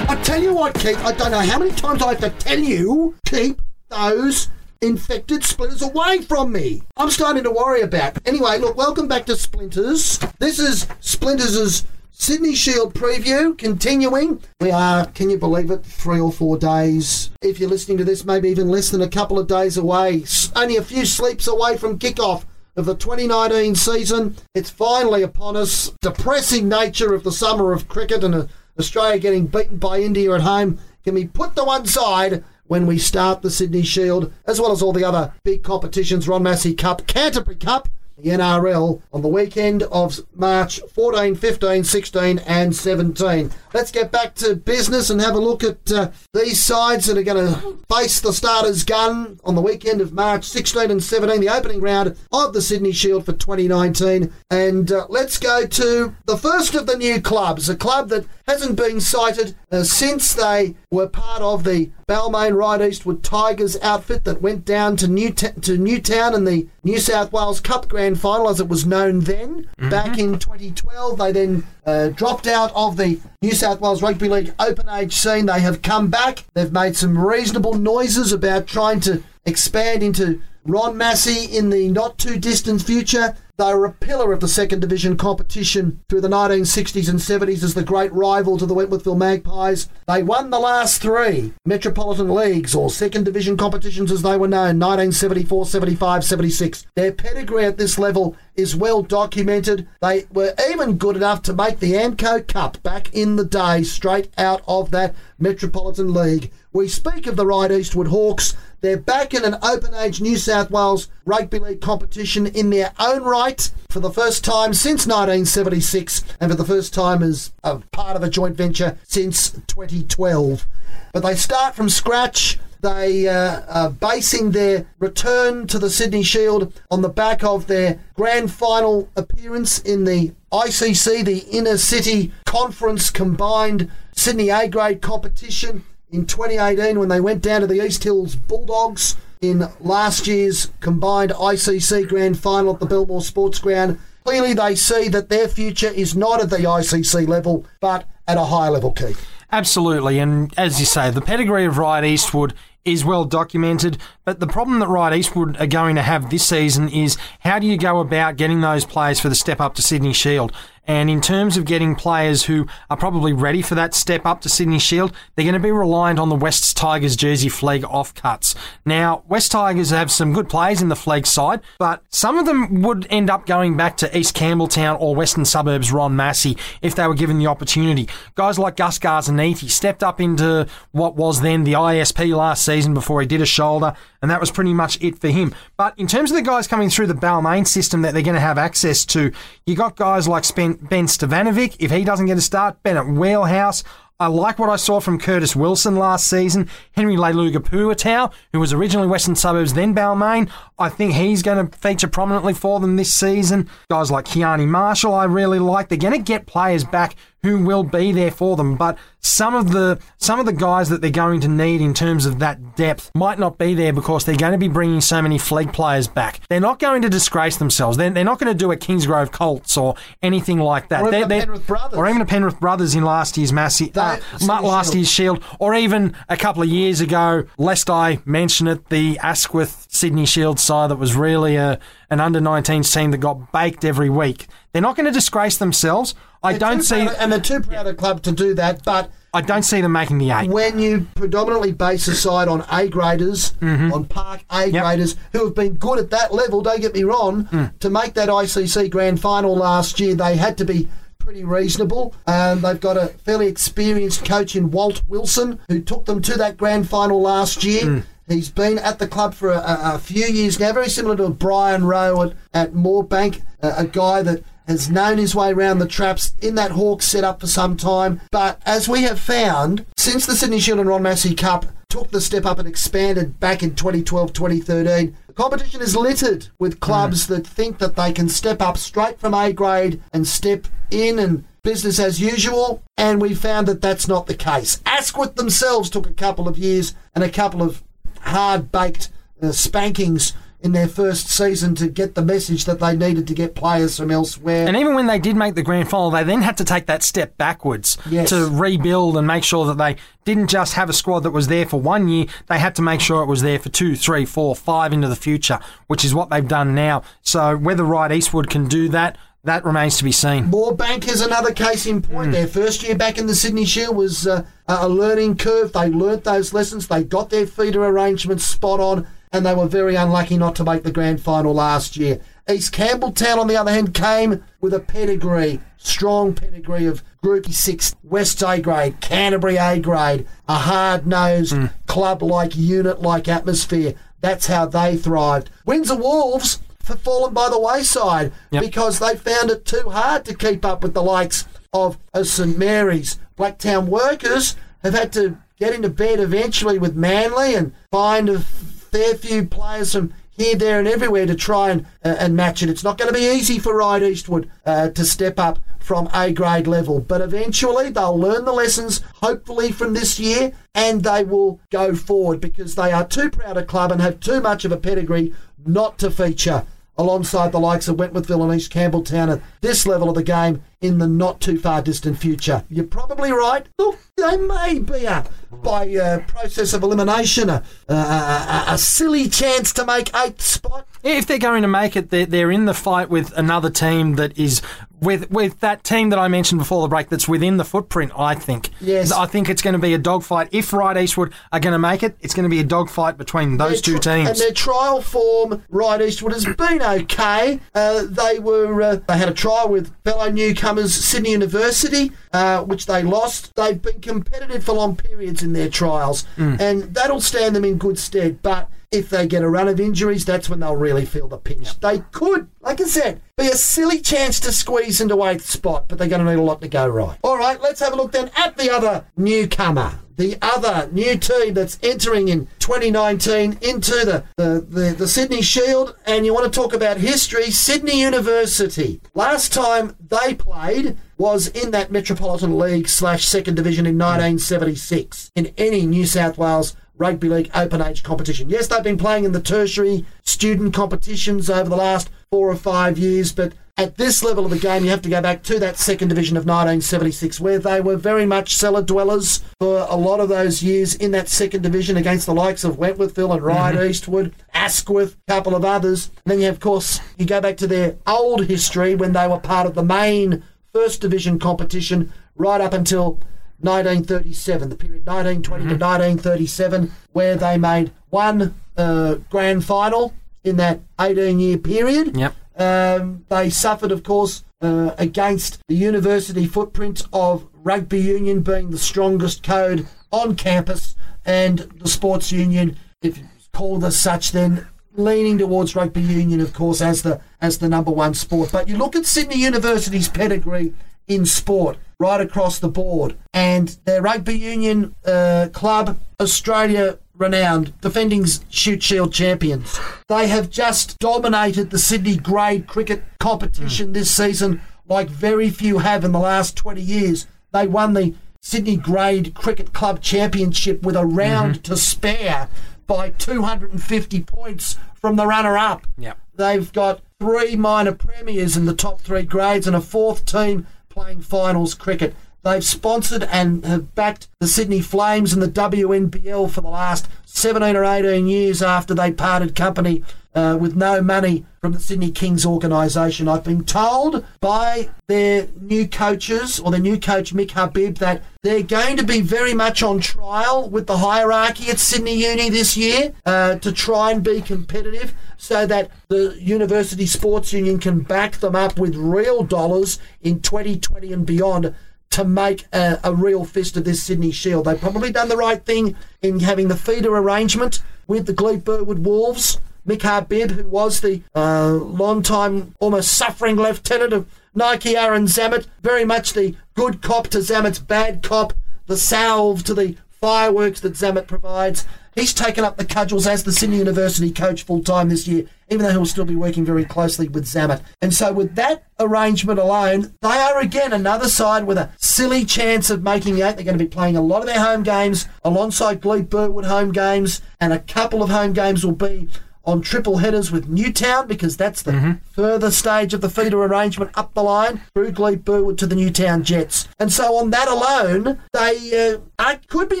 Tell 0.22 0.42
you 0.42 0.54
what, 0.54 0.74
Keith, 0.74 0.98
I 1.04 1.12
don't 1.12 1.32
know 1.32 1.40
how 1.40 1.58
many 1.58 1.72
times 1.72 2.00
I 2.00 2.14
have 2.14 2.20
to 2.20 2.30
tell 2.30 2.58
you, 2.58 3.16
keep 3.26 3.60
those 3.88 4.48
infected 4.80 5.44
splinters 5.44 5.82
away 5.82 6.22
from 6.22 6.52
me. 6.52 6.82
I'm 6.96 7.10
starting 7.10 7.42
to 7.44 7.50
worry 7.50 7.82
about. 7.82 8.18
Anyway, 8.26 8.58
look, 8.58 8.76
welcome 8.76 9.08
back 9.08 9.26
to 9.26 9.36
Splinters. 9.36 10.18
This 10.38 10.58
is 10.58 10.86
Splinters' 11.00 11.86
Sydney 12.12 12.54
Shield 12.54 12.94
preview 12.94 13.58
continuing. 13.58 14.40
We 14.60 14.70
are, 14.70 15.06
can 15.06 15.28
you 15.28 15.38
believe 15.38 15.70
it, 15.72 15.84
three 15.84 16.20
or 16.20 16.32
four 16.32 16.56
days. 16.56 17.30
If 17.42 17.58
you're 17.58 17.68
listening 17.68 17.98
to 17.98 18.04
this, 18.04 18.24
maybe 18.24 18.48
even 18.48 18.68
less 18.68 18.90
than 18.90 19.02
a 19.02 19.08
couple 19.08 19.40
of 19.40 19.48
days 19.48 19.76
away. 19.76 20.24
Only 20.54 20.76
a 20.76 20.82
few 20.82 21.04
sleeps 21.04 21.48
away 21.48 21.76
from 21.76 21.98
kickoff 21.98 22.44
of 22.76 22.86
the 22.86 22.94
2019 22.94 23.74
season. 23.74 24.36
It's 24.54 24.70
finally 24.70 25.22
upon 25.22 25.56
us. 25.56 25.90
Depressing 26.00 26.68
nature 26.68 27.12
of 27.12 27.24
the 27.24 27.32
summer 27.32 27.72
of 27.72 27.88
cricket 27.88 28.24
and 28.24 28.34
uh, 28.34 28.46
Australia 28.78 29.18
getting 29.18 29.46
beaten 29.46 29.78
by 29.78 30.00
India 30.00 30.32
at 30.32 30.40
home 30.40 30.78
can 31.04 31.14
be 31.14 31.26
put 31.26 31.54
to 31.56 31.64
one 31.64 31.86
side 31.86 32.44
when 32.66 32.86
we 32.86 32.98
start 32.98 33.42
the 33.42 33.50
Sydney 33.50 33.82
Shield, 33.82 34.32
as 34.46 34.60
well 34.60 34.72
as 34.72 34.80
all 34.80 34.92
the 34.92 35.04
other 35.04 35.34
big 35.44 35.62
competitions, 35.62 36.26
Ron 36.26 36.44
Massey 36.44 36.74
Cup, 36.74 37.06
Canterbury 37.06 37.56
Cup, 37.56 37.88
the 38.16 38.30
NRL, 38.30 39.02
on 39.12 39.22
the 39.22 39.28
weekend 39.28 39.82
of 39.84 40.20
March 40.34 40.80
14, 40.94 41.34
15, 41.34 41.84
16 41.84 42.38
and 42.40 42.74
17. 42.74 43.50
Let's 43.74 43.90
get 43.90 44.12
back 44.12 44.34
to 44.36 44.54
business 44.54 45.10
and 45.10 45.20
have 45.20 45.34
a 45.34 45.40
look 45.40 45.64
at 45.64 45.90
uh, 45.90 46.10
these 46.32 46.60
sides 46.60 47.06
that 47.06 47.18
are 47.18 47.22
going 47.22 47.52
to 47.52 47.78
face 47.92 48.20
the 48.20 48.32
starters' 48.32 48.84
gun 48.84 49.40
on 49.44 49.54
the 49.54 49.62
weekend 49.62 50.00
of 50.00 50.12
March 50.12 50.44
16 50.44 50.90
and 50.90 51.02
17, 51.02 51.40
the 51.40 51.48
opening 51.48 51.80
round 51.80 52.16
of 52.32 52.52
the 52.52 52.62
Sydney 52.62 52.92
Shield 52.92 53.26
for 53.26 53.32
2019. 53.32 54.32
And 54.50 54.92
uh, 54.92 55.06
let's 55.08 55.38
go 55.38 55.66
to 55.66 56.14
the 56.26 56.36
first 56.36 56.74
of 56.74 56.86
the 56.86 56.96
new 56.96 57.20
clubs, 57.20 57.68
a 57.68 57.76
club 57.76 58.08
that 58.10 58.26
hasn't 58.52 58.76
been 58.76 59.00
cited 59.00 59.54
uh, 59.70 59.82
since 59.82 60.34
they 60.34 60.74
were 60.90 61.08
part 61.08 61.40
of 61.40 61.64
the 61.64 61.90
Balmain 62.06 62.54
Ryde 62.54 62.82
Eastwood 62.82 63.22
Tigers 63.22 63.78
outfit 63.80 64.24
that 64.24 64.42
went 64.42 64.66
down 64.66 64.94
to, 64.98 65.08
New 65.08 65.30
to 65.30 65.78
Newtown 65.78 66.34
in 66.34 66.44
the 66.44 66.68
New 66.84 66.98
South 66.98 67.32
Wales 67.32 67.60
Cup 67.60 67.88
Grand 67.88 68.20
Final, 68.20 68.50
as 68.50 68.60
it 68.60 68.68
was 68.68 68.84
known 68.84 69.20
then. 69.20 69.70
Back 69.78 70.18
in 70.18 70.38
2012, 70.38 71.16
they 71.16 71.32
then 71.32 71.64
uh, 71.86 72.08
dropped 72.08 72.46
out 72.46 72.70
of 72.74 72.98
the 72.98 73.18
New 73.40 73.52
South 73.52 73.80
Wales 73.80 74.02
Rugby 74.02 74.28
League 74.28 74.52
open 74.58 74.86
age 74.90 75.14
scene. 75.14 75.46
They 75.46 75.60
have 75.60 75.80
come 75.80 76.10
back. 76.10 76.44
They've 76.52 76.70
made 76.70 76.94
some 76.94 77.16
reasonable 77.16 77.72
noises 77.72 78.32
about 78.32 78.66
trying 78.66 79.00
to 79.00 79.22
expand 79.46 80.02
into 80.02 80.42
Ron 80.66 80.98
Massey 80.98 81.56
in 81.56 81.70
the 81.70 81.88
not 81.88 82.18
too 82.18 82.38
distant 82.38 82.82
future. 82.82 83.34
They 83.58 83.74
were 83.74 83.84
a 83.84 83.92
pillar 83.92 84.32
of 84.32 84.40
the 84.40 84.48
second 84.48 84.80
division 84.80 85.18
competition 85.18 86.00
through 86.08 86.22
the 86.22 86.28
1960s 86.28 87.08
and 87.08 87.18
70s 87.18 87.62
as 87.62 87.74
the 87.74 87.84
great 87.84 88.10
rival 88.12 88.56
to 88.56 88.64
the 88.64 88.74
Wentworthville 88.74 89.18
Magpies. 89.18 89.90
They 90.08 90.22
won 90.22 90.48
the 90.48 90.58
last 90.58 91.02
three 91.02 91.52
Metropolitan 91.66 92.32
Leagues, 92.32 92.74
or 92.74 92.88
second 92.88 93.24
division 93.24 93.58
competitions 93.58 94.10
as 94.10 94.22
they 94.22 94.38
were 94.38 94.48
known 94.48 94.80
1974, 94.80 95.66
75, 95.66 96.24
76. 96.24 96.86
Their 96.96 97.12
pedigree 97.12 97.66
at 97.66 97.76
this 97.76 97.98
level 97.98 98.36
is 98.54 98.74
well 98.74 99.02
documented. 99.02 99.86
They 100.00 100.24
were 100.32 100.54
even 100.70 100.96
good 100.96 101.16
enough 101.16 101.42
to 101.42 101.52
make 101.52 101.78
the 101.78 101.92
Amco 101.92 102.46
Cup 102.48 102.82
back 102.82 103.12
in 103.12 103.36
the 103.36 103.44
day, 103.44 103.82
straight 103.82 104.30
out 104.38 104.62
of 104.66 104.90
that 104.92 105.14
Metropolitan 105.38 106.14
League. 106.14 106.50
We 106.74 106.88
speak 106.88 107.26
of 107.26 107.36
the 107.36 107.44
Ryde 107.44 107.70
Eastwood 107.70 108.08
Hawks. 108.08 108.56
They're 108.80 108.96
back 108.96 109.34
in 109.34 109.44
an 109.44 109.58
open 109.62 109.94
age 109.94 110.22
New 110.22 110.38
South 110.38 110.70
Wales 110.70 111.08
Rugby 111.26 111.58
League 111.58 111.82
competition 111.82 112.46
in 112.46 112.70
their 112.70 112.92
own 112.98 113.22
right 113.22 113.70
for 113.90 114.00
the 114.00 114.10
first 114.10 114.42
time 114.42 114.72
since 114.72 115.06
1976 115.06 116.24
and 116.40 116.50
for 116.50 116.56
the 116.56 116.64
first 116.64 116.94
time 116.94 117.22
as 117.22 117.52
a 117.62 117.80
part 117.92 118.16
of 118.16 118.22
a 118.22 118.30
joint 118.30 118.56
venture 118.56 118.96
since 119.04 119.50
2012. 119.66 120.66
But 121.12 121.22
they 121.22 121.34
start 121.34 121.74
from 121.74 121.90
scratch. 121.90 122.58
They 122.80 123.28
uh, 123.28 123.60
are 123.68 123.90
basing 123.90 124.52
their 124.52 124.86
return 124.98 125.66
to 125.66 125.78
the 125.78 125.90
Sydney 125.90 126.22
Shield 126.22 126.72
on 126.90 127.02
the 127.02 127.10
back 127.10 127.44
of 127.44 127.66
their 127.66 128.00
grand 128.14 128.50
final 128.50 129.10
appearance 129.14 129.78
in 129.80 130.04
the 130.04 130.32
ICC, 130.50 131.24
the 131.26 131.44
Inner 131.50 131.76
City 131.76 132.32
Conference 132.46 133.10
combined 133.10 133.90
Sydney 134.12 134.48
A 134.48 134.68
grade 134.68 135.02
competition 135.02 135.84
in 136.12 136.26
2018 136.26 136.98
when 136.98 137.08
they 137.08 137.20
went 137.20 137.42
down 137.42 137.62
to 137.62 137.66
the 137.66 137.84
East 137.84 138.04
Hills 138.04 138.36
Bulldogs 138.36 139.16
in 139.40 139.66
last 139.80 140.26
year's 140.26 140.70
combined 140.80 141.32
ICC 141.32 142.08
grand 142.08 142.38
final 142.38 142.74
at 142.74 142.80
the 142.80 142.86
Belmore 142.86 143.22
Sports 143.22 143.58
Ground. 143.58 143.98
Clearly, 144.24 144.54
they 144.54 144.76
see 144.76 145.08
that 145.08 145.30
their 145.30 145.48
future 145.48 145.88
is 145.88 146.14
not 146.14 146.40
at 146.40 146.50
the 146.50 146.58
ICC 146.58 147.26
level, 147.26 147.66
but 147.80 148.08
at 148.28 148.36
a 148.36 148.44
higher 148.44 148.70
level, 148.70 148.92
Keith. 148.92 149.26
Absolutely, 149.50 150.18
and 150.18 150.54
as 150.56 150.78
you 150.78 150.86
say, 150.86 151.10
the 151.10 151.20
pedigree 151.20 151.64
of 151.64 151.76
Ryde 151.76 152.04
Eastwood 152.04 152.54
is 152.84 153.04
well 153.04 153.24
documented. 153.24 153.98
But 154.24 154.40
the 154.40 154.46
problem 154.46 154.78
that 154.80 154.88
Ryde 154.88 155.14
Eastwood 155.14 155.60
are 155.60 155.66
going 155.66 155.96
to 155.96 156.02
have 156.02 156.30
this 156.30 156.46
season 156.46 156.88
is 156.88 157.16
how 157.40 157.58
do 157.58 157.66
you 157.66 157.76
go 157.76 158.00
about 158.00 158.36
getting 158.36 158.60
those 158.60 158.84
players 158.84 159.20
for 159.20 159.28
the 159.28 159.34
step 159.34 159.60
up 159.60 159.74
to 159.74 159.82
Sydney 159.82 160.12
Shield? 160.12 160.52
And 160.84 161.08
in 161.08 161.20
terms 161.20 161.56
of 161.56 161.64
getting 161.64 161.94
players 161.94 162.44
who 162.44 162.66
are 162.90 162.96
probably 162.96 163.32
ready 163.32 163.62
for 163.62 163.76
that 163.76 163.94
step 163.94 164.26
up 164.26 164.40
to 164.40 164.48
Sydney 164.48 164.80
Shield, 164.80 165.12
they're 165.34 165.44
going 165.44 165.54
to 165.54 165.60
be 165.60 165.70
reliant 165.70 166.18
on 166.18 166.28
the 166.28 166.34
West 166.34 166.76
Tigers 166.76 167.14
jersey 167.14 167.48
Flegg 167.48 167.82
offcuts. 167.82 168.56
Now, 168.84 169.22
West 169.28 169.52
Tigers 169.52 169.90
have 169.90 170.10
some 170.10 170.32
good 170.32 170.48
players 170.48 170.82
in 170.82 170.88
the 170.88 170.96
Flegg 170.96 171.26
side, 171.26 171.60
but 171.78 172.02
some 172.08 172.36
of 172.36 172.46
them 172.46 172.82
would 172.82 173.06
end 173.10 173.30
up 173.30 173.46
going 173.46 173.76
back 173.76 173.96
to 173.98 174.18
East 174.18 174.34
Campbelltown 174.34 175.00
or 175.00 175.14
Western 175.14 175.44
Suburbs 175.44 175.92
Ron 175.92 176.16
Massey 176.16 176.56
if 176.80 176.96
they 176.96 177.06
were 177.06 177.14
given 177.14 177.38
the 177.38 177.46
opportunity. 177.46 178.08
Guys 178.34 178.58
like 178.58 178.76
Gus 178.76 178.98
Garzaniti 178.98 179.70
stepped 179.70 180.02
up 180.02 180.20
into 180.20 180.66
what 180.90 181.14
was 181.14 181.42
then 181.42 181.62
the 181.62 181.74
ISP 181.74 182.36
last 182.36 182.64
season 182.64 182.92
before 182.92 183.20
he 183.20 183.26
did 183.26 183.40
a 183.40 183.46
shoulder, 183.46 183.94
and 184.20 184.30
that 184.30 184.40
was 184.40 184.50
pretty 184.50 184.74
much 184.74 185.00
it 185.00 185.20
for 185.20 185.28
him. 185.28 185.54
But 185.76 185.96
in 185.96 186.08
terms 186.08 186.32
of 186.32 186.36
the 186.36 186.42
guys 186.42 186.66
coming 186.66 186.90
through 186.90 187.06
the 187.06 187.14
Balmain 187.14 187.66
system 187.66 188.02
that 188.02 188.14
they're 188.14 188.22
going 188.22 188.34
to 188.34 188.40
have 188.40 188.58
access 188.58 189.04
to, 189.06 189.30
you 189.64 189.76
got 189.76 189.96
guys 189.96 190.26
like 190.26 190.44
Ben 190.80 191.06
Stevanovic. 191.06 191.76
If 191.78 191.90
he 191.90 192.04
doesn't 192.04 192.26
get 192.26 192.38
a 192.38 192.42
start, 192.42 192.82
Bennett 192.82 193.08
Wheelhouse. 193.08 193.84
I 194.20 194.26
like 194.26 194.58
what 194.60 194.70
I 194.70 194.76
saw 194.76 195.00
from 195.00 195.18
Curtis 195.18 195.56
Wilson 195.56 195.96
last 195.96 196.28
season. 196.28 196.68
Henry 196.92 197.16
Leluga 197.16 197.58
Puatau, 197.58 198.32
who 198.52 198.60
was 198.60 198.72
originally 198.72 199.08
Western 199.08 199.34
Suburbs, 199.34 199.74
then 199.74 199.96
Balmain. 199.96 200.48
I 200.78 200.90
think 200.90 201.14
he's 201.14 201.42
going 201.42 201.68
to 201.68 201.76
feature 201.76 202.06
prominently 202.06 202.54
for 202.54 202.78
them 202.78 202.94
this 202.94 203.12
season. 203.12 203.68
Guys 203.90 204.12
like 204.12 204.26
Keani 204.26 204.68
Marshall, 204.68 205.12
I 205.12 205.24
really 205.24 205.58
like. 205.58 205.88
They're 205.88 205.98
going 205.98 206.12
to 206.12 206.20
get 206.20 206.46
players 206.46 206.84
back 206.84 207.16
who 207.42 207.64
will 207.64 207.82
be 207.82 208.12
there 208.12 208.30
for 208.30 208.56
them. 208.56 208.76
But 208.76 208.98
some 209.20 209.54
of 209.54 209.70
the 209.72 210.00
some 210.18 210.40
of 210.40 210.46
the 210.46 210.52
guys 210.52 210.88
that 210.88 211.00
they're 211.00 211.10
going 211.10 211.40
to 211.40 211.48
need 211.48 211.80
in 211.80 211.94
terms 211.94 212.26
of 212.26 212.38
that 212.40 212.76
depth 212.76 213.10
might 213.14 213.38
not 213.38 213.58
be 213.58 213.74
there 213.74 213.92
because 213.92 214.24
they're 214.24 214.36
going 214.36 214.52
to 214.52 214.58
be 214.58 214.68
bringing 214.68 215.00
so 215.00 215.22
many 215.22 215.38
Flegg 215.38 215.72
players 215.72 216.08
back. 216.08 216.40
They're 216.48 216.60
not 216.60 216.78
going 216.78 217.02
to 217.02 217.08
disgrace 217.08 217.56
themselves. 217.56 217.96
They're, 217.96 218.10
they're 218.10 218.24
not 218.24 218.38
going 218.38 218.52
to 218.52 218.58
do 218.58 218.72
a 218.72 218.76
Kingsgrove 218.76 219.32
Colts 219.32 219.76
or 219.76 219.94
anything 220.22 220.58
like 220.58 220.88
that. 220.88 221.02
Or 221.02 221.14
even 221.14 221.28
the 221.28 221.38
Penrith 221.40 221.66
Brothers. 221.66 221.98
Or 221.98 222.08
even 222.08 222.18
the 222.18 222.26
Penrith 222.26 222.60
Brothers 222.60 222.94
in 222.94 223.04
last 223.04 223.36
year's 223.36 223.52
Massey, 223.52 223.92
uh, 223.94 224.18
last 224.40 224.86
Shield. 224.86 224.94
year's 224.94 225.10
Shield, 225.10 225.44
or 225.58 225.74
even 225.74 226.14
a 226.28 226.36
couple 226.36 226.62
of 226.62 226.68
years 226.68 227.00
ago, 227.00 227.44
lest 227.58 227.90
I 227.90 228.18
mention 228.24 228.66
it, 228.68 228.88
the 228.88 229.18
Asquith 229.18 229.86
Sydney 229.88 230.26
Shield 230.26 230.58
side 230.58 230.90
that 230.90 230.96
was 230.96 231.14
really 231.14 231.56
a, 231.56 231.78
an 232.10 232.20
under 232.20 232.40
19s 232.40 232.92
team 232.92 233.10
that 233.12 233.18
got 233.18 233.52
baked 233.52 233.84
every 233.84 234.10
week. 234.10 234.46
They're 234.72 234.82
not 234.82 234.96
going 234.96 235.06
to 235.06 235.12
disgrace 235.12 235.56
themselves. 235.58 236.14
I 236.42 236.52
They're 236.52 236.58
don't 236.60 236.82
see. 236.82 237.06
and 237.18 237.30
they're 237.30 237.40
too 237.40 237.60
proud 237.60 237.86
a 237.86 237.94
club 237.94 238.22
to 238.22 238.32
do 238.32 238.54
that, 238.54 238.84
but 238.84 239.10
I 239.34 239.40
don't 239.42 239.62
see 239.62 239.80
them 239.80 239.92
making 239.92 240.18
the 240.18 240.30
eight. 240.30 240.50
when 240.50 240.78
you 240.78 241.06
predominantly 241.14 241.72
base 241.72 242.08
a 242.08 242.14
side 242.14 242.48
on 242.48 242.64
A 242.72 242.88
graders, 242.88 243.52
on 243.62 244.04
park 244.06 244.40
A 244.50 244.54
Mm-hmm. 244.64 244.74
Yep. 244.74 244.82
graders 244.84 245.16
who 245.32 245.44
have 245.44 245.54
been 245.54 245.74
good 245.74 245.98
at 245.98 246.10
that 246.10 246.34
level, 246.34 246.60
don't 246.62 246.80
get 246.80 246.94
me 246.94 247.04
wrong, 247.04 247.44
Mm. 247.44 247.78
to 247.80 247.90
make 247.90 248.14
that 248.14 248.28
ICC 248.28 248.90
grand 248.90 249.20
final 249.20 249.54
last 249.56 250.00
year, 250.00 250.14
they 250.14 250.36
had 250.36 250.58
to 250.58 250.64
be 250.64 250.88
pretty 251.18 251.44
reasonable. 251.44 252.14
Um, 252.26 252.62
they've 252.62 252.80
got 252.80 252.96
a 252.96 253.06
fairly 253.24 253.46
experienced 253.46 254.24
coach 254.24 254.56
in 254.56 254.70
Walt 254.72 255.02
Wilson 255.08 255.60
who 255.68 255.80
took 255.80 256.06
them 256.06 256.20
to 256.22 256.36
that 256.38 256.56
grand 256.56 256.88
final 256.88 257.20
last 257.20 257.62
year. 257.62 257.82
Mm. 257.84 258.02
He's 258.28 258.50
been 258.50 258.78
at 258.78 258.98
the 258.98 259.06
club 259.06 259.34
for 259.34 259.50
a, 259.50 259.58
a, 259.58 259.80
a 259.94 259.98
few 259.98 260.24
years 260.26 260.58
now, 260.58 260.72
very 260.72 260.88
similar 260.88 261.16
to 261.16 261.28
Brian 261.30 261.84
Rowe 261.84 262.22
at, 262.22 262.32
at 262.54 262.72
Moorebank, 262.72 263.42
a, 263.62 263.72
a 263.78 263.84
guy 263.86 264.22
that 264.22 264.42
has 264.66 264.90
known 264.90 265.18
his 265.18 265.34
way 265.34 265.52
around 265.52 265.78
the 265.78 265.88
traps 265.88 266.34
in 266.40 266.54
that 266.56 266.72
Hawks 266.72 267.06
setup 267.06 267.40
for 267.40 267.46
some 267.46 267.76
time. 267.76 268.20
But 268.30 268.60
as 268.64 268.88
we 268.88 269.02
have 269.02 269.20
found, 269.20 269.86
since 269.96 270.26
the 270.26 270.34
Sydney 270.34 270.60
Shield 270.60 270.80
and 270.80 270.88
Ron 270.88 271.02
Massey 271.02 271.34
Cup 271.34 271.66
took 271.88 272.10
the 272.10 272.20
step 272.20 272.46
up 272.46 272.58
and 272.58 272.66
expanded 272.66 273.38
back 273.38 273.62
in 273.62 273.74
2012 273.74 274.32
2013, 274.32 275.16
the 275.26 275.32
competition 275.32 275.80
is 275.80 275.96
littered 275.96 276.48
with 276.58 276.80
clubs 276.80 277.26
that 277.26 277.46
think 277.46 277.78
that 277.78 277.96
they 277.96 278.12
can 278.12 278.28
step 278.28 278.62
up 278.62 278.78
straight 278.78 279.18
from 279.18 279.34
A 279.34 279.52
grade 279.52 280.00
and 280.12 280.26
step 280.26 280.66
in 280.90 281.18
and 281.18 281.44
business 281.62 281.98
as 281.98 282.20
usual. 282.20 282.82
And 282.96 283.20
we 283.20 283.34
found 283.34 283.68
that 283.68 283.80
that's 283.80 284.08
not 284.08 284.26
the 284.26 284.34
case. 284.34 284.80
Asquith 284.86 285.36
themselves 285.36 285.90
took 285.90 286.06
a 286.06 286.12
couple 286.12 286.48
of 286.48 286.58
years 286.58 286.94
and 287.14 287.22
a 287.22 287.30
couple 287.30 287.62
of 287.62 287.82
hard 288.20 288.70
baked 288.72 289.10
uh, 289.42 289.52
spankings 289.52 290.32
in 290.62 290.72
their 290.72 290.86
first 290.88 291.28
season 291.28 291.74
to 291.74 291.88
get 291.88 292.14
the 292.14 292.22
message 292.22 292.64
that 292.66 292.78
they 292.78 292.96
needed 292.96 293.26
to 293.26 293.34
get 293.34 293.54
players 293.54 293.96
from 293.98 294.10
elsewhere. 294.10 294.66
And 294.66 294.76
even 294.76 294.94
when 294.94 295.06
they 295.06 295.18
did 295.18 295.36
make 295.36 295.54
the 295.54 295.62
grand 295.62 295.90
final, 295.90 296.10
they 296.10 296.22
then 296.24 296.42
had 296.42 296.56
to 296.58 296.64
take 296.64 296.86
that 296.86 297.02
step 297.02 297.36
backwards 297.36 297.98
Yes. 298.08 298.28
to 298.30 298.48
rebuild 298.48 299.16
and 299.16 299.26
make 299.26 299.44
sure 299.44 299.66
that 299.66 299.78
they 299.78 299.96
didn't 300.24 300.48
just 300.48 300.74
have 300.74 300.88
a 300.88 300.92
squad 300.92 301.20
that 301.20 301.32
was 301.32 301.48
there 301.48 301.66
for 301.66 301.80
one 301.80 302.08
year. 302.08 302.26
They 302.48 302.58
had 302.58 302.74
to 302.76 302.82
make 302.82 303.00
sure 303.00 303.22
it 303.22 303.26
was 303.26 303.42
there 303.42 303.58
for 303.58 303.70
two, 303.70 303.96
three, 303.96 304.24
four, 304.24 304.54
five 304.54 304.92
into 304.92 305.08
the 305.08 305.16
future, 305.16 305.58
which 305.88 306.04
is 306.04 306.14
what 306.14 306.30
they've 306.30 306.46
done 306.46 306.74
now. 306.74 307.02
So 307.22 307.56
whether 307.56 307.84
Ryde 307.84 308.12
Eastwood 308.12 308.48
can 308.48 308.68
do 308.68 308.88
that, 308.90 309.18
that 309.44 309.64
remains 309.64 309.98
to 309.98 310.04
be 310.04 310.12
seen. 310.12 310.52
Moorebank 310.52 311.08
is 311.08 311.20
another 311.20 311.52
case 311.52 311.84
in 311.86 312.00
point. 312.02 312.30
Their 312.30 312.46
first 312.46 312.84
year 312.84 312.94
back 312.94 313.18
in 313.18 313.26
the 313.26 313.34
Sydney 313.34 313.64
Shield 313.64 313.96
was 313.96 314.24
uh, 314.24 314.44
a 314.68 314.88
learning 314.88 315.36
curve. 315.38 315.72
They 315.72 315.88
learnt 315.88 316.22
those 316.22 316.54
lessons. 316.54 316.86
They 316.86 317.02
got 317.02 317.30
their 317.30 317.48
feeder 317.48 317.84
arrangements 317.84 318.44
spot 318.44 318.78
on, 318.78 319.04
and 319.32 319.46
they 319.46 319.54
were 319.54 319.66
very 319.66 319.94
unlucky 319.94 320.36
not 320.36 320.54
to 320.56 320.64
make 320.64 320.82
the 320.82 320.92
grand 320.92 321.20
final 321.20 321.54
last 321.54 321.96
year. 321.96 322.20
East 322.50 322.74
Campbelltown, 322.74 323.38
on 323.38 323.46
the 323.46 323.56
other 323.56 323.70
hand, 323.70 323.94
came 323.94 324.42
with 324.60 324.74
a 324.74 324.80
pedigree, 324.80 325.60
strong 325.78 326.34
pedigree 326.34 326.86
of 326.86 327.02
Group 327.22 327.46
6, 327.46 327.94
West 328.02 328.42
A 328.42 328.60
grade, 328.60 329.00
Canterbury 329.00 329.56
A 329.56 329.78
grade, 329.78 330.26
a 330.48 330.54
hard 330.56 331.06
nosed 331.06 331.54
hmm. 331.54 331.66
club 331.86 332.22
like 332.22 332.56
unit 332.56 333.00
like 333.00 333.28
atmosphere. 333.28 333.94
That's 334.20 334.46
how 334.46 334.66
they 334.66 334.96
thrived. 334.96 335.50
Windsor 335.64 335.96
Wolves 335.96 336.60
have 336.86 337.00
fallen 337.00 337.32
by 337.32 337.48
the 337.48 337.58
wayside 337.60 338.32
Yep. 338.50 338.62
because 338.62 338.98
they 338.98 339.16
found 339.16 339.50
it 339.50 339.64
too 339.64 339.90
hard 339.90 340.24
to 340.24 340.34
keep 340.34 340.64
up 340.64 340.82
with 340.82 340.94
the 340.94 341.02
likes 341.02 341.46
of 341.72 341.96
St 342.22 342.58
Mary's. 342.58 343.18
Blacktown 343.38 343.86
workers 343.86 344.56
have 344.82 344.94
had 344.94 345.12
to 345.12 345.38
get 345.58 345.74
into 345.74 345.88
bed 345.88 346.18
eventually 346.18 346.78
with 346.78 346.96
Manly 346.96 347.54
and 347.54 347.72
find 347.90 348.28
a 348.28 348.44
fair 348.92 349.14
few 349.14 349.46
players 349.46 349.94
from 349.94 350.12
here, 350.30 350.54
there, 350.54 350.78
and 350.78 350.88
everywhere 350.88 351.26
to 351.26 351.34
try 351.34 351.70
and 351.70 351.86
uh, 352.04 352.16
and 352.18 352.36
match 352.36 352.62
it. 352.62 352.70
It's 352.70 352.84
not 352.84 352.98
going 352.98 353.12
to 353.12 353.18
be 353.18 353.26
easy 353.26 353.58
for 353.58 353.76
Ryde 353.76 354.02
Eastwood 354.02 354.50
uh, 354.64 354.90
to 354.90 355.04
step 355.04 355.38
up 355.38 355.58
from 355.78 356.08
A 356.14 356.32
grade 356.32 356.66
level, 356.66 357.00
but 357.00 357.20
eventually 357.20 357.90
they'll 357.90 358.18
learn 358.18 358.44
the 358.44 358.52
lessons, 358.52 359.00
hopefully 359.16 359.72
from 359.72 359.94
this 359.94 360.20
year, 360.20 360.52
and 360.74 361.02
they 361.02 361.24
will 361.24 361.60
go 361.70 361.94
forward 361.94 362.40
because 362.40 362.76
they 362.76 362.92
are 362.92 363.06
too 363.06 363.30
proud 363.30 363.56
a 363.56 363.64
club 363.64 363.90
and 363.90 364.00
have 364.00 364.20
too 364.20 364.40
much 364.40 364.64
of 364.64 364.72
a 364.72 364.76
pedigree 364.76 365.34
not 365.66 365.98
to 365.98 366.10
feature 366.10 366.64
alongside 366.98 367.52
the 367.52 367.60
likes 367.60 367.88
of 367.88 367.96
Wentworthville 367.96 368.44
and 368.44 368.54
East 368.54 368.72
Campbelltown 368.72 369.32
at 369.32 369.42
this 369.60 369.86
level 369.86 370.08
of 370.08 370.14
the 370.14 370.22
game 370.22 370.62
in 370.80 370.98
the 370.98 371.06
not 371.06 371.40
too 371.40 371.58
far 371.58 371.80
distant 371.80 372.18
future. 372.18 372.64
You're 372.68 372.84
probably 372.84 373.32
right. 373.32 373.66
Look, 373.78 373.98
they 374.16 374.36
may 374.36 374.78
be 374.78 375.04
a, 375.06 375.24
by 375.50 375.94
uh, 375.94 376.20
process 376.26 376.74
of 376.74 376.82
elimination, 376.82 377.48
a, 377.48 377.62
a, 377.88 377.94
a, 377.94 378.64
a 378.68 378.78
silly 378.78 379.28
chance 379.28 379.72
to 379.74 379.86
make 379.86 380.14
eighth 380.14 380.42
spot. 380.42 380.86
If 381.02 381.26
they're 381.26 381.38
going 381.38 381.62
to 381.62 381.68
make 381.68 381.96
it, 381.96 382.10
they're, 382.10 382.26
they're 382.26 382.50
in 382.50 382.66
the 382.66 382.74
fight 382.74 383.08
with 383.08 383.36
another 383.36 383.70
team 383.70 384.16
that 384.16 384.36
is 384.38 384.60
with 385.02 385.30
with 385.30 385.60
that 385.60 385.84
team 385.84 386.10
that 386.10 386.18
I 386.18 386.28
mentioned 386.28 386.58
before 386.60 386.82
the 386.82 386.88
break. 386.88 387.08
That's 387.08 387.28
within 387.28 387.56
the 387.58 387.64
footprint. 387.64 388.12
I 388.16 388.34
think. 388.34 388.70
Yes. 388.80 389.12
I 389.12 389.26
think 389.26 389.48
it's 389.48 389.60
going 389.62 389.72
to 389.74 389.78
be 389.78 389.92
a 389.94 389.98
dogfight. 389.98 390.48
If 390.52 390.72
Ryde 390.72 390.96
Eastwood 390.98 391.32
are 391.52 391.60
going 391.60 391.72
to 391.72 391.78
make 391.78 392.02
it, 392.02 392.16
it's 392.20 392.34
going 392.34 392.44
to 392.44 392.48
be 392.50 392.60
a 392.60 392.64
dogfight 392.64 393.18
between 393.18 393.56
those 393.56 393.82
Their 393.82 393.94
two 393.94 393.98
tri- 393.98 394.18
And 394.18 394.36
their 394.38 394.52
trial 394.52 395.02
form, 395.02 395.62
Ryde 395.68 396.02
Eastwood, 396.02 396.32
has 396.32 396.44
been 396.46 396.82
okay. 396.82 397.60
Uh, 397.74 398.04
they 398.08 398.38
were 398.38 398.80
uh, 398.80 398.96
they 399.08 399.18
had 399.18 399.28
a 399.28 399.34
trial 399.34 399.68
with 399.68 399.92
fellow 400.04 400.30
newcomers 400.30 400.94
Sydney 400.94 401.32
University, 401.32 402.12
uh, 402.32 402.62
which 402.62 402.86
they 402.86 403.02
lost. 403.02 403.54
They've 403.56 403.80
been 403.80 404.00
competitive 404.00 404.64
for 404.64 404.72
long 404.72 404.96
periods 404.96 405.42
in 405.42 405.52
their 405.52 405.68
trials, 405.68 406.24
Mm. 406.36 406.60
and 406.60 406.94
that'll 406.94 407.20
stand 407.20 407.54
them 407.56 407.64
in 407.64 407.76
good 407.78 407.98
stead. 407.98 408.40
But 408.42 408.70
if 408.92 409.08
they 409.10 409.26
get 409.26 409.42
a 409.42 409.48
run 409.48 409.68
of 409.68 409.80
injuries, 409.80 410.24
that's 410.24 410.48
when 410.48 410.60
they'll 410.60 410.76
really 410.76 411.06
feel 411.06 411.26
the 411.26 411.38
pinch. 411.38 411.80
They 411.80 412.00
could, 412.12 412.48
like 412.60 412.80
I 412.80 412.84
said, 412.84 413.20
be 413.36 413.46
a 413.46 413.54
silly 413.54 414.00
chance 414.00 414.38
to 414.40 414.52
squeeze 414.52 415.00
into 415.00 415.24
eighth 415.24 415.46
spot, 415.46 415.88
but 415.88 415.98
they're 415.98 416.08
going 416.08 416.24
to 416.24 416.30
need 416.30 416.38
a 416.38 416.42
lot 416.42 416.60
to 416.60 416.68
go 416.68 416.86
right. 416.86 417.18
All 417.24 417.38
right, 417.38 417.60
let's 417.60 417.80
have 417.80 417.94
a 417.94 417.96
look 417.96 418.12
then 418.12 418.30
at 418.36 418.56
the 418.56 418.70
other 418.70 419.06
newcomer 419.16 419.98
the 420.16 420.36
other 420.42 420.88
new 420.92 421.16
team 421.16 421.54
that's 421.54 421.78
entering 421.82 422.28
in 422.28 422.46
2019 422.58 423.58
into 423.60 423.90
the, 424.04 424.24
the, 424.36 424.64
the, 424.68 424.94
the 424.96 425.08
Sydney 425.08 425.42
Shield. 425.42 425.96
And 426.06 426.24
you 426.24 426.34
want 426.34 426.52
to 426.52 426.60
talk 426.60 426.72
about 426.72 426.98
history, 426.98 427.50
Sydney 427.50 428.00
University. 428.00 429.00
Last 429.14 429.52
time 429.52 429.96
they 430.00 430.34
played 430.34 430.96
was 431.18 431.48
in 431.48 431.70
that 431.70 431.92
Metropolitan 431.92 432.58
League 432.58 432.88
slash 432.88 433.24
second 433.24 433.54
division 433.54 433.86
in 433.86 433.96
1976 433.96 435.30
in 435.34 435.52
any 435.56 435.86
New 435.86 436.06
South 436.06 436.36
Wales 436.38 436.76
Rugby 437.02 437.28
League 437.28 437.50
Open 437.52 437.82
Age 437.82 438.04
competition. 438.04 438.48
Yes, 438.48 438.68
they've 438.68 438.80
been 438.80 438.96
playing 438.96 439.24
in 439.24 439.32
the 439.32 439.40
tertiary 439.40 440.06
student 440.22 440.72
competitions 440.72 441.50
over 441.50 441.68
the 441.68 441.74
last 441.74 442.10
four 442.30 442.48
or 442.48 442.54
five 442.54 442.96
years, 442.96 443.32
but 443.32 443.54
at 443.76 443.96
this 443.96 444.22
level 444.22 444.44
of 444.44 444.52
the 444.52 444.58
game, 444.60 444.84
you 444.84 444.90
have 444.90 445.02
to 445.02 445.08
go 445.08 445.20
back 445.20 445.42
to 445.42 445.58
that 445.58 445.78
second 445.78 446.06
division 446.06 446.36
of 446.36 446.42
1976, 446.42 447.40
where 447.40 447.58
they 447.58 447.80
were 447.80 447.96
very 447.96 448.24
much 448.24 448.54
cellar 448.54 448.82
dwellers 448.82 449.42
for 449.58 449.84
a 449.90 449.96
lot 449.96 450.20
of 450.20 450.28
those 450.28 450.62
years 450.62 450.94
in 450.94 451.10
that 451.10 451.28
second 451.28 451.62
division 451.62 451.96
against 451.96 452.26
the 452.26 452.34
likes 452.34 452.62
of 452.62 452.76
Wentworthville 452.76 453.32
and 453.34 453.42
Ryde 453.42 453.74
mm-hmm. 453.74 453.90
Eastwood, 453.90 454.32
Asquith, 454.54 455.16
a 455.26 455.32
couple 455.32 455.56
of 455.56 455.64
others. 455.64 456.12
And 456.24 456.30
then, 456.32 456.40
you, 456.40 456.50
of 456.50 456.60
course, 456.60 457.00
you 457.18 457.26
go 457.26 457.40
back 457.40 457.56
to 457.56 457.66
their 457.66 457.96
old 458.06 458.46
history 458.46 458.94
when 458.94 459.12
they 459.12 459.26
were 459.26 459.40
part 459.40 459.66
of 459.66 459.74
the 459.74 459.82
main 459.82 460.44
first 460.72 461.00
division 461.00 461.40
competition 461.40 462.12
right 462.36 462.60
up 462.60 462.72
until 462.72 463.18
1937, 463.62 464.68
the 464.68 464.76
period 464.76 465.06
1920 465.06 465.64
to 465.64 465.84
1937, 465.84 466.92
where 467.12 467.36
they 467.36 467.56
made 467.56 467.92
one 468.10 468.54
uh, 468.76 469.14
grand 469.30 469.64
final 469.64 470.14
in 470.44 470.56
that 470.56 470.80
18 471.00 471.38
year 471.40 471.58
period. 471.58 472.16
Yep. 472.16 472.34
Um, 472.56 473.24
they 473.28 473.48
suffered, 473.50 473.92
of 473.92 474.02
course, 474.02 474.44
uh, 474.60 474.94
against 474.98 475.60
the 475.68 475.74
university 475.74 476.46
footprint 476.46 477.06
of 477.12 477.48
rugby 477.54 478.00
union 478.00 478.42
being 478.42 478.70
the 478.70 478.78
strongest 478.78 479.42
code 479.42 479.86
on 480.10 480.36
campus, 480.36 480.94
and 481.24 481.60
the 481.80 481.88
sports 481.88 482.30
union, 482.30 482.76
if 483.00 483.18
it's 483.18 483.48
called 483.52 483.84
as 483.84 483.98
such, 483.98 484.32
then 484.32 484.66
leaning 484.94 485.38
towards 485.38 485.74
rugby 485.74 486.02
union, 486.02 486.40
of 486.40 486.52
course, 486.52 486.82
as 486.82 487.02
the 487.02 487.20
as 487.40 487.58
the 487.58 487.68
number 487.68 487.90
one 487.90 488.14
sport. 488.14 488.50
But 488.52 488.68
you 488.68 488.76
look 488.76 488.94
at 488.94 489.06
Sydney 489.06 489.36
University's 489.38 490.08
pedigree 490.08 490.74
in 491.08 491.26
sport 491.26 491.76
right 491.98 492.20
across 492.20 492.58
the 492.58 492.68
board, 492.68 493.16
and 493.32 493.76
their 493.84 494.02
rugby 494.02 494.36
union 494.36 494.94
uh, 495.06 495.48
club, 495.52 495.98
Australia 496.20 496.98
renowned, 497.14 497.78
defending 497.80 498.26
Shoot 498.48 498.82
Shield 498.82 499.12
champions. 499.12 499.78
They 500.08 500.26
have 500.28 500.50
just 500.50 500.98
dominated 500.98 501.70
the 501.70 501.78
Sydney 501.78 502.16
grade 502.16 502.66
cricket 502.66 503.04
competition 503.20 503.92
this 503.92 504.14
season 504.14 504.60
like 504.88 505.08
very 505.08 505.48
few 505.50 505.78
have 505.78 506.04
in 506.04 506.12
the 506.12 506.18
last 506.18 506.56
20 506.56 506.80
years. 506.80 507.26
They 507.52 507.66
won 507.66 507.94
the 507.94 508.14
Sydney 508.40 508.76
Grade 508.76 509.34
Cricket 509.34 509.72
Club 509.72 510.00
Championship 510.00 510.82
with 510.82 510.96
a 510.96 511.06
round 511.06 511.62
to 511.64 511.76
spare 511.76 512.48
by 512.86 513.10
250 513.10 514.20
points 514.22 514.76
from 514.94 515.16
the 515.16 515.26
runner 515.26 515.56
up. 515.56 515.86
Yep. 515.96 516.18
They've 516.34 516.72
got 516.72 517.00
three 517.20 517.56
minor 517.56 517.92
premiers 517.92 518.56
in 518.56 518.64
the 518.64 518.74
top 518.74 519.00
three 519.00 519.22
grades 519.22 519.66
and 519.66 519.76
a 519.76 519.80
fourth 519.80 520.24
team 520.26 520.66
playing 520.92 521.22
finals 521.22 521.74
cricket. 521.74 522.14
They've 522.44 522.64
sponsored 522.64 523.22
and 523.24 523.64
have 523.64 523.94
backed 523.94 524.28
the 524.40 524.48
Sydney 524.48 524.80
Flames 524.80 525.32
and 525.32 525.42
the 525.42 525.48
WNBL 525.48 526.50
for 526.50 526.60
the 526.60 526.68
last 526.68 527.08
17 527.24 527.76
or 527.76 527.84
18 527.84 528.26
years 528.26 528.62
after 528.62 528.94
they 528.94 529.12
parted 529.12 529.54
company 529.54 530.02
uh, 530.34 530.56
with 530.58 530.74
no 530.74 531.00
money 531.02 531.44
from 531.60 531.72
the 531.72 531.78
Sydney 531.80 532.10
Kings 532.10 532.44
organisation. 532.44 533.28
I've 533.28 533.44
been 533.44 533.64
told 533.64 534.24
by 534.40 534.90
their 535.06 535.46
new 535.60 535.86
coaches 535.86 536.58
or 536.58 536.70
their 536.70 536.80
new 536.80 536.98
coach 536.98 537.34
Mick 537.34 537.52
Habib 537.52 537.98
that 537.98 538.22
they're 538.42 538.62
going 538.62 538.96
to 538.96 539.04
be 539.04 539.20
very 539.20 539.54
much 539.54 539.82
on 539.82 540.00
trial 540.00 540.68
with 540.68 540.86
the 540.86 540.98
hierarchy 540.98 541.70
at 541.70 541.78
Sydney 541.78 542.16
Uni 542.16 542.50
this 542.50 542.76
year 542.76 543.12
uh, 543.24 543.56
to 543.56 543.70
try 543.70 544.10
and 544.10 544.24
be 544.24 544.40
competitive 544.40 545.14
so 545.36 545.66
that 545.66 545.90
the 546.08 546.36
University 546.40 547.06
Sports 547.06 547.52
Union 547.52 547.78
can 547.78 548.00
back 548.00 548.36
them 548.36 548.56
up 548.56 548.78
with 548.78 548.96
real 548.96 549.44
dollars 549.44 549.98
in 550.20 550.40
2020 550.40 551.12
and 551.12 551.26
beyond 551.26 551.74
to 552.12 552.24
make 552.24 552.66
a, 552.72 553.00
a, 553.02 553.14
real 553.14 553.44
fist 553.44 553.76
of 553.76 553.84
this 553.84 554.02
Sydney 554.02 554.30
Shield. 554.30 554.66
They've 554.66 554.80
probably 554.80 555.10
done 555.10 555.28
the 555.28 555.36
right 555.36 555.64
thing 555.64 555.96
in 556.20 556.40
having 556.40 556.68
the 556.68 556.76
feeder 556.76 557.16
arrangement 557.16 557.82
with 558.06 558.26
the 558.26 558.32
Glebe 558.32 558.64
Burwood 558.64 559.04
Wolves. 559.04 559.58
Mick 559.86 560.02
Habib, 560.02 560.52
who 560.52 560.68
was 560.68 561.00
the 561.00 561.22
uh, 561.34 561.72
long-time, 561.72 562.74
almost 562.78 563.16
suffering 563.16 563.56
lieutenant 563.56 564.12
of 564.12 564.28
Nike 564.54 564.96
Aaron 564.96 565.26
Zammit, 565.26 565.66
very 565.80 566.04
much 566.04 566.34
the 566.34 566.54
good 566.74 567.02
cop 567.02 567.28
to 567.28 567.38
Zammit's 567.38 567.80
bad 567.80 568.22
cop, 568.22 568.52
the 568.86 568.96
salve 568.96 569.64
to 569.64 569.74
the 569.74 569.96
fireworks 570.22 570.80
that 570.80 570.92
Zammit 570.92 571.26
provides. 571.26 571.84
He's 572.14 572.34
taken 572.34 572.62
up 572.62 572.76
the 572.76 572.84
cudgels 572.84 573.26
as 573.26 573.42
the 573.42 573.52
Sydney 573.52 573.78
University 573.78 574.30
coach 574.30 574.62
full 574.64 574.82
time 574.82 575.08
this 575.08 575.26
year, 575.26 575.46
even 575.70 575.84
though 575.84 575.92
he'll 575.92 576.06
still 576.06 576.26
be 576.26 576.36
working 576.36 576.64
very 576.64 576.84
closely 576.84 577.26
with 577.26 577.46
Zammit. 577.46 577.80
And 578.02 578.12
so, 578.12 578.32
with 578.32 578.54
that 578.56 578.84
arrangement 579.00 579.58
alone, 579.58 580.14
they 580.20 580.28
are 580.28 580.60
again 580.60 580.92
another 580.92 581.28
side 581.28 581.64
with 581.64 581.78
a 581.78 581.90
silly 582.12 582.44
chance 582.44 582.90
of 582.90 583.02
making 583.02 583.34
the 583.34 583.42
eight. 583.42 583.56
They're 583.56 583.64
going 583.64 583.78
to 583.78 583.84
be 583.84 583.88
playing 583.88 584.16
a 584.16 584.22
lot 584.22 584.40
of 584.40 584.46
their 584.46 584.60
home 584.60 584.82
games 584.82 585.26
alongside 585.42 586.00
Glebe 586.00 586.28
Burwood 586.28 586.66
home 586.66 586.92
games, 586.92 587.40
and 587.60 587.72
a 587.72 587.78
couple 587.78 588.22
of 588.22 588.30
home 588.30 588.52
games 588.52 588.84
will 588.84 588.92
be 588.92 589.28
on 589.64 589.80
triple 589.80 590.18
headers 590.18 590.50
with 590.50 590.68
Newtown 590.68 591.26
because 591.26 591.56
that's 591.56 591.82
the 591.82 591.92
mm-hmm. 591.92 592.12
further 592.32 592.70
stage 592.70 593.14
of 593.14 593.20
the 593.20 593.30
feeder 593.30 593.62
arrangement 593.62 594.10
up 594.14 594.34
the 594.34 594.42
line 594.42 594.82
through 594.92 595.12
Glebe 595.12 595.44
Burwood 595.44 595.78
to 595.78 595.86
the 595.86 595.94
Newtown 595.94 596.42
Jets. 596.42 596.88
And 596.98 597.12
so 597.12 597.36
on 597.36 597.50
that 597.50 597.68
alone, 597.68 598.40
they 598.52 599.14
uh, 599.14 599.18
are, 599.38 599.60
could 599.68 599.88
be 599.88 600.00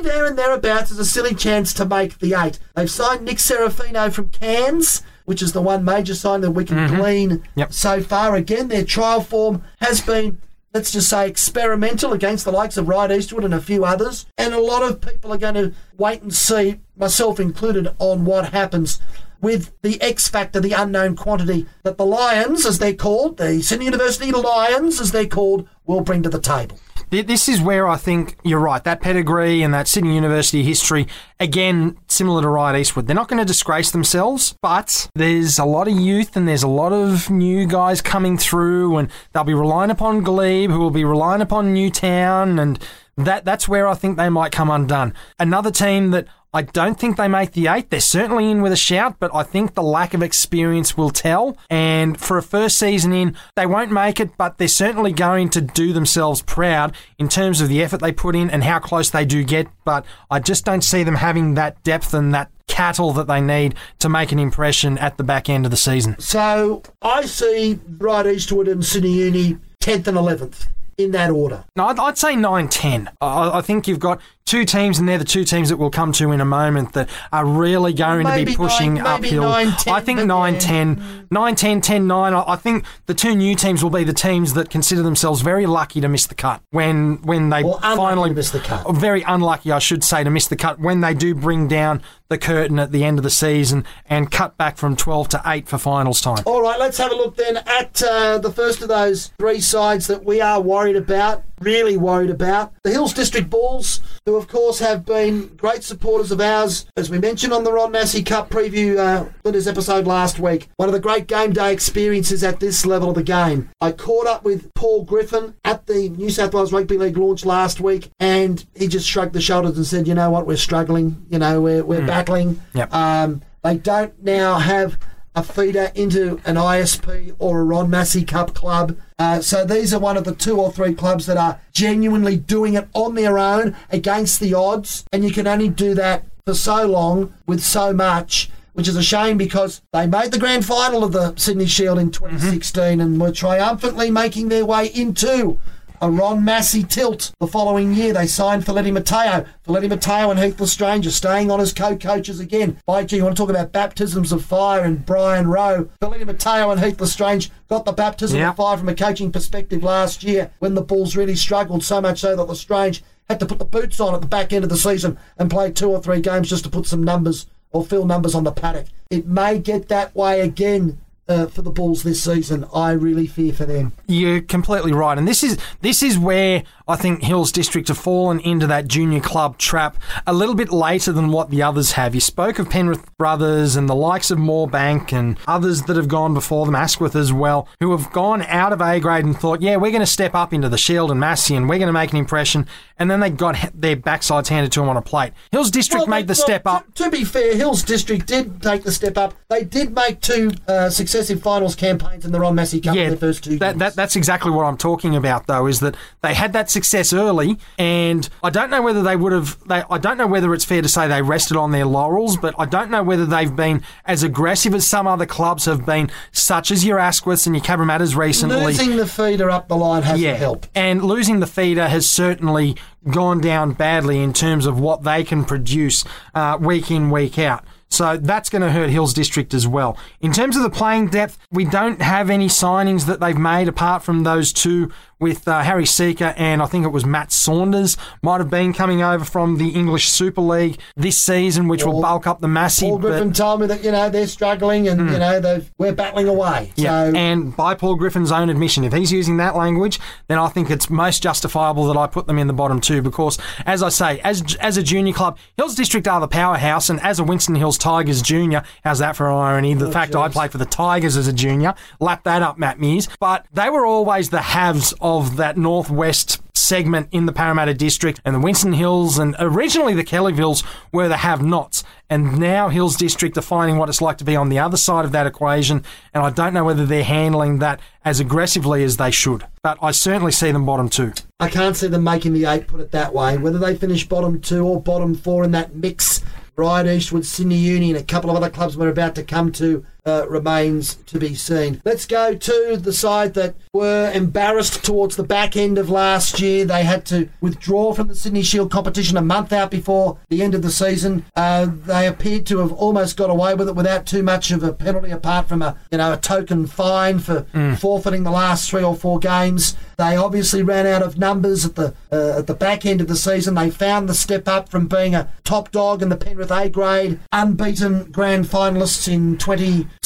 there 0.00 0.26
and 0.26 0.36
thereabouts 0.36 0.90
as 0.90 0.98
a 0.98 1.04
silly 1.04 1.34
chance 1.34 1.72
to 1.74 1.84
make 1.86 2.18
the 2.18 2.34
eight. 2.34 2.58
They've 2.74 2.90
signed 2.90 3.24
Nick 3.24 3.38
Serafino 3.38 4.12
from 4.12 4.30
Cairns. 4.30 5.02
Which 5.24 5.40
is 5.40 5.52
the 5.52 5.62
one 5.62 5.84
major 5.84 6.16
sign 6.16 6.40
that 6.40 6.50
we 6.50 6.64
can 6.64 6.76
mm-hmm. 6.76 6.96
glean 6.96 7.44
Yep. 7.54 7.72
so 7.72 8.00
far. 8.02 8.34
Again, 8.34 8.66
their 8.66 8.84
trial 8.84 9.20
form 9.20 9.62
has 9.80 10.00
been 10.00 10.38
let's 10.74 10.90
just 10.90 11.10
say 11.10 11.28
experimental 11.28 12.12
against 12.12 12.44
the 12.44 12.52
likes 12.52 12.76
of 12.76 12.88
Ryde 12.88 13.12
Eastwood 13.12 13.44
and 13.44 13.54
a 13.54 13.60
few 13.60 13.84
others. 13.84 14.26
And 14.38 14.54
a 14.54 14.60
lot 14.60 14.82
of 14.82 15.00
people 15.00 15.32
are 15.32 15.38
going 15.38 15.54
to 15.54 15.72
wait 15.98 16.22
and 16.22 16.34
see, 16.34 16.80
myself 16.96 17.38
included, 17.38 17.94
on 17.98 18.24
what 18.24 18.52
happens 18.52 19.00
with 19.40 19.72
the 19.82 20.00
X 20.00 20.28
factor, 20.28 20.60
the 20.60 20.72
unknown 20.72 21.16
quantity 21.16 21.66
that 21.82 21.98
the 21.98 22.06
Lions, 22.06 22.64
as 22.64 22.78
they're 22.78 22.94
called, 22.94 23.36
the 23.36 23.60
Sydney 23.60 23.86
University 23.86 24.30
Lions, 24.30 25.00
as 25.00 25.10
they're 25.10 25.26
called, 25.26 25.68
will 25.86 26.00
bring 26.00 26.22
to 26.22 26.28
the 26.28 26.40
table. 26.40 26.78
This 27.10 27.46
is 27.46 27.60
where 27.60 27.86
I 27.86 27.96
think 27.96 28.38
you're 28.42 28.58
right. 28.58 28.82
That 28.82 29.02
pedigree 29.02 29.62
and 29.62 29.74
that 29.74 29.86
Sydney 29.86 30.14
University 30.14 30.62
history, 30.62 31.06
again, 31.38 31.98
similar 32.08 32.40
to 32.40 32.48
Ryde 32.48 32.80
Eastwood, 32.80 33.06
they're 33.06 33.14
not 33.14 33.28
going 33.28 33.38
to 33.38 33.44
disgrace 33.44 33.90
themselves, 33.90 34.54
but 34.62 35.10
there's 35.14 35.58
a 35.58 35.66
lot 35.66 35.88
of 35.88 35.94
youth 35.94 36.36
and 36.36 36.48
there's 36.48 36.62
a 36.62 36.68
lot 36.68 36.94
of 36.94 37.28
new 37.28 37.66
guys 37.66 38.00
coming 38.00 38.38
through, 38.38 38.96
and 38.96 39.10
they'll 39.32 39.44
be 39.44 39.52
relying 39.52 39.90
upon 39.90 40.22
Glebe, 40.22 40.70
who 40.70 40.78
will 40.78 40.90
be 40.90 41.04
relying 41.04 41.42
upon 41.42 41.74
Newtown, 41.74 42.58
and 42.58 42.78
that 43.18 43.44
that's 43.44 43.68
where 43.68 43.86
I 43.86 43.94
think 43.94 44.16
they 44.16 44.30
might 44.30 44.52
come 44.52 44.70
undone. 44.70 45.12
Another 45.38 45.70
team 45.70 46.12
that 46.12 46.26
I 46.54 46.60
don't 46.60 47.00
think 47.00 47.16
they 47.16 47.28
make 47.28 47.52
the 47.52 47.68
eight. 47.68 47.88
They're 47.88 48.00
certainly 48.00 48.50
in 48.50 48.60
with 48.60 48.72
a 48.72 48.76
shout, 48.76 49.16
but 49.18 49.34
I 49.34 49.42
think 49.42 49.74
the 49.74 49.82
lack 49.82 50.12
of 50.12 50.22
experience 50.22 50.98
will 50.98 51.08
tell. 51.08 51.56
And 51.70 52.20
for 52.20 52.36
a 52.36 52.42
first 52.42 52.78
season 52.78 53.14
in, 53.14 53.36
they 53.56 53.64
won't 53.64 53.90
make 53.90 54.20
it, 54.20 54.36
but 54.36 54.58
they're 54.58 54.68
certainly 54.68 55.12
going 55.12 55.48
to 55.50 55.62
do 55.62 55.94
themselves 55.94 56.42
proud 56.42 56.94
in 57.18 57.30
terms 57.30 57.62
of 57.62 57.70
the 57.70 57.82
effort 57.82 58.02
they 58.02 58.12
put 58.12 58.36
in 58.36 58.50
and 58.50 58.64
how 58.64 58.80
close 58.80 59.08
they 59.08 59.24
do 59.24 59.44
get. 59.44 59.66
But 59.86 60.04
I 60.30 60.40
just 60.40 60.66
don't 60.66 60.84
see 60.84 61.02
them 61.02 61.14
having 61.14 61.54
that 61.54 61.82
depth 61.84 62.12
and 62.12 62.34
that 62.34 62.50
cattle 62.68 63.14
that 63.14 63.28
they 63.28 63.40
need 63.40 63.74
to 64.00 64.10
make 64.10 64.30
an 64.30 64.38
impression 64.38 64.98
at 64.98 65.16
the 65.16 65.24
back 65.24 65.48
end 65.48 65.64
of 65.64 65.70
the 65.70 65.76
season. 65.78 66.18
So 66.18 66.82
I 67.00 67.24
see 67.24 67.78
Ryde 67.98 68.26
Eastwood 68.26 68.68
and 68.68 68.84
Sydney 68.84 69.12
Uni 69.12 69.56
10th 69.82 70.06
and 70.06 70.18
11th 70.18 70.66
in 70.98 71.12
that 71.12 71.30
order. 71.30 71.64
No, 71.76 71.86
I'd, 71.86 71.98
I'd 71.98 72.18
say 72.18 72.36
9 72.36 72.68
10. 72.68 73.10
I, 73.20 73.58
I 73.58 73.60
think 73.62 73.86
you've 73.88 73.98
got 74.00 74.20
two 74.44 74.64
teams, 74.64 74.98
and 74.98 75.08
they're 75.08 75.18
the 75.18 75.24
two 75.24 75.44
teams 75.44 75.68
that 75.68 75.76
we'll 75.76 75.90
come 75.90 76.10
to 76.12 76.32
in 76.32 76.40
a 76.40 76.44
moment 76.44 76.92
that 76.94 77.08
are 77.32 77.46
really 77.46 77.92
going 77.92 78.26
to 78.26 78.44
be 78.44 78.54
pushing 78.56 78.94
nine- 78.94 79.06
uphill. 79.06 79.42
nine, 79.42 79.70
10, 79.78 79.94
I 79.94 80.00
think 80.00 80.18
but 80.20 80.26
9 80.26 80.54
yeah. 80.54 80.60
10. 80.60 81.28
9 81.30 81.54
10, 81.54 81.80
10 81.80 82.06
9. 82.06 82.34
I, 82.34 82.44
I 82.48 82.56
think 82.56 82.84
the 83.06 83.14
two 83.14 83.34
new 83.36 83.54
teams 83.54 83.82
will 83.82 83.90
be 83.90 84.04
the 84.04 84.12
teams 84.12 84.54
that 84.54 84.68
consider 84.68 85.02
themselves 85.02 85.42
very 85.42 85.66
lucky 85.66 86.00
to 86.00 86.08
miss 86.08 86.26
the 86.26 86.34
cut 86.34 86.60
when, 86.70 87.22
when 87.22 87.50
they 87.50 87.62
Or 87.62 87.78
finally 87.80 88.32
miss 88.34 88.50
the 88.50 88.58
cut. 88.60 88.90
very 88.96 89.22
unlucky, 89.22 89.70
I 89.70 89.78
should 89.78 90.02
say, 90.02 90.24
to 90.24 90.30
miss 90.30 90.48
the 90.48 90.56
cut 90.56 90.80
when 90.80 91.00
they 91.00 91.14
do 91.14 91.34
bring 91.34 91.68
down 91.68 92.02
the 92.28 92.38
curtain 92.38 92.78
at 92.78 92.90
the 92.92 93.04
end 93.04 93.18
of 93.18 93.22
the 93.22 93.30
season 93.30 93.84
and 94.06 94.30
cut 94.30 94.56
back 94.56 94.76
from 94.76 94.96
12 94.96 95.28
to 95.28 95.42
8 95.46 95.68
for 95.68 95.78
finals 95.78 96.20
time. 96.20 96.42
All 96.46 96.62
right, 96.62 96.78
let's 96.80 96.96
have 96.98 97.12
a 97.12 97.14
look 97.14 97.36
then 97.36 97.58
at 97.58 98.02
uh, 98.02 98.38
the 98.38 98.50
first 98.50 98.80
of 98.82 98.88
those 98.88 99.28
three 99.38 99.60
sides 99.60 100.06
that 100.08 100.24
we 100.24 100.40
are 100.40 100.60
worried 100.60 100.81
about, 100.90 101.44
really 101.60 101.96
worried 101.96 102.30
about. 102.30 102.72
The 102.82 102.90
Hills 102.90 103.12
District 103.12 103.48
Bulls, 103.48 104.00
who 104.26 104.36
of 104.36 104.48
course 104.48 104.78
have 104.80 105.04
been 105.04 105.48
great 105.56 105.82
supporters 105.82 106.30
of 106.32 106.40
ours, 106.40 106.86
as 106.96 107.10
we 107.10 107.18
mentioned 107.18 107.52
on 107.52 107.64
the 107.64 107.72
Ron 107.72 107.92
Massey 107.92 108.22
Cup 108.22 108.50
preview, 108.50 108.98
uh, 108.98 109.26
Splinters 109.38 109.68
episode 109.68 110.06
last 110.06 110.38
week. 110.38 110.68
One 110.76 110.88
of 110.88 110.92
the 110.92 111.00
great 111.00 111.26
game 111.26 111.52
day 111.52 111.72
experiences 111.72 112.42
at 112.42 112.60
this 112.60 112.84
level 112.84 113.10
of 113.10 113.14
the 113.14 113.22
game. 113.22 113.70
I 113.80 113.92
caught 113.92 114.26
up 114.26 114.44
with 114.44 114.72
Paul 114.74 115.04
Griffin 115.04 115.54
at 115.64 115.86
the 115.86 116.08
New 116.10 116.30
South 116.30 116.52
Wales 116.52 116.72
Rugby 116.72 116.98
League 116.98 117.16
launch 117.16 117.44
last 117.44 117.80
week, 117.80 118.10
and 118.18 118.64
he 118.74 118.88
just 118.88 119.08
shrugged 119.08 119.32
the 119.32 119.40
shoulders 119.40 119.76
and 119.76 119.86
said, 119.86 120.08
"You 120.08 120.14
know 120.14 120.30
what? 120.30 120.46
We're 120.46 120.56
struggling. 120.56 121.24
You 121.30 121.38
know, 121.38 121.60
we're 121.60 121.84
we're 121.84 122.06
battling. 122.06 122.60
Yep. 122.74 122.92
Um, 122.92 123.42
they 123.62 123.76
don't 123.76 124.22
now 124.22 124.58
have." 124.58 124.98
A 125.34 125.42
feeder 125.42 125.90
into 125.94 126.40
an 126.44 126.56
ISP 126.56 127.34
or 127.38 127.60
a 127.60 127.64
Ron 127.64 127.90
Massey 127.90 128.24
Cup 128.24 128.54
club. 128.54 128.96
Uh, 129.18 129.40
so 129.40 129.64
these 129.64 129.94
are 129.94 130.00
one 130.00 130.16
of 130.16 130.24
the 130.24 130.34
two 130.34 130.60
or 130.60 130.70
three 130.70 130.94
clubs 130.94 131.26
that 131.26 131.36
are 131.36 131.60
genuinely 131.72 132.36
doing 132.36 132.74
it 132.74 132.88
on 132.92 133.14
their 133.14 133.38
own 133.38 133.76
against 133.90 134.40
the 134.40 134.54
odds, 134.54 135.04
and 135.12 135.24
you 135.24 135.30
can 135.30 135.46
only 135.46 135.68
do 135.68 135.94
that 135.94 136.24
for 136.44 136.54
so 136.54 136.86
long 136.86 137.32
with 137.46 137.62
so 137.62 137.92
much. 137.92 138.50
Which 138.74 138.88
is 138.88 138.96
a 138.96 139.02
shame 139.02 139.36
because 139.36 139.82
they 139.92 140.06
made 140.06 140.32
the 140.32 140.38
grand 140.38 140.64
final 140.64 141.04
of 141.04 141.12
the 141.12 141.36
Sydney 141.36 141.66
Shield 141.66 141.98
in 141.98 142.10
2016 142.10 143.02
and 143.02 143.20
were 143.20 143.30
triumphantly 143.30 144.10
making 144.10 144.48
their 144.48 144.64
way 144.64 144.86
into 144.86 145.60
a 146.02 146.10
Ron 146.10 146.44
Massey 146.44 146.82
tilt 146.82 147.32
the 147.38 147.46
following 147.46 147.94
year. 147.94 148.12
They 148.12 148.26
signed 148.26 148.64
Feleti 148.64 148.92
Mateo. 148.92 149.46
Feleti 149.64 149.88
Mateo 149.88 150.32
and 150.32 150.40
Heath 150.40 150.60
Lestrange 150.60 151.06
are 151.06 151.12
staying 151.12 151.48
on 151.48 151.60
as 151.60 151.72
co-coaches 151.72 152.40
again. 152.40 152.76
By 152.84 153.04
gee, 153.04 153.18
you 153.18 153.24
want 153.24 153.36
to 153.36 153.40
talk 153.40 153.50
about 153.50 153.70
baptisms 153.70 154.32
of 154.32 154.44
fire 154.44 154.82
and 154.82 155.06
Brian 155.06 155.46
Rowe. 155.46 155.88
Feleti 156.02 156.26
Mateo 156.26 156.72
and 156.72 156.80
Heath 156.80 157.00
Lestrange 157.00 157.52
got 157.68 157.84
the 157.84 157.92
baptism 157.92 158.40
Yep. 158.40 158.50
of 158.50 158.56
fire 158.56 158.76
from 158.78 158.88
a 158.88 158.96
coaching 158.96 159.30
perspective 159.30 159.84
last 159.84 160.24
year 160.24 160.50
when 160.58 160.74
the 160.74 160.82
Bulls 160.82 161.14
really 161.14 161.36
struggled 161.36 161.84
so 161.84 162.00
much 162.00 162.18
so 162.18 162.34
that 162.34 162.42
Lestrange 162.48 163.04
had 163.28 163.38
to 163.38 163.46
put 163.46 163.60
the 163.60 163.64
boots 163.64 164.00
on 164.00 164.12
at 164.12 164.20
the 164.20 164.26
back 164.26 164.52
end 164.52 164.64
of 164.64 164.70
the 164.70 164.76
season 164.76 165.16
and 165.38 165.50
play 165.50 165.70
two 165.70 165.88
or 165.88 166.02
three 166.02 166.20
games 166.20 166.50
just 166.50 166.64
to 166.64 166.70
put 166.70 166.86
some 166.86 167.04
numbers 167.04 167.46
or 167.70 167.84
fill 167.84 168.06
numbers 168.06 168.34
on 168.34 168.42
the 168.42 168.50
paddock. 168.50 168.86
It 169.08 169.28
may 169.28 169.60
get 169.60 169.86
that 169.88 170.16
way 170.16 170.40
again 170.40 170.98
uh, 171.32 171.46
for 171.46 171.62
the 171.62 171.70
Bulls 171.70 172.02
this 172.02 172.22
season. 172.22 172.66
I 172.74 172.92
really 172.92 173.26
fear 173.26 173.52
for 173.52 173.64
them. 173.64 173.92
You're 174.06 174.42
completely 174.42 174.92
right, 174.92 175.16
and 175.16 175.26
this 175.26 175.42
is 175.42 175.58
this 175.80 176.02
is 176.02 176.18
where 176.18 176.62
I 176.92 176.96
think 176.96 177.22
Hills 177.22 177.50
District 177.50 177.88
have 177.88 177.96
fallen 177.96 178.38
into 178.40 178.66
that 178.66 178.86
junior 178.86 179.20
club 179.20 179.56
trap 179.56 179.96
a 180.26 180.34
little 180.34 180.54
bit 180.54 180.70
later 180.70 181.10
than 181.10 181.32
what 181.32 181.48
the 181.48 181.62
others 181.62 181.92
have. 181.92 182.14
You 182.14 182.20
spoke 182.20 182.58
of 182.58 182.68
Penrith 182.68 183.16
Brothers 183.16 183.76
and 183.76 183.88
the 183.88 183.94
likes 183.94 184.30
of 184.30 184.38
Moorebank 184.38 185.10
and 185.10 185.38
others 185.48 185.82
that 185.84 185.96
have 185.96 186.06
gone 186.06 186.34
before 186.34 186.66
them, 186.66 186.74
Asquith 186.74 187.16
as 187.16 187.32
well, 187.32 187.66
who 187.80 187.96
have 187.96 188.12
gone 188.12 188.42
out 188.42 188.74
of 188.74 188.82
A 188.82 189.00
grade 189.00 189.24
and 189.24 189.34
thought, 189.34 189.62
yeah, 189.62 189.76
we're 189.76 189.90
going 189.90 190.00
to 190.00 190.06
step 190.06 190.34
up 190.34 190.52
into 190.52 190.68
the 190.68 190.76
Shield 190.76 191.10
and 191.10 191.18
Massey 191.18 191.56
and 191.56 191.66
we're 191.66 191.78
going 191.78 191.86
to 191.86 191.94
make 191.94 192.10
an 192.10 192.18
impression, 192.18 192.66
and 192.98 193.10
then 193.10 193.20
they 193.20 193.30
got 193.30 193.56
their 193.72 193.96
backsides 193.96 194.48
handed 194.48 194.70
to 194.72 194.80
them 194.80 194.90
on 194.90 194.98
a 194.98 195.02
plate. 195.02 195.32
Hills 195.50 195.70
District 195.70 196.06
made 196.06 196.26
the 196.26 196.32
well, 196.32 196.46
step 196.46 196.66
up. 196.66 196.94
To, 196.96 197.10
be 197.10 197.24
fair, 197.24 197.56
Hills 197.56 197.82
District 197.82 198.26
did 198.26 198.60
take 198.60 198.82
the 198.82 198.92
step 198.92 199.16
up. 199.16 199.32
They 199.48 199.64
did 199.64 199.94
make 199.94 200.20
two 200.20 200.52
uh, 200.68 200.90
successive 200.90 201.42
finals 201.42 201.74
campaigns 201.74 202.26
in 202.26 202.32
the 202.32 202.40
Ron 202.40 202.54
Massey 202.54 202.82
Cup 202.82 202.94
in 202.94 203.08
their 203.08 203.16
first 203.16 203.44
two 203.44 203.56
that, 203.60 203.78
that, 203.78 203.94
that's 203.94 204.14
exactly 204.14 204.50
what 204.50 204.64
I'm 204.64 204.76
talking 204.76 205.16
about, 205.16 205.46
though, 205.46 205.66
is 205.66 205.80
that 205.80 205.96
they 206.20 206.34
had 206.34 206.52
that 206.52 206.70
success 206.70 206.81
early, 207.12 207.58
and 207.78 208.28
I 208.42 208.50
don't 208.50 208.70
know 208.70 208.82
whether 208.82 209.02
they 209.02 209.16
would 209.16 209.32
have. 209.32 209.58
They, 209.66 209.82
I 209.90 209.98
don't 209.98 210.16
know 210.16 210.26
whether 210.26 210.52
it's 210.54 210.64
fair 210.64 210.82
to 210.82 210.88
say 210.88 211.08
they 211.08 211.22
rested 211.22 211.56
on 211.56 211.70
their 211.70 211.86
laurels, 211.86 212.36
but 212.36 212.54
I 212.58 212.66
don't 212.66 212.90
know 212.90 213.02
whether 213.02 213.26
they've 213.26 213.54
been 213.54 213.82
as 214.04 214.22
aggressive 214.22 214.74
as 214.74 214.86
some 214.86 215.06
other 215.06 215.26
clubs 215.26 215.64
have 215.66 215.86
been, 215.86 216.10
such 216.32 216.70
as 216.70 216.84
your 216.84 216.98
Asquiths 216.98 217.46
and 217.46 217.54
your 217.54 217.64
Cabramatta's 217.64 218.16
recently. 218.16 218.56
Losing 218.56 218.96
the 218.96 219.06
feeder 219.06 219.50
up 219.50 219.68
the 219.68 219.76
line 219.76 220.02
hasn't 220.02 220.20
yeah, 220.20 220.34
helped. 220.34 220.68
and 220.74 221.04
losing 221.04 221.40
the 221.40 221.46
feeder 221.46 221.88
has 221.88 222.08
certainly 222.08 222.76
gone 223.10 223.40
down 223.40 223.72
badly 223.72 224.20
in 224.20 224.32
terms 224.32 224.66
of 224.66 224.78
what 224.78 225.02
they 225.02 225.24
can 225.24 225.44
produce 225.44 226.04
uh, 226.34 226.56
week 226.60 226.90
in, 226.90 227.10
week 227.10 227.38
out. 227.38 227.64
So 227.92 228.16
that's 228.16 228.48
going 228.48 228.62
to 228.62 228.70
hurt 228.70 228.88
Hills 228.88 229.12
District 229.12 229.52
as 229.52 229.68
well. 229.68 229.98
In 230.22 230.32
terms 230.32 230.56
of 230.56 230.62
the 230.62 230.70
playing 230.70 231.08
depth, 231.08 231.36
we 231.50 231.66
don't 231.66 232.00
have 232.00 232.30
any 232.30 232.46
signings 232.46 233.04
that 233.04 233.20
they've 233.20 233.36
made 233.36 233.68
apart 233.68 234.02
from 234.02 234.22
those 234.22 234.50
two 234.50 234.90
with 235.22 235.46
uh, 235.48 235.62
Harry 235.62 235.86
Seeker 235.86 236.34
and 236.36 236.60
I 236.60 236.66
think 236.66 236.84
it 236.84 236.90
was 236.90 237.06
Matt 237.06 237.32
Saunders 237.32 237.96
might 238.22 238.38
have 238.38 238.50
been 238.50 238.72
coming 238.72 239.02
over 239.02 239.24
from 239.24 239.56
the 239.56 239.70
English 239.70 240.08
Super 240.08 240.40
League 240.40 240.78
this 240.96 241.16
season, 241.16 241.68
which 241.68 241.84
will 241.84 242.00
bulk 242.00 242.26
up 242.26 242.40
the 242.40 242.48
Massey. 242.48 242.86
Paul 242.86 242.98
but- 242.98 243.08
Griffin 243.08 243.32
told 243.32 243.60
me 243.60 243.66
that 243.68 243.84
you 243.84 243.92
know 243.92 244.10
they're 244.10 244.26
struggling 244.26 244.88
and 244.88 245.10
you 245.10 245.18
know 245.18 245.40
they've 245.40 245.70
we're 245.78 245.92
battling 245.92 246.28
away. 246.28 246.72
Yeah, 246.76 247.10
So 247.10 247.16
and 247.16 247.56
by 247.56 247.74
Paul 247.74 247.94
Griffin's 247.94 248.32
own 248.32 248.50
admission, 248.50 248.84
if 248.84 248.92
he's 248.92 249.12
using 249.12 249.36
that 249.36 249.54
language, 249.54 250.00
then 250.28 250.38
I 250.38 250.48
think 250.48 250.70
it's 250.70 250.90
most 250.90 251.22
justifiable 251.22 251.86
that 251.86 251.96
I 251.96 252.06
put 252.08 252.26
them 252.26 252.38
in 252.38 252.48
the 252.48 252.52
bottom 252.52 252.80
two 252.80 253.00
because, 253.00 253.38
as 253.64 253.82
I 253.82 253.88
say, 253.88 254.20
as 254.20 254.56
as 254.56 254.76
a 254.76 254.82
junior 254.82 255.12
club, 255.12 255.38
Hills 255.56 255.76
District 255.76 256.08
are 256.08 256.20
the 256.20 256.28
powerhouse, 256.28 256.90
and 256.90 257.00
as 257.00 257.20
a 257.20 257.24
Winston 257.24 257.54
Hills 257.54 257.78
Tigers 257.78 258.22
junior, 258.22 258.64
how's 258.84 258.98
that 258.98 259.14
for 259.14 259.30
irony? 259.30 259.74
The 259.74 259.92
fact 259.92 260.16
I 260.16 260.28
jeez. 260.28 260.32
played 260.32 260.50
for 260.50 260.58
the 260.58 260.66
Tigers 260.66 261.16
as 261.16 261.28
a 261.28 261.32
junior, 261.32 261.74
lap 262.00 262.24
that 262.24 262.42
up, 262.42 262.58
Matt 262.58 262.80
Mears. 262.80 263.08
But 263.20 263.46
they 263.52 263.70
were 263.70 263.86
always 263.86 264.30
the 264.30 264.42
halves 264.42 264.92
of 265.00 265.11
that 265.20 265.56
northwest 265.56 266.40
segment 266.54 267.08
in 267.12 267.26
the 267.26 267.32
Parramatta 267.32 267.74
district, 267.74 268.20
and 268.24 268.34
the 268.34 268.40
Winston 268.40 268.72
Hills 268.72 269.18
and 269.18 269.34
originally 269.38 269.94
the 269.94 270.04
Kellyvilles 270.04 270.64
were 270.92 271.08
the 271.08 271.18
have-nots. 271.18 271.84
And 272.08 272.38
now 272.38 272.68
Hills 272.68 272.96
District 272.96 273.36
are 273.36 273.42
finding 273.42 273.78
what 273.78 273.88
it's 273.88 274.00
like 274.00 274.18
to 274.18 274.24
be 274.24 274.36
on 274.36 274.48
the 274.48 274.58
other 274.58 274.76
side 274.76 275.04
of 275.04 275.12
that 275.12 275.26
equation, 275.26 275.84
and 276.14 276.22
I 276.22 276.30
don't 276.30 276.54
know 276.54 276.64
whether 276.64 276.86
they're 276.86 277.04
handling 277.04 277.58
that 277.58 277.80
as 278.04 278.20
aggressively 278.20 278.84
as 278.84 278.96
they 278.96 279.10
should. 279.10 279.44
But 279.62 279.78
I 279.82 279.90
certainly 279.90 280.32
see 280.32 280.52
them 280.52 280.66
bottom 280.66 280.88
two. 280.88 281.12
I 281.40 281.48
can't 281.48 281.76
see 281.76 281.88
them 281.88 282.04
making 282.04 282.34
the 282.34 282.44
eight. 282.44 282.68
Put 282.68 282.80
it 282.80 282.90
that 282.92 283.12
way. 283.12 283.38
Whether 283.38 283.58
they 283.58 283.76
finish 283.76 284.06
bottom 284.06 284.40
two 284.40 284.66
or 284.66 284.80
bottom 284.80 285.14
four 285.14 285.42
in 285.44 285.50
that 285.52 285.74
mix, 285.74 286.22
Ryde 286.56 286.86
Eastwood, 286.86 287.24
Sydney 287.24 287.56
Uni, 287.56 287.90
and 287.90 287.98
a 287.98 288.04
couple 288.04 288.30
of 288.30 288.36
other 288.36 288.50
clubs 288.50 288.76
we're 288.76 288.88
about 288.88 289.14
to 289.14 289.22
come 289.22 289.50
to 289.52 289.84
uh, 290.04 290.26
remains 290.28 290.96
to 291.06 291.18
be 291.18 291.34
seen. 291.34 291.80
Let's 291.84 292.06
go 292.06 292.34
to 292.34 292.76
the 292.76 292.92
side 292.92 293.34
that 293.34 293.54
were 293.72 294.10
embarrassed 294.12 294.84
towards 294.84 295.16
the 295.16 295.22
back 295.22 295.56
end 295.56 295.78
of 295.78 295.88
last 295.90 296.40
year. 296.40 296.64
They 296.64 296.84
had 296.84 297.06
to 297.06 297.28
withdraw 297.40 297.92
from 297.92 298.08
the 298.08 298.14
Sydney 298.14 298.42
Shield 298.42 298.70
competition 298.70 299.16
a 299.16 299.22
month 299.22 299.52
out 299.52 299.70
before 299.70 300.18
the 300.28 300.42
end 300.42 300.54
of 300.54 300.62
the 300.62 300.70
season. 300.70 301.24
Uh, 301.36 301.68
they 301.70 302.06
appeared 302.06 302.46
to 302.46 302.58
have 302.58 302.72
almost 302.72 303.16
got 303.16 303.30
away 303.30 303.54
with 303.54 303.68
it 303.68 303.76
without 303.76 304.06
too 304.06 304.22
much 304.22 304.50
of 304.50 304.62
a 304.62 304.72
penalty, 304.72 305.10
apart 305.10 305.48
from 305.48 305.62
a 305.62 305.76
you 305.90 305.98
know 305.98 306.12
a 306.12 306.16
token 306.16 306.66
fine 306.66 307.18
for 307.18 307.46
forfeiting 307.78 308.24
the 308.24 308.30
last 308.30 308.68
three 308.68 308.82
or 308.82 308.96
four 308.96 309.18
games. 309.18 309.76
They 309.98 310.16
obviously 310.16 310.62
ran 310.62 310.86
out 310.86 311.02
of 311.02 311.18
numbers 311.18 311.64
at 311.64 311.76
the 311.76 311.94
uh, 312.10 312.38
at 312.38 312.46
the 312.46 312.54
back 312.54 312.84
end 312.84 313.00
of 313.00 313.08
the 313.08 313.16
season. 313.16 313.54
They 313.54 313.70
found 313.70 314.08
the 314.08 314.14
step 314.14 314.48
up 314.48 314.68
from 314.68 314.88
being 314.88 315.14
a 315.14 315.28
top 315.44 315.70
dog 315.70 316.02
in 316.02 316.08
the 316.08 316.16
Penrith 316.16 316.50
A 316.50 316.68
grade, 316.68 317.20
unbeaten 317.30 318.10
grand 318.10 318.46
finalists 318.46 319.06
in 319.12 319.38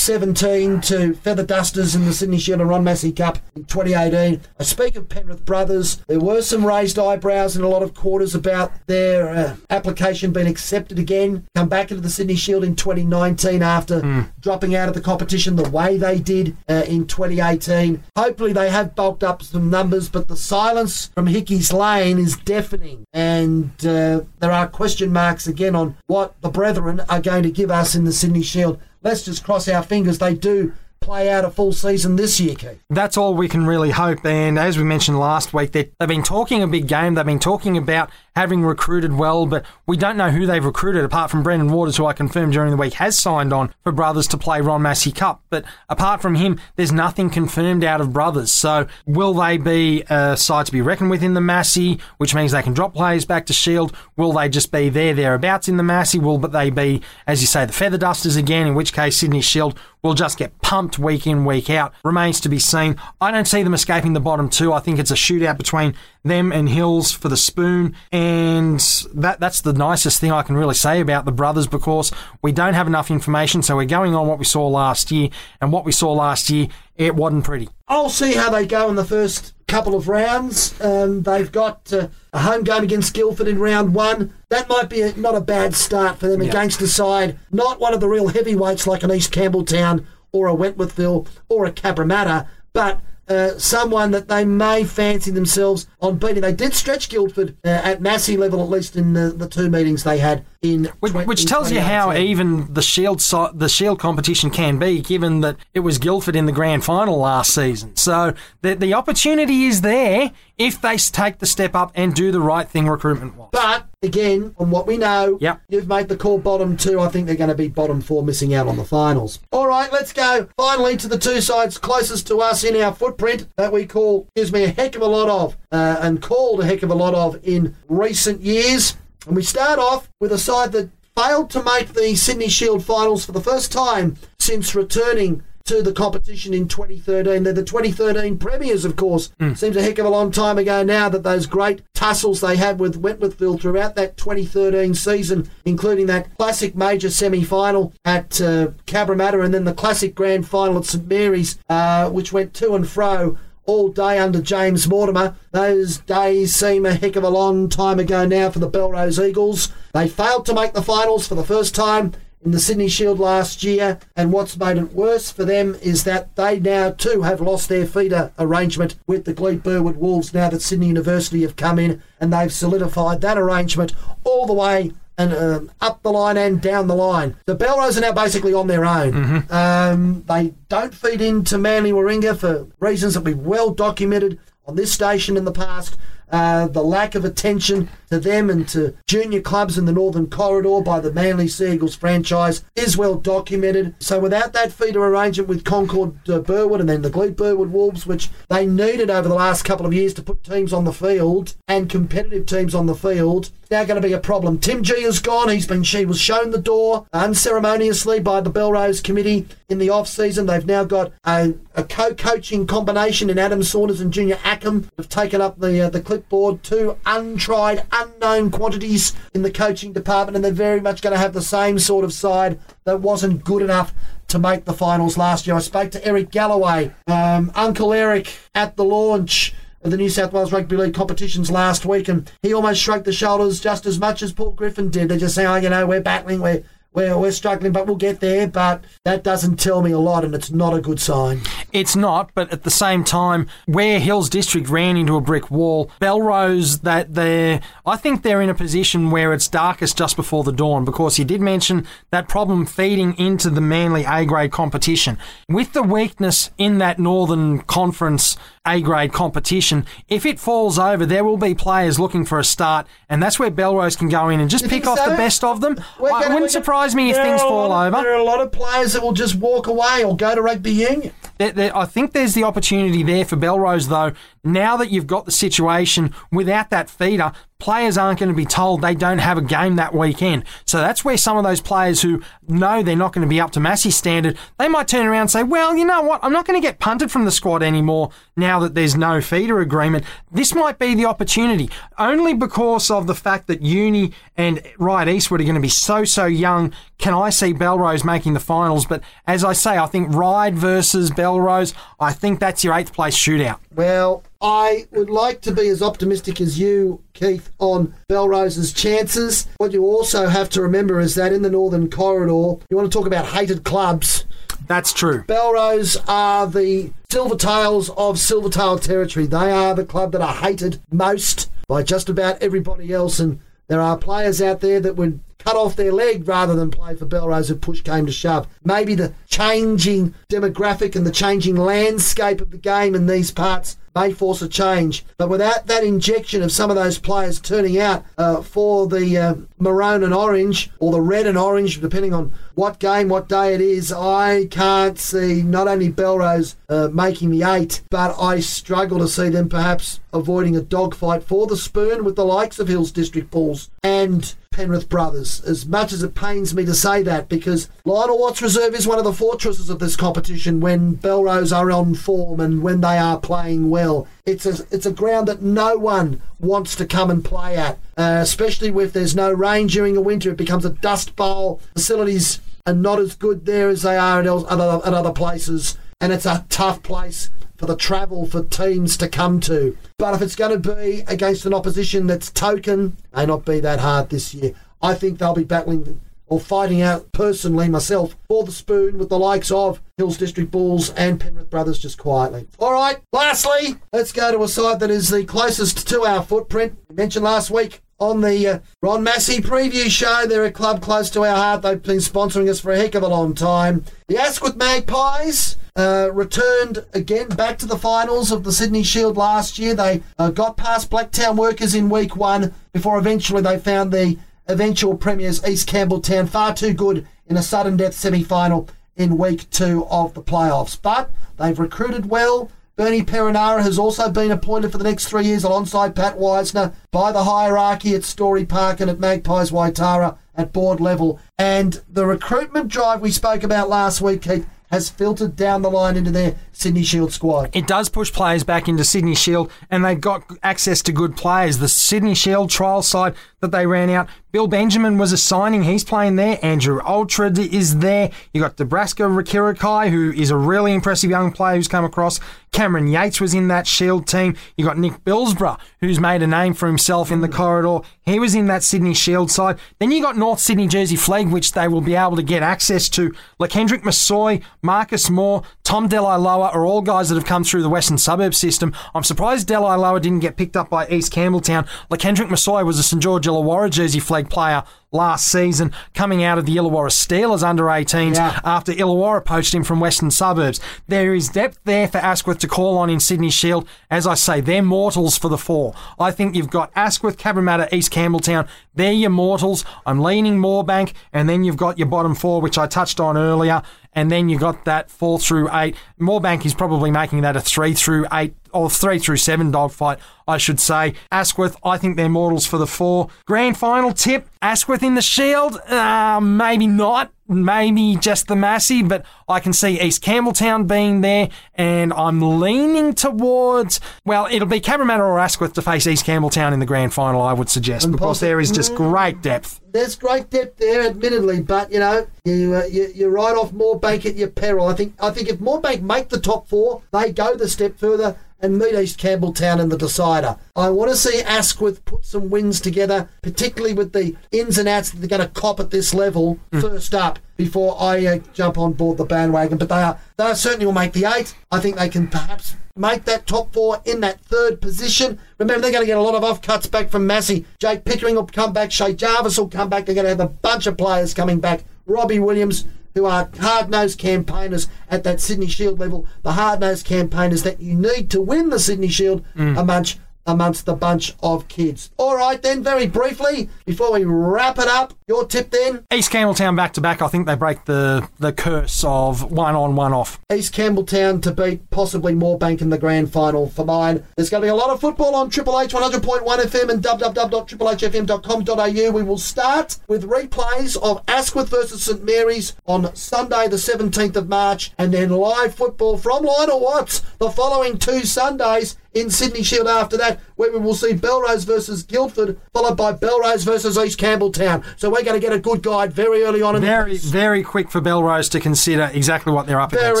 2017 0.06 0.80
to 0.82 1.14
feather 1.14 1.42
dusters 1.42 1.96
in 1.96 2.04
the 2.04 2.12
Sydney 2.12 2.38
Shield 2.38 2.60
and 2.60 2.70
Ron 2.70 2.84
Massey 2.84 3.10
Cup 3.10 3.40
in 3.56 3.64
2018. 3.64 4.40
I 4.56 4.62
speak 4.62 4.94
of 4.94 5.08
Penrith 5.08 5.44
brothers. 5.44 5.96
There 6.06 6.20
were 6.20 6.42
some 6.42 6.64
raised 6.64 6.96
eyebrows 6.96 7.56
in 7.56 7.64
a 7.64 7.68
lot 7.68 7.82
of 7.82 7.92
quarters 7.92 8.32
about 8.32 8.70
their 8.86 9.28
uh, 9.28 9.56
application 9.68 10.32
being 10.32 10.46
accepted 10.46 11.00
again. 11.00 11.48
Come 11.56 11.68
back 11.68 11.90
into 11.90 12.04
the 12.04 12.10
Sydney 12.10 12.36
Shield 12.36 12.62
in 12.62 12.76
2019 12.76 13.62
after 13.62 14.30
dropping 14.38 14.76
out 14.76 14.88
of 14.88 14.94
the 14.94 15.00
competition 15.00 15.56
the 15.56 15.68
way 15.70 15.98
they 15.98 16.20
did 16.20 16.56
uh, 16.68 16.84
in 16.86 17.08
2018. 17.08 18.04
Hopefully 18.16 18.52
they 18.52 18.70
have 18.70 18.94
bulked 18.94 19.24
up 19.24 19.42
some 19.42 19.70
numbers, 19.70 20.08
but 20.08 20.28
the 20.28 20.36
silence 20.36 21.10
from 21.16 21.26
Hickey's 21.26 21.72
Lane 21.72 22.20
is 22.20 22.36
deafening, 22.36 23.06
and 23.12 23.72
uh, 23.84 24.20
there 24.38 24.52
are 24.52 24.68
question 24.68 25.12
marks 25.12 25.48
again 25.48 25.74
on 25.74 25.96
what 26.06 26.40
the 26.42 26.48
brethren 26.48 27.00
are 27.08 27.20
going 27.20 27.42
to 27.42 27.50
give 27.50 27.72
us 27.72 27.96
in 27.96 28.04
the 28.04 28.12
Sydney 28.12 28.44
Shield. 28.44 28.80
Let's 29.06 29.24
just 29.24 29.44
cross 29.44 29.68
our 29.68 29.84
fingers 29.84 30.18
they 30.18 30.34
do 30.34 30.72
play 30.98 31.30
out 31.30 31.44
a 31.44 31.50
full 31.52 31.72
season 31.72 32.16
this 32.16 32.40
year, 32.40 32.56
Keith. 32.56 32.80
That's 32.90 33.16
all 33.16 33.34
we 33.34 33.48
can 33.48 33.64
really 33.64 33.90
hope. 33.92 34.26
And 34.26 34.58
as 34.58 34.76
we 34.76 34.82
mentioned 34.82 35.20
last 35.20 35.54
week, 35.54 35.70
they- 35.70 35.90
they've 36.00 36.08
been 36.08 36.24
talking 36.24 36.60
a 36.60 36.66
big 36.66 36.88
game. 36.88 37.14
They've 37.14 37.24
been 37.24 37.38
talking 37.38 37.76
about 37.76 38.10
having 38.36 38.62
recruited 38.62 39.14
well, 39.14 39.46
but 39.46 39.64
we 39.86 39.96
don't 39.96 40.16
know 40.16 40.30
who 40.30 40.46
they've 40.46 40.64
recruited 40.64 41.02
apart 41.02 41.30
from 41.30 41.42
Brendan 41.42 41.72
Waters, 41.72 41.96
who 41.96 42.06
I 42.06 42.12
confirmed 42.12 42.52
during 42.52 42.70
the 42.70 42.76
week 42.76 42.94
has 42.94 43.18
signed 43.18 43.52
on 43.52 43.74
for 43.82 43.90
Brothers 43.90 44.28
to 44.28 44.36
play 44.36 44.60
Ron 44.60 44.82
Massey 44.82 45.10
Cup. 45.10 45.42
But 45.48 45.64
apart 45.88 46.20
from 46.20 46.34
him, 46.34 46.60
there's 46.76 46.92
nothing 46.92 47.30
confirmed 47.30 47.82
out 47.82 48.00
of 48.00 48.12
Brothers. 48.12 48.52
So 48.52 48.86
will 49.06 49.32
they 49.32 49.56
be 49.56 50.04
a 50.10 50.36
side 50.36 50.66
to 50.66 50.72
be 50.72 50.82
reckoned 50.82 51.10
with 51.10 51.22
in 51.22 51.32
the 51.32 51.40
Massey, 51.40 51.98
which 52.18 52.34
means 52.34 52.52
they 52.52 52.62
can 52.62 52.74
drop 52.74 52.94
players 52.94 53.24
back 53.24 53.46
to 53.46 53.54
Shield? 53.54 53.96
Will 54.16 54.32
they 54.32 54.50
just 54.50 54.70
be 54.70 54.90
there, 54.90 55.14
thereabouts 55.14 55.66
in 55.66 55.78
the 55.78 55.82
Massey? 55.82 56.18
Will 56.18 56.38
but 56.38 56.52
they 56.52 56.68
be, 56.68 57.02
as 57.26 57.40
you 57.40 57.46
say, 57.46 57.64
the 57.64 57.72
Feather 57.72 57.98
Dusters 57.98 58.36
again, 58.36 58.66
in 58.66 58.74
which 58.74 58.92
case 58.92 59.16
Sydney 59.16 59.40
Shield 59.40 59.78
will 60.02 60.14
just 60.14 60.38
get 60.38 60.60
pumped 60.60 60.98
week 60.98 61.26
in, 61.26 61.44
week 61.44 61.68
out. 61.68 61.92
Remains 62.04 62.40
to 62.40 62.48
be 62.48 62.58
seen. 62.58 62.96
I 63.20 63.30
don't 63.30 63.46
see 63.46 63.62
them 63.62 63.74
escaping 63.74 64.12
the 64.12 64.20
bottom 64.20 64.48
two. 64.48 64.72
I 64.72 64.80
think 64.80 64.98
it's 64.98 65.10
a 65.10 65.14
shootout 65.14 65.56
between 65.56 65.94
them 66.26 66.52
and 66.52 66.68
Hills 66.68 67.12
for 67.12 67.28
the 67.28 67.36
spoon, 67.36 67.94
and 68.12 68.80
that 69.14 69.40
that's 69.40 69.60
the 69.60 69.72
nicest 69.72 70.20
thing 70.20 70.32
I 70.32 70.42
can 70.42 70.56
really 70.56 70.74
say 70.74 71.00
about 71.00 71.24
the 71.24 71.32
brothers 71.32 71.66
because 71.66 72.12
we 72.42 72.52
don't 72.52 72.74
have 72.74 72.86
enough 72.86 73.10
information. 73.10 73.62
So 73.62 73.76
we're 73.76 73.86
going 73.86 74.14
on 74.14 74.26
what 74.26 74.38
we 74.38 74.44
saw 74.44 74.66
last 74.68 75.10
year, 75.10 75.28
and 75.60 75.72
what 75.72 75.84
we 75.84 75.92
saw 75.92 76.12
last 76.12 76.50
year, 76.50 76.68
it 76.96 77.14
wasn't 77.14 77.44
pretty. 77.44 77.68
I'll 77.88 78.08
see 78.08 78.34
how 78.34 78.50
they 78.50 78.66
go 78.66 78.88
in 78.88 78.96
the 78.96 79.04
first 79.04 79.54
couple 79.68 79.94
of 79.94 80.08
rounds. 80.08 80.80
Um, 80.80 81.22
they've 81.22 81.50
got 81.50 81.92
uh, 81.92 82.08
a 82.32 82.40
home 82.40 82.62
game 82.62 82.82
against 82.82 83.14
Guildford 83.14 83.48
in 83.48 83.58
round 83.58 83.94
one. 83.94 84.32
That 84.48 84.68
might 84.68 84.88
be 84.88 85.02
a, 85.02 85.16
not 85.16 85.34
a 85.34 85.40
bad 85.40 85.74
start 85.74 86.18
for 86.18 86.28
them 86.28 86.40
against 86.40 86.80
a 86.80 86.86
side, 86.86 87.38
not 87.50 87.80
one 87.80 87.94
of 87.94 88.00
the 88.00 88.08
real 88.08 88.28
heavyweights 88.28 88.86
like 88.86 89.02
an 89.02 89.12
East 89.12 89.32
Campbelltown 89.32 90.06
or 90.32 90.48
a 90.48 90.54
Wentworthville 90.54 91.26
or 91.48 91.66
a 91.66 91.72
Cabramatta, 91.72 92.46
but 92.72 93.00
uh, 93.28 93.58
someone 93.58 94.12
that 94.12 94.28
they 94.28 94.44
may 94.44 94.84
fancy 94.84 95.30
themselves 95.30 95.86
on 96.06 96.18
beating. 96.18 96.40
They 96.42 96.52
did 96.52 96.74
stretch 96.74 97.08
Guildford 97.08 97.56
uh, 97.64 97.68
at 97.68 98.00
Massey 98.00 98.36
level, 98.36 98.62
at 98.62 98.68
least 98.70 98.96
in 98.96 99.12
the, 99.12 99.28
the 99.30 99.48
two 99.48 99.68
meetings 99.70 100.04
they 100.04 100.18
had 100.18 100.44
in 100.62 100.86
Which, 101.00 101.12
twen- 101.12 101.26
which 101.26 101.42
in 101.42 101.46
tells 101.46 101.70
you 101.70 101.80
how 101.80 102.12
even 102.12 102.72
the 102.72 102.82
Shield 102.82 103.20
si- 103.20 103.48
the 103.54 103.68
Shield 103.68 103.98
competition 103.98 104.50
can 104.50 104.78
be, 104.78 105.00
given 105.00 105.40
that 105.40 105.56
it 105.74 105.80
was 105.80 105.98
Guildford 105.98 106.34
in 106.36 106.46
the 106.46 106.52
grand 106.52 106.84
final 106.84 107.18
last 107.18 107.52
season. 107.54 107.94
So 107.96 108.34
the 108.62 108.74
the 108.74 108.94
opportunity 108.94 109.64
is 109.64 109.82
there 109.82 110.32
if 110.58 110.80
they 110.80 110.96
take 110.96 111.38
the 111.38 111.46
step 111.46 111.74
up 111.74 111.92
and 111.94 112.14
do 112.14 112.32
the 112.32 112.40
right 112.40 112.68
thing 112.68 112.88
recruitment 112.88 113.36
wise. 113.36 113.50
But 113.52 113.86
again, 114.02 114.54
on 114.58 114.70
what 114.70 114.86
we 114.86 114.96
know, 114.96 115.36
Yep. 115.40 115.60
you've 115.68 115.86
made 115.88 116.08
the 116.08 116.16
call 116.16 116.38
bottom 116.38 116.76
two. 116.78 116.98
I 116.98 117.08
think 117.08 117.26
they're 117.26 117.36
going 117.36 117.50
to 117.50 117.54
be 117.54 117.68
bottom 117.68 118.00
four, 118.00 118.22
missing 118.22 118.54
out 118.54 118.66
on 118.66 118.76
the 118.78 118.84
finals. 118.84 119.38
All 119.52 119.66
right, 119.66 119.92
let's 119.92 120.12
go 120.14 120.48
finally 120.56 120.96
to 120.96 121.08
the 121.08 121.18
two 121.18 121.40
sides 121.42 121.76
closest 121.76 122.26
to 122.28 122.38
us 122.38 122.64
in 122.64 122.80
our 122.80 122.94
footprint 122.94 123.46
that 123.56 123.70
we 123.72 123.84
call, 123.86 124.26
gives 124.34 124.50
me 124.50 124.64
a 124.64 124.68
heck 124.68 124.96
of 124.96 125.02
a 125.02 125.06
lot 125.06 125.28
of, 125.28 125.56
uh, 125.70 125.95
and 126.02 126.22
called 126.22 126.60
a 126.60 126.66
heck 126.66 126.82
of 126.82 126.90
a 126.90 126.94
lot 126.94 127.14
of 127.14 127.38
in 127.42 127.74
recent 127.88 128.40
years. 128.40 128.96
And 129.26 129.36
we 129.36 129.42
start 129.42 129.78
off 129.78 130.08
with 130.20 130.32
a 130.32 130.38
side 130.38 130.72
that 130.72 130.90
failed 131.16 131.50
to 131.50 131.62
make 131.62 131.94
the 131.94 132.14
Sydney 132.14 132.48
Shield 132.48 132.84
finals 132.84 133.24
for 133.24 133.32
the 133.32 133.40
first 133.40 133.72
time 133.72 134.16
since 134.38 134.74
returning 134.74 135.42
to 135.66 135.82
the 135.82 135.92
competition 135.92 136.54
in 136.54 136.68
2013. 136.68 137.42
They're 137.42 137.52
the 137.52 137.64
2013 137.64 138.38
premiers, 138.38 138.84
of 138.84 138.94
course. 138.96 139.32
Seems 139.56 139.76
a 139.76 139.82
heck 139.82 139.98
of 139.98 140.06
a 140.06 140.10
long 140.10 140.30
time 140.30 140.58
ago 140.58 140.84
now 140.84 141.08
that 141.08 141.24
those 141.24 141.46
great 141.46 141.82
tussles 141.92 142.40
they 142.40 142.56
had 142.56 142.78
with 142.78 143.02
Wentworthville 143.02 143.60
throughout 143.60 143.96
that 143.96 144.16
2013 144.16 144.94
season, 144.94 145.50
including 145.64 146.06
that 146.06 146.36
classic 146.38 146.76
major 146.76 147.10
semi-final 147.10 147.92
at 148.04 148.40
uh, 148.40 148.68
Cabramatta 148.86 149.44
and 149.44 149.52
then 149.52 149.64
the 149.64 149.74
classic 149.74 150.14
grand 150.14 150.46
final 150.46 150.78
at 150.78 150.84
St 150.84 151.08
Mary's, 151.08 151.58
uh, 151.68 152.08
which 152.10 152.32
went 152.32 152.54
to 152.54 152.74
and 152.74 152.88
fro 152.88 153.36
all 153.66 153.88
day 153.88 154.18
under 154.18 154.40
James 154.40 154.88
Mortimer. 154.88 155.36
Those 155.50 155.98
days 155.98 156.54
seem 156.54 156.86
a 156.86 156.94
heck 156.94 157.16
of 157.16 157.24
a 157.24 157.30
long 157.30 157.68
time 157.68 157.98
ago 157.98 158.26
now 158.26 158.50
for 158.50 158.58
the 158.58 158.70
Belrose 158.70 159.18
Eagles. 159.18 159.70
They 159.92 160.08
failed 160.08 160.46
to 160.46 160.54
make 160.54 160.72
the 160.72 160.82
finals 160.82 161.28
for 161.28 161.34
the 161.34 161.44
first 161.44 161.74
time 161.74 162.12
in 162.44 162.52
the 162.52 162.60
Sydney 162.60 162.88
Shield 162.88 163.18
last 163.18 163.64
year, 163.64 163.98
and 164.14 164.32
what's 164.32 164.56
made 164.56 164.76
it 164.76 164.92
worse 164.92 165.32
for 165.32 165.44
them 165.44 165.74
is 165.82 166.04
that 166.04 166.36
they 166.36 166.60
now 166.60 166.92
too 166.92 167.22
have 167.22 167.40
lost 167.40 167.68
their 167.68 167.86
feeder 167.86 168.32
arrangement 168.38 168.94
with 169.06 169.24
the 169.24 169.34
Glebe 169.34 169.64
Burwood 169.64 169.96
Wolves 169.96 170.32
now 170.32 170.48
that 170.50 170.62
Sydney 170.62 170.86
University 170.86 171.42
have 171.42 171.56
come 171.56 171.78
in 171.78 172.02
and 172.20 172.32
they've 172.32 172.52
solidified 172.52 173.20
that 173.22 173.36
arrangement 173.36 173.92
all 174.22 174.46
the 174.46 174.52
way 174.52 174.92
and 175.18 175.32
um, 175.32 175.70
up 175.80 176.02
the 176.02 176.10
line 176.10 176.36
and 176.36 176.60
down 176.60 176.86
the 176.86 176.94
line. 176.94 177.36
The 177.46 177.56
Belrose 177.56 177.96
are 177.96 178.00
now 178.00 178.12
basically 178.12 178.54
on 178.54 178.66
their 178.66 178.84
own. 178.84 179.44
Um, 179.50 180.24
they 180.24 180.54
don't 180.68 180.94
feed 180.94 181.20
into 181.20 181.58
Manly 181.58 181.92
Warringah 181.92 182.38
for 182.38 182.66
reasons 182.80 183.14
that 183.14 183.22
we've 183.22 183.38
well 183.38 183.70
documented 183.70 184.38
on 184.66 184.76
this 184.76 184.92
station 184.92 185.36
in 185.36 185.44
the 185.44 185.52
past. 185.52 185.96
Uh, 186.30 186.66
the 186.66 186.82
lack 186.82 187.14
of 187.14 187.24
attention 187.24 187.88
to 188.10 188.18
them 188.18 188.50
and 188.50 188.68
to 188.68 188.96
junior 189.06 189.40
clubs 189.40 189.78
in 189.78 189.84
the 189.84 189.92
Northern 189.92 190.28
Corridor 190.28 190.80
by 190.80 190.98
the 190.98 191.12
Manly 191.12 191.46
Sea 191.46 191.74
Eagles 191.74 191.94
franchise 191.94 192.64
is 192.74 192.96
well 192.96 193.14
documented. 193.14 193.94
So 194.00 194.18
without 194.18 194.52
that 194.52 194.72
feeder 194.72 195.04
arrangement 195.04 195.48
with 195.48 195.64
Concord 195.64 196.28
uh, 196.28 196.40
Burwood 196.40 196.80
and 196.80 196.88
then 196.88 197.02
the 197.02 197.10
Glebe 197.10 197.36
Burwood 197.36 197.70
Wolves, 197.70 198.08
which 198.08 198.28
they 198.48 198.66
needed 198.66 199.08
over 199.08 199.28
the 199.28 199.34
last 199.34 199.62
couple 199.64 199.86
of 199.86 199.94
years 199.94 200.14
to 200.14 200.22
put 200.22 200.42
teams 200.42 200.72
on 200.72 200.84
the 200.84 200.92
field 200.92 201.54
and 201.68 201.88
competitive 201.88 202.46
teams 202.46 202.74
on 202.74 202.86
the 202.86 202.94
field, 202.96 203.50
now 203.70 203.84
going 203.84 204.00
to 204.00 204.06
be 204.06 204.12
a 204.12 204.18
problem. 204.20 204.58
Tim 204.58 204.82
G 204.82 204.94
is 204.94 205.18
gone. 205.20 205.48
He's 205.48 205.66
been 205.66 205.82
she 205.82 206.04
was 206.04 206.20
shown 206.20 206.50
the 206.50 206.58
door 206.58 207.06
unceremoniously 207.12 208.20
by 208.20 208.40
the 208.40 208.50
Belrose 208.50 209.02
Committee 209.02 209.46
in 209.68 209.78
the 209.78 209.90
off 209.90 210.08
season. 210.08 210.46
They've 210.46 210.64
now 210.64 210.84
got 210.84 211.12
a, 211.24 211.54
a 211.74 211.84
co-coaching 211.84 212.66
combination 212.66 213.30
in 213.30 213.38
Adam 213.38 213.62
Saunders 213.62 214.00
and 214.00 214.12
Junior 214.12 214.36
Ackham. 214.36 214.88
Have 214.96 215.08
taken 215.08 215.40
up 215.40 215.58
the 215.58 215.82
uh, 215.82 215.90
the 215.90 216.00
clipboard. 216.00 216.62
Two 216.62 216.96
untried, 217.06 217.84
unknown 217.92 218.50
quantities 218.50 219.14
in 219.34 219.42
the 219.42 219.50
coaching 219.50 219.92
department, 219.92 220.36
and 220.36 220.44
they're 220.44 220.52
very 220.52 220.80
much 220.80 221.02
going 221.02 221.14
to 221.14 221.18
have 221.18 221.32
the 221.32 221.42
same 221.42 221.78
sort 221.78 222.04
of 222.04 222.12
side 222.12 222.58
that 222.84 223.00
wasn't 223.00 223.44
good 223.44 223.62
enough 223.62 223.92
to 224.28 224.38
make 224.38 224.64
the 224.64 224.72
finals 224.72 225.16
last 225.16 225.46
year. 225.46 225.56
I 225.56 225.60
spoke 225.60 225.90
to 225.92 226.04
Eric 226.04 226.30
Galloway, 226.30 226.92
um, 227.06 227.52
Uncle 227.54 227.92
Eric, 227.92 228.32
at 228.54 228.76
the 228.76 228.84
launch 228.84 229.54
the 229.90 229.96
New 229.96 230.08
South 230.08 230.32
Wales 230.32 230.52
Rugby 230.52 230.76
League 230.76 230.94
competitions 230.94 231.50
last 231.50 231.84
week, 231.86 232.08
and 232.08 232.30
he 232.42 232.52
almost 232.52 232.80
shrugged 232.80 233.04
the 233.04 233.12
shoulders 233.12 233.60
just 233.60 233.86
as 233.86 233.98
much 233.98 234.22
as 234.22 234.32
Paul 234.32 234.52
Griffin 234.52 234.90
did. 234.90 235.08
They're 235.08 235.18
just 235.18 235.34
saying, 235.34 235.48
oh, 235.48 235.56
you 235.56 235.68
know, 235.68 235.86
we're 235.86 236.00
battling, 236.00 236.40
we're, 236.40 236.64
we're, 236.96 237.16
we're 237.16 237.30
struggling, 237.30 237.70
but 237.72 237.86
we'll 237.86 237.94
get 237.96 238.20
there. 238.20 238.48
But 238.48 238.82
that 239.04 239.22
doesn't 239.22 239.60
tell 239.60 239.82
me 239.82 239.92
a 239.92 239.98
lot, 239.98 240.24
and 240.24 240.34
it's 240.34 240.50
not 240.50 240.74
a 240.74 240.80
good 240.80 240.98
sign. 240.98 241.42
It's 241.72 241.94
not, 241.94 242.30
but 242.34 242.50
at 242.52 242.62
the 242.64 242.70
same 242.70 243.04
time, 243.04 243.48
where 243.66 244.00
Hills 244.00 244.30
District 244.30 244.68
ran 244.68 244.96
into 244.96 245.14
a 245.16 245.20
brick 245.20 245.50
wall, 245.50 245.90
Belrose, 246.00 246.80
that 246.82 247.14
they're, 247.14 247.60
I 247.84 247.96
think 247.96 248.22
they're 248.22 248.40
in 248.40 248.48
a 248.48 248.54
position 248.54 249.10
where 249.10 249.32
it's 249.34 249.46
darkest 249.46 249.98
just 249.98 250.16
before 250.16 250.42
the 250.42 250.52
dawn 250.52 250.84
because 250.86 251.18
you 251.18 251.24
did 251.26 251.40
mention 251.42 251.86
that 252.10 252.28
problem 252.28 252.64
feeding 252.64 253.16
into 253.18 253.50
the 253.50 253.60
Manly 253.60 254.04
A 254.04 254.24
grade 254.24 254.50
competition. 254.50 255.18
With 255.48 255.74
the 255.74 255.82
weakness 255.82 256.50
in 256.56 256.78
that 256.78 256.98
Northern 256.98 257.60
Conference 257.60 258.38
A 258.66 258.80
grade 258.80 259.12
competition, 259.12 259.84
if 260.08 260.24
it 260.24 260.40
falls 260.40 260.78
over, 260.78 261.04
there 261.04 261.24
will 261.24 261.36
be 261.36 261.54
players 261.54 262.00
looking 262.00 262.24
for 262.24 262.38
a 262.38 262.44
start, 262.44 262.86
and 263.10 263.22
that's 263.22 263.38
where 263.38 263.50
Belrose 263.50 263.98
can 263.98 264.08
go 264.08 264.30
in 264.30 264.40
and 264.40 264.48
just 264.48 264.64
You 264.64 264.70
pick 264.70 264.86
off 264.86 264.98
so? 264.98 265.10
the 265.10 265.16
best 265.16 265.44
of 265.44 265.60
them. 265.60 265.76
I- 265.98 266.02
wouldn't 266.02 266.22
gonna- 266.22 266.50
surprise 266.90 266.94
me 266.94 267.10
if 267.10 267.16
there 267.16 267.24
things 267.24 267.42
fall 267.42 267.72
of- 267.72 267.94
over. 267.94 268.02
There 268.02 268.12
are 268.12 268.18
a 268.18 268.24
lot 268.24 268.40
of 268.40 268.52
players 268.52 268.92
that 268.92 269.02
will 269.02 269.12
just 269.12 269.34
walk 269.36 269.66
away 269.66 270.04
or 270.04 270.16
go 270.16 270.34
to 270.34 270.42
rugby 270.42 270.72
union. 270.72 271.12
There, 271.38 271.52
there, 271.52 271.76
I 271.76 271.84
think 271.84 272.12
there's 272.12 272.34
the 272.34 272.44
opportunity 272.44 273.02
there 273.02 273.24
for 273.24 273.36
Belrose, 273.36 273.88
though. 273.88 274.12
Now 274.42 274.76
that 274.78 274.90
you've 274.90 275.06
got 275.06 275.26
the 275.26 275.32
situation 275.32 276.14
without 276.32 276.70
that 276.70 276.88
feeder, 276.88 277.32
players 277.58 277.96
aren't 277.96 278.18
going 278.18 278.28
to 278.28 278.34
be 278.34 278.44
told 278.44 278.82
they 278.82 278.94
don't 278.94 279.18
have 279.18 279.38
a 279.38 279.42
game 279.42 279.76
that 279.76 279.94
weekend. 279.94 280.44
So 280.66 280.78
that's 280.78 281.04
where 281.04 281.16
some 281.16 281.36
of 281.36 281.44
those 281.44 281.60
players 281.60 282.02
who 282.02 282.22
know 282.46 282.82
they're 282.82 282.96
not 282.96 283.12
going 283.12 283.26
to 283.26 283.28
be 283.28 283.40
up 283.40 283.50
to 283.52 283.60
Massey's 283.60 283.96
standard, 283.96 284.36
they 284.58 284.68
might 284.68 284.88
turn 284.88 285.06
around 285.06 285.22
and 285.22 285.30
say, 285.30 285.42
well, 285.42 285.76
you 285.76 285.84
know 285.84 286.02
what? 286.02 286.20
I'm 286.22 286.32
not 286.32 286.46
going 286.46 286.60
to 286.60 286.66
get 286.66 286.78
punted 286.78 287.10
from 287.10 287.24
the 287.24 287.30
squad 287.30 287.62
anymore 287.62 288.10
now 288.36 288.58
that 288.60 288.74
there's 288.74 288.96
no 288.96 289.20
feeder 289.20 289.60
agreement. 289.60 290.04
This 290.30 290.54
might 290.54 290.78
be 290.78 290.94
the 290.94 291.06
opportunity, 291.06 291.70
only 291.98 292.34
because 292.34 292.90
of 292.90 293.06
the 293.06 293.14
fact 293.14 293.46
that 293.46 293.62
Uni 293.62 294.12
and 294.36 294.62
Ryde 294.78 295.08
Eastwood 295.08 295.40
are 295.40 295.44
going 295.44 295.54
to 295.54 295.60
be 295.60 295.68
so, 295.68 296.04
so 296.04 296.26
young. 296.26 296.72
Can 296.98 297.14
I 297.14 297.30
see 297.30 297.52
Belrose 297.52 298.04
making 298.04 298.34
the 298.34 298.40
finals? 298.40 298.86
But 298.86 299.02
as 299.26 299.44
I 299.44 299.54
say, 299.54 299.78
I 299.78 299.86
think 299.86 300.14
Ryde 300.14 300.56
versus 300.56 301.10
Belrose, 301.10 301.74
I 301.98 302.12
think 302.12 302.40
that's 302.40 302.64
your 302.64 302.74
eighth 302.74 302.92
place 302.92 303.16
shootout. 303.16 303.58
Well, 303.74 304.22
I 304.40 304.86
would 304.92 305.10
like 305.10 305.40
to 305.42 305.52
be 305.52 305.68
as 305.68 305.82
optimistic 305.82 306.40
as 306.40 306.58
you, 306.58 307.02
Keith, 307.14 307.50
on 307.58 307.94
Belrose's 308.08 308.72
chances. 308.72 309.46
What 309.58 309.72
you 309.72 309.84
also 309.84 310.28
have 310.28 310.50
to 310.50 310.62
remember 310.62 311.00
is 311.00 311.14
that 311.14 311.32
in 311.32 311.42
the 311.42 311.50
Northern 311.50 311.90
Corridor, 311.90 312.62
you 312.68 312.76
want 312.76 312.90
to 312.90 312.96
talk 312.96 313.06
about 313.06 313.26
hated 313.26 313.64
clubs. 313.64 314.24
That's 314.66 314.92
true. 314.92 315.24
Belrose 315.24 315.96
are 316.08 316.46
the 316.46 316.92
Silvertails 317.08 317.88
of 317.90 318.16
Silvertail 318.16 318.80
territory. 318.80 319.26
They 319.26 319.50
are 319.50 319.74
the 319.74 319.84
club 319.84 320.12
that 320.12 320.20
are 320.20 320.34
hated 320.34 320.80
most 320.90 321.50
by 321.68 321.82
just 321.82 322.08
about 322.08 322.42
everybody 322.42 322.92
else, 322.92 323.18
and 323.18 323.40
there 323.68 323.80
are 323.80 323.96
players 323.96 324.42
out 324.42 324.60
there 324.60 324.80
that 324.80 324.96
would 324.96 325.20
cut 325.38 325.56
off 325.56 325.76
their 325.76 325.92
leg 325.92 326.26
rather 326.26 326.54
than 326.56 326.70
play 326.70 326.96
for 326.96 327.06
Belrose 327.06 327.50
if 327.50 327.60
push 327.60 327.80
came 327.80 328.06
to 328.06 328.12
shove. 328.12 328.48
Maybe 328.64 328.96
the 328.96 329.14
changing 329.28 330.14
demographic 330.28 330.96
and 330.96 331.06
the 331.06 331.12
changing 331.12 331.56
landscape 331.56 332.40
of 332.40 332.50
the 332.50 332.58
game 332.58 332.94
in 332.96 333.06
these 333.06 333.30
parts 333.30 333.76
may 333.96 334.12
force 334.12 334.42
a 334.42 334.48
change. 334.48 335.04
But 335.16 335.30
without 335.30 335.66
that 335.66 335.82
injection 335.82 336.42
of 336.42 336.52
some 336.52 336.70
of 336.70 336.76
those 336.76 336.98
players 336.98 337.40
turning 337.40 337.80
out 337.80 338.04
uh, 338.18 338.42
for 338.42 338.86
the 338.86 339.16
uh, 339.16 339.34
maroon 339.58 340.04
and 340.04 340.12
orange, 340.12 340.70
or 340.78 340.92
the 340.92 341.00
red 341.00 341.26
and 341.26 341.38
orange, 341.38 341.80
depending 341.80 342.12
on 342.12 342.32
what 342.54 342.78
game, 342.78 343.08
what 343.08 343.28
day 343.28 343.54
it 343.54 343.60
is, 343.60 343.92
I 343.92 344.46
can't 344.46 344.98
see 344.98 345.42
not 345.42 345.66
only 345.66 345.90
Belrose 345.90 346.56
uh, 346.68 346.88
making 346.92 347.30
the 347.30 347.42
eight, 347.42 347.82
but 347.90 348.14
I 348.20 348.40
struggle 348.40 348.98
to 348.98 349.08
see 349.08 349.30
them 349.30 349.48
perhaps 349.48 350.00
avoiding 350.12 350.56
a 350.56 350.60
dogfight 350.60 351.22
for 351.22 351.46
the 351.46 351.56
spoon 351.56 352.04
with 352.04 352.16
the 352.16 352.24
likes 352.24 352.58
of 352.58 352.68
Hills 352.68 352.90
District 352.90 353.30
Bulls 353.30 353.70
and 353.82 354.34
Penrith 354.56 354.88
Brothers. 354.88 355.42
As 355.42 355.66
much 355.66 355.92
as 355.92 356.02
it 356.02 356.14
pains 356.14 356.54
me 356.54 356.64
to 356.64 356.72
say 356.72 357.02
that, 357.02 357.28
because 357.28 357.68
Lionel 357.84 358.18
Watts 358.18 358.40
Reserve 358.40 358.74
is 358.74 358.86
one 358.86 358.96
of 358.96 359.04
the 359.04 359.12
fortresses 359.12 359.68
of 359.68 359.80
this 359.80 359.96
competition 359.96 360.60
when 360.60 360.96
Belrose 360.96 361.54
are 361.54 361.70
on 361.70 361.94
form 361.94 362.40
and 362.40 362.62
when 362.62 362.80
they 362.80 362.96
are 362.96 363.20
playing 363.20 363.68
well. 363.68 364.08
It's 364.24 364.46
a, 364.46 364.66
it's 364.70 364.86
a 364.86 364.90
ground 364.90 365.28
that 365.28 365.42
no 365.42 365.76
one 365.76 366.22
wants 366.40 366.74
to 366.76 366.86
come 366.86 367.10
and 367.10 367.22
play 367.22 367.58
at, 367.58 367.78
uh, 367.98 368.20
especially 368.22 368.68
if 368.82 368.94
there's 368.94 369.14
no 369.14 369.30
rain 369.30 369.66
during 369.66 369.92
the 369.92 370.00
winter. 370.00 370.30
It 370.30 370.38
becomes 370.38 370.64
a 370.64 370.70
dust 370.70 371.16
bowl. 371.16 371.60
Facilities 371.74 372.40
are 372.66 372.72
not 372.72 372.98
as 372.98 373.14
good 373.14 373.44
there 373.44 373.68
as 373.68 373.82
they 373.82 373.98
are 373.98 374.20
at, 374.20 374.26
at 374.26 374.94
other 374.94 375.12
places, 375.12 375.76
and 376.00 376.12
it's 376.12 376.26
a 376.26 376.44
tough 376.48 376.82
place 376.82 377.30
for 377.56 377.66
the 377.66 377.76
travel 377.76 378.26
for 378.26 378.44
teams 378.44 378.96
to 378.98 379.08
come 379.08 379.40
to. 379.40 379.76
But 379.98 380.14
if 380.14 380.22
it's 380.22 380.36
going 380.36 380.60
to 380.60 380.74
be 380.74 381.04
against 381.06 381.46
an 381.46 381.54
opposition 381.54 382.06
that's 382.06 382.30
token, 382.30 382.96
may 383.14 383.26
not 383.26 383.44
be 383.44 383.60
that 383.60 383.80
hard 383.80 384.10
this 384.10 384.34
year. 384.34 384.52
I 384.82 384.94
think 384.94 385.18
they'll 385.18 385.34
be 385.34 385.44
battling 385.44 386.00
or 386.28 386.40
fighting 386.40 386.82
out 386.82 387.12
personally 387.12 387.68
myself 387.68 388.16
for 388.28 388.44
the 388.44 388.52
spoon 388.52 388.98
with 388.98 389.08
the 389.08 389.18
likes 389.18 389.50
of 389.50 389.80
Hills 389.96 390.18
District 390.18 390.50
Bulls 390.50 390.90
and 390.90 391.20
Penrith 391.20 391.48
Brothers 391.48 391.78
just 391.78 391.98
quietly. 391.98 392.46
All 392.58 392.72
right, 392.72 392.98
lastly, 393.12 393.76
let's 393.92 394.12
go 394.12 394.32
to 394.32 394.42
a 394.42 394.48
side 394.48 394.80
that 394.80 394.90
is 394.90 395.08
the 395.08 395.24
closest 395.24 395.88
to 395.88 396.02
our 396.02 396.22
footprint. 396.22 396.76
Mentioned 396.92 397.24
last 397.24 397.50
week 397.50 397.80
on 397.98 398.20
the 398.20 398.46
uh, 398.46 398.58
Ron 398.82 399.04
Massey 399.04 399.40
preview 399.40 399.88
show. 399.88 400.26
They're 400.26 400.44
a 400.44 400.52
club 400.52 400.82
close 400.82 401.08
to 401.10 401.24
our 401.24 401.36
heart. 401.36 401.62
They've 401.62 401.82
been 401.82 401.98
sponsoring 401.98 402.50
us 402.50 402.60
for 402.60 402.72
a 402.72 402.76
heck 402.76 402.94
of 402.94 403.04
a 403.04 403.08
long 403.08 403.34
time. 403.34 403.84
The 404.08 404.18
Asquith 404.18 404.56
Magpies 404.56 405.56
uh, 405.76 406.10
returned 406.12 406.84
again 406.94 407.28
back 407.28 407.58
to 407.58 407.66
the 407.66 407.78
finals 407.78 408.32
of 408.32 408.44
the 408.44 408.52
Sydney 408.52 408.82
Shield 408.82 409.16
last 409.16 409.58
year. 409.58 409.74
They 409.74 410.02
uh, 410.18 410.30
got 410.30 410.56
past 410.56 410.90
Blacktown 410.90 411.36
Workers 411.36 411.74
in 411.74 411.90
week 411.90 412.16
one 412.16 412.54
before 412.72 412.98
eventually 412.98 413.42
they 413.42 413.58
found 413.58 413.92
the 413.92 414.18
eventual 414.48 414.96
premiers 414.96 415.46
East 415.46 415.68
Campbelltown 415.68 416.28
far 416.28 416.54
too 416.54 416.72
good 416.72 417.06
in 417.26 417.36
a 417.36 417.42
sudden 417.42 417.76
death 417.76 417.94
semi 417.94 418.22
final 418.22 418.68
in 418.96 419.18
week 419.18 419.48
two 419.50 419.86
of 419.90 420.14
the 420.14 420.22
playoffs. 420.22 420.80
But 420.80 421.10
they've 421.36 421.58
recruited 421.58 422.08
well. 422.08 422.50
Bernie 422.76 423.02
Perinara 423.02 423.62
has 423.62 423.78
also 423.78 424.10
been 424.10 424.30
appointed 424.30 424.70
for 424.70 424.76
the 424.76 424.84
next 424.84 425.06
three 425.06 425.24
years 425.24 425.44
alongside 425.44 425.96
Pat 425.96 426.18
Weisner 426.18 426.74
by 426.90 427.10
the 427.10 427.24
hierarchy 427.24 427.94
at 427.94 428.04
Storey 428.04 428.44
Park 428.44 428.80
and 428.80 428.90
at 428.90 429.00
Magpies 429.00 429.50
Waitara 429.50 430.18
at 430.36 430.52
board 430.52 430.78
level. 430.78 431.18
And 431.38 431.80
the 431.88 432.04
recruitment 432.04 432.68
drive 432.68 433.00
we 433.00 433.10
spoke 433.10 433.42
about 433.42 433.70
last 433.70 434.02
week, 434.02 434.22
Keith, 434.22 434.46
has 434.70 434.88
filtered 434.90 435.36
down 435.36 435.62
the 435.62 435.70
line 435.70 435.96
into 435.96 436.10
their 436.10 436.36
Sydney 436.52 436.82
Shield 436.82 437.12
squad. 437.12 437.50
It 437.54 437.66
does 437.66 437.88
push 437.88 438.12
players 438.12 438.44
back 438.44 438.68
into 438.68 438.84
Sydney 438.84 439.14
Shield, 439.14 439.50
and 439.70 439.84
they've 439.84 440.00
got 440.00 440.24
access 440.42 440.82
to 440.82 440.92
good 440.92 441.16
players. 441.16 441.58
The 441.58 441.68
Sydney 441.68 442.14
Shield 442.14 442.50
trial 442.50 442.82
side 442.82 443.14
that 443.40 443.50
they 443.50 443.66
ran 443.66 443.90
out, 443.90 444.08
Bill 444.32 444.46
Benjamin 444.46 444.98
was 444.98 445.12
a 445.12 445.16
signing. 445.16 445.62
He's 445.62 445.84
playing 445.84 446.16
there. 446.16 446.38
Andrew 446.42 446.80
Ultra 446.84 447.30
is 447.30 447.78
there. 447.78 448.10
You 448.32 448.42
got 448.42 448.58
Nebraska 448.58 449.04
Rakirikai, 449.04 449.90
who 449.90 450.12
is 450.12 450.30
a 450.30 450.36
really 450.36 450.74
impressive 450.74 451.10
young 451.10 451.32
player 451.32 451.56
who's 451.56 451.68
come 451.68 451.84
across. 451.84 452.20
Cameron 452.52 452.88
Yates 452.88 453.20
was 453.20 453.34
in 453.34 453.48
that 453.48 453.66
Shield 453.66 454.06
team. 454.06 454.36
You 454.56 454.64
got 454.64 454.78
Nick 454.78 455.04
Billsborough, 455.04 455.58
who's 455.80 456.00
made 456.00 456.22
a 456.22 456.26
name 456.26 456.54
for 456.54 456.66
himself 456.66 457.10
in 457.10 457.20
the 457.20 457.28
corridor. 457.28 457.80
He 458.02 458.18
was 458.18 458.34
in 458.34 458.46
that 458.46 458.62
Sydney 458.62 458.94
Shield 458.94 459.30
side. 459.30 459.58
Then 459.78 459.90
you 459.90 460.02
got 460.02 460.16
North 460.16 460.40
Sydney 460.40 460.68
Jersey 460.68 460.96
Flegg, 460.96 461.30
which 461.30 461.52
they 461.52 461.68
will 461.68 461.80
be 461.80 461.94
able 461.94 462.16
to 462.16 462.22
get 462.22 462.42
access 462.42 462.88
to. 462.90 463.14
Like 463.38 463.52
Hendrick 463.52 463.82
Massoy, 463.82 464.42
Marcus 464.62 465.10
Moore, 465.10 465.42
Tom 465.64 465.88
Delailoa 465.88 466.54
are 466.54 466.64
all 466.64 466.82
guys 466.82 467.08
that 467.08 467.16
have 467.16 467.24
come 467.24 467.44
through 467.44 467.62
the 467.62 467.68
Western 467.68 467.98
Suburbs 467.98 468.38
system. 468.38 468.74
I'm 468.94 469.04
surprised 469.04 469.48
Delailoa 469.48 470.00
didn't 470.00 470.20
get 470.20 470.36
picked 470.36 470.56
up 470.56 470.70
by 470.70 470.86
East 470.88 471.12
Campbelltown. 471.12 471.66
Like 471.90 472.02
Hendrick 472.02 472.28
Massoy 472.28 472.64
was 472.64 472.78
a 472.78 472.82
St 472.82 473.02
George 473.02 473.25
Illawarra 473.26 473.70
Jersey 473.70 474.00
Flegg 474.00 474.30
player 474.30 474.62
last 474.92 475.28
season, 475.28 475.72
coming 475.94 476.22
out 476.24 476.38
of 476.38 476.46
the 476.46 476.56
Illawarra 476.56 476.88
Steelers 476.90 477.42
under 477.42 477.64
18s 477.64 478.16
Yeah. 478.16 478.40
after 478.44 478.72
Illawarra 478.72 479.22
poached 479.24 479.52
him 479.54 479.62
from 479.62 479.78
Western 479.78 480.10
Suburbs. 480.10 480.58
There 480.88 481.14
is 481.14 481.28
depth 481.28 481.58
there 481.64 481.86
for 481.86 481.98
Asquith 481.98 482.38
to 482.38 482.48
call 482.48 482.78
on 482.78 482.88
in 482.88 482.98
Sydney 483.00 483.28
Shield. 483.30 483.68
As 483.90 484.06
I 484.06 484.14
say, 484.14 484.40
they're 484.40 484.62
mortals 484.62 485.18
for 485.18 485.28
the 485.28 485.36
four. 485.36 485.74
I 485.98 486.12
think 486.12 486.34
you've 486.34 486.48
got 486.50 486.70
Asquith, 486.74 487.18
Cabramatta, 487.18 487.70
East 487.72 487.92
Campbelltown. 487.92 488.46
They're 488.74 488.92
your 488.92 489.10
mortals. 489.10 489.64
I'm 489.84 490.00
leaning 490.00 490.38
Moorebank, 490.38 490.92
and 491.12 491.28
then 491.28 491.44
you've 491.44 491.56
got 491.58 491.78
your 491.78 491.88
bottom 491.88 492.14
four, 492.14 492.40
which 492.40 492.56
I 492.56 492.66
touched 492.66 492.98
on 493.00 493.18
earlier. 493.18 493.62
And 493.92 494.10
then 494.10 494.28
you 494.28 494.38
got 494.38 494.64
that 494.66 494.90
four 494.90 495.18
through 495.18 495.48
eight. 495.54 495.74
Moorebank 496.00 496.44
is 496.46 496.54
probably 496.54 496.90
making 496.90 497.22
that 497.22 497.36
a 497.36 497.40
three 497.40 497.72
through 497.74 498.06
eight 498.12 498.34
or 498.56 498.70
three 498.70 498.98
through 498.98 499.16
seven 499.18 499.50
dogfight, 499.50 499.98
I 500.28 500.38
should 500.38 500.60
say. 500.60 500.94
Asquith, 501.12 501.56
I 501.62 501.78
think 501.78 501.96
they're 501.96 502.08
mortals 502.08 502.46
for 502.46 502.58
the 502.58 502.66
four. 502.66 503.08
Grand 503.26 503.56
final 503.56 503.92
tip: 503.92 504.28
Asquith 504.42 504.82
in 504.82 504.94
the 504.94 505.02
Shield. 505.02 505.58
Uh, 505.68 506.20
maybe 506.20 506.66
not. 506.66 507.12
Maybe 507.28 507.96
just 507.96 508.28
the 508.28 508.36
Massey, 508.36 508.84
but 508.84 509.04
I 509.28 509.40
can 509.40 509.52
see 509.52 509.80
East 509.80 510.00
Campbelltown 510.04 510.68
being 510.68 511.00
there, 511.00 511.28
and 511.56 511.92
I'm 511.92 512.38
leaning 512.38 512.94
towards. 512.94 513.80
Well, 514.04 514.28
it'll 514.30 514.46
be 514.46 514.60
Cabramatta 514.60 515.00
or 515.00 515.18
Asquith 515.18 515.54
to 515.54 515.62
face 515.62 515.88
East 515.88 516.06
Campbelltown 516.06 516.52
in 516.52 516.60
the 516.60 516.66
grand 516.66 516.94
final. 516.94 517.20
I 517.20 517.32
would 517.32 517.48
suggest 517.48 517.90
because 517.90 518.20
there 518.20 518.38
is 518.38 518.52
just 518.52 518.76
great 518.76 519.22
depth. 519.22 519.60
There's 519.72 519.96
great 519.96 520.30
depth 520.30 520.58
there, 520.58 520.86
admittedly, 520.86 521.42
but 521.42 521.72
you 521.72 521.80
know 521.80 522.06
you 522.24 522.54
uh, 522.54 522.64
you, 522.66 522.92
you 522.94 523.08
ride 523.08 523.34
off 523.34 523.50
Moorebank 523.50 524.06
at 524.06 524.14
your 524.14 524.28
peril. 524.28 524.68
I 524.68 524.74
think 524.74 524.94
I 525.00 525.10
think 525.10 525.28
if 525.28 525.38
Moorebank 525.38 525.82
make 525.82 526.10
the 526.10 526.20
top 526.20 526.48
four, 526.48 526.82
they 526.92 527.10
go 527.10 527.34
the 527.34 527.48
step 527.48 527.76
further 527.76 528.16
and 528.46 528.58
meet 528.58 528.74
East 528.74 528.98
Campbelltown 528.98 529.60
in 529.60 529.68
the 529.68 529.76
decider. 529.76 530.36
I 530.54 530.70
want 530.70 530.90
to 530.90 530.96
see 530.96 531.20
Asquith 531.20 531.84
put 531.84 532.04
some 532.04 532.30
wins 532.30 532.60
together, 532.60 533.08
particularly 533.20 533.74
with 533.74 533.92
the 533.92 534.16
ins 534.32 534.56
and 534.56 534.68
outs 534.68 534.90
that 534.90 534.98
they're 534.98 535.08
going 535.08 535.20
to 535.20 535.40
cop 535.40 535.60
at 535.60 535.70
this 535.70 535.92
level 535.92 536.38
first 536.52 536.94
up 536.94 537.18
before 537.36 537.76
I 537.78 538.06
uh, 538.06 538.18
jump 538.32 538.56
on 538.56 538.72
board 538.72 538.96
the 538.96 539.04
bandwagon. 539.04 539.58
But 539.58 539.68
they 539.68 539.82
are 539.82 539.98
they 540.16 540.32
certainly 540.34 540.66
will 540.66 540.72
make 540.72 540.92
the 540.92 541.04
eight. 541.04 541.34
I 541.50 541.60
think 541.60 541.76
they 541.76 541.88
can 541.88 542.08
perhaps 542.08 542.54
make 542.76 543.04
that 543.04 543.26
top 543.26 543.52
four 543.52 543.82
in 543.84 544.00
that 544.00 544.20
third 544.20 544.60
position. 544.60 545.18
Remember, 545.38 545.62
they're 545.62 545.72
going 545.72 545.82
to 545.82 545.86
get 545.86 545.98
a 545.98 546.02
lot 546.02 546.14
of 546.14 546.22
offcuts 546.22 546.70
back 546.70 546.90
from 546.90 547.06
Massey. 547.06 547.44
Jake 547.58 547.84
Pickering 547.84 548.14
will 548.14 548.26
come 548.26 548.52
back. 548.52 548.70
Shay 548.70 548.94
Jarvis 548.94 549.38
will 549.38 549.48
come 549.48 549.68
back. 549.68 549.86
They're 549.86 549.94
going 549.94 550.04
to 550.04 550.10
have 550.10 550.20
a 550.20 550.28
bunch 550.28 550.66
of 550.66 550.78
players 550.78 551.14
coming 551.14 551.40
back. 551.40 551.64
Robbie 551.86 552.20
Williams, 552.20 552.64
who 552.96 553.04
are 553.04 553.28
hard-nosed 553.38 553.98
campaigners 553.98 554.68
at 554.90 555.04
that 555.04 555.20
Sydney 555.20 555.48
Shield 555.48 555.78
level, 555.78 556.06
the 556.22 556.32
hard-nosed 556.32 556.86
campaigners 556.86 557.42
that 557.42 557.60
you 557.60 557.74
need 557.74 558.10
to 558.10 558.22
win 558.22 558.48
the 558.48 558.58
Sydney 558.58 558.88
Shield 558.88 559.22
mm. 559.36 559.58
amongst 559.58 560.00
amongst 560.26 560.66
the 560.66 560.74
bunch 560.74 561.14
of 561.22 561.48
kids. 561.48 561.90
All 561.96 562.16
right, 562.16 562.42
then, 562.42 562.62
very 562.62 562.86
briefly, 562.86 563.48
before 563.64 563.92
we 563.92 564.04
wrap 564.04 564.58
it 564.58 564.68
up, 564.68 564.92
your 565.06 565.26
tip 565.26 565.50
then? 565.50 565.84
East 565.92 566.10
Campbelltown 566.10 566.56
back 566.56 566.72
to 566.74 566.80
back. 566.80 567.00
I 567.00 567.08
think 567.08 567.26
they 567.26 567.36
break 567.36 567.64
the 567.64 568.08
the 568.18 568.32
curse 568.32 568.82
of 568.84 569.30
one 569.30 569.54
on, 569.54 569.76
one 569.76 569.92
off. 569.92 570.18
East 570.32 570.54
Campbelltown 570.54 571.22
to 571.22 571.32
beat 571.32 571.70
possibly 571.70 572.14
Moorebank 572.14 572.60
in 572.60 572.70
the 572.70 572.78
grand 572.78 573.12
final 573.12 573.48
for 573.48 573.64
mine. 573.64 574.02
There's 574.16 574.30
going 574.30 574.42
to 574.42 574.46
be 574.46 574.50
a 574.50 574.54
lot 574.54 574.70
of 574.70 574.80
football 574.80 575.14
on 575.14 575.30
Triple 575.30 575.60
H 575.60 575.72
100.1 575.72 576.24
FM 576.24 576.70
and 576.70 576.82
www.triplehfm.com.au. 576.82 578.90
We 578.90 579.02
will 579.02 579.18
start 579.18 579.76
with 579.86 580.08
replays 580.08 580.76
of 580.76 581.02
Asquith 581.06 581.50
versus 581.50 581.84
St 581.84 582.02
Mary's 582.02 582.54
on 582.66 582.94
Sunday, 582.94 583.48
the 583.48 583.56
17th 583.56 584.16
of 584.16 584.28
March, 584.28 584.72
and 584.78 584.92
then 584.92 585.10
live 585.10 585.54
football 585.54 585.98
from 585.98 586.24
Lionel 586.24 586.60
Watts 586.60 587.00
the 587.18 587.30
following 587.30 587.78
two 587.78 588.04
Sundays 588.04 588.76
in 588.94 589.10
Sydney 589.10 589.42
Shield 589.42 589.68
after 589.68 589.96
that, 589.96 590.20
where 590.36 590.52
we 590.52 590.58
will 590.58 590.74
see 590.74 590.92
Belrose 590.92 591.44
versus 591.44 591.82
Guildford, 591.82 592.38
followed 592.52 592.76
by 592.76 592.92
Belrose 592.92 593.44
versus 593.44 593.76
East 593.78 593.98
Campbelltown. 593.98 594.64
So 594.76 594.90
we're 594.90 595.02
going 595.02 595.20
to 595.20 595.26
get 595.26 595.32
a 595.34 595.38
good 595.38 595.62
guide 595.62 595.92
very 595.92 596.22
early 596.22 596.42
on 596.42 596.56
in 596.56 596.62
the 596.62 596.66
Very, 596.66 596.96
very 596.96 597.42
quick 597.42 597.70
for 597.70 597.80
Belrose 597.80 598.30
to 598.30 598.40
consider 598.40 598.90
exactly 598.92 599.32
what 599.32 599.46
they're 599.46 599.60
up 599.60 599.70
very 599.70 599.84
against. 599.84 600.00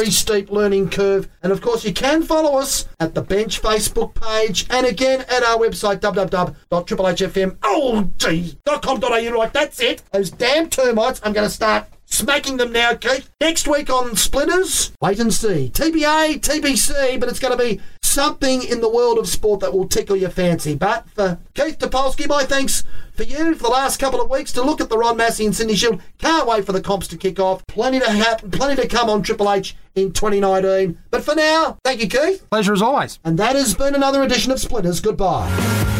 Very 0.00 0.10
steep 0.10 0.50
learning 0.50 0.90
curve. 0.90 1.28
And 1.42 1.52
of 1.52 1.60
course, 1.60 1.84
you 1.84 1.92
can 1.92 2.22
follow 2.22 2.58
us 2.58 2.88
at 3.00 3.14
the 3.14 3.22
Bench 3.22 3.60
Facebook 3.60 4.14
page 4.14 4.66
and 4.70 4.86
again 4.86 5.20
at 5.28 5.42
our 5.42 5.58
website, 5.58 6.00
www.triplehfm. 6.00 7.56
Oh, 7.62 8.10
gee, 8.18 8.58
.com.au, 8.64 9.38
like 9.38 9.52
that's 9.52 9.80
it. 9.80 10.02
Those 10.12 10.30
damn 10.30 10.68
termites, 10.70 11.20
I'm 11.22 11.32
going 11.32 11.46
to 11.46 11.54
start 11.54 11.86
smacking 12.16 12.56
them 12.56 12.72
now, 12.72 12.94
Keith. 12.94 13.30
Next 13.40 13.68
week 13.68 13.90
on 13.90 14.16
Splinters, 14.16 14.92
wait 15.00 15.20
and 15.20 15.32
see. 15.32 15.70
TBA, 15.72 16.40
TBC, 16.40 17.20
but 17.20 17.28
it's 17.28 17.38
going 17.38 17.56
to 17.56 17.62
be 17.62 17.80
something 18.02 18.62
in 18.62 18.80
the 18.80 18.88
world 18.88 19.18
of 19.18 19.28
sport 19.28 19.60
that 19.60 19.72
will 19.72 19.86
tickle 19.86 20.16
your 20.16 20.30
fancy. 20.30 20.74
But 20.74 21.08
for 21.10 21.38
Keith 21.54 21.78
Topolsky, 21.78 22.26
my 22.26 22.44
thanks 22.44 22.84
for 23.12 23.24
you 23.24 23.54
for 23.54 23.64
the 23.64 23.68
last 23.68 24.00
couple 24.00 24.20
of 24.20 24.30
weeks 24.30 24.52
to 24.52 24.62
look 24.62 24.80
at 24.80 24.88
the 24.88 24.96
Ron 24.96 25.18
Massey 25.18 25.44
and 25.44 25.54
Sydney 25.54 25.76
Shield. 25.76 26.00
Can't 26.18 26.46
wait 26.48 26.64
for 26.64 26.72
the 26.72 26.80
comps 26.80 27.06
to 27.08 27.16
kick 27.18 27.38
off. 27.38 27.66
Plenty 27.66 28.00
to 28.00 28.10
happen, 28.10 28.50
plenty 28.50 28.80
to 28.80 28.88
come 28.88 29.10
on 29.10 29.22
Triple 29.22 29.52
H 29.52 29.76
in 29.94 30.12
2019. 30.12 30.98
But 31.10 31.22
for 31.22 31.34
now, 31.34 31.76
thank 31.84 32.00
you, 32.00 32.08
Keith. 32.08 32.48
Pleasure 32.50 32.72
as 32.72 32.82
always. 32.82 33.18
And 33.24 33.38
that 33.38 33.56
has 33.56 33.74
been 33.74 33.94
another 33.94 34.22
edition 34.22 34.52
of 34.52 34.60
Splinters. 34.60 35.00
Goodbye. 35.00 35.95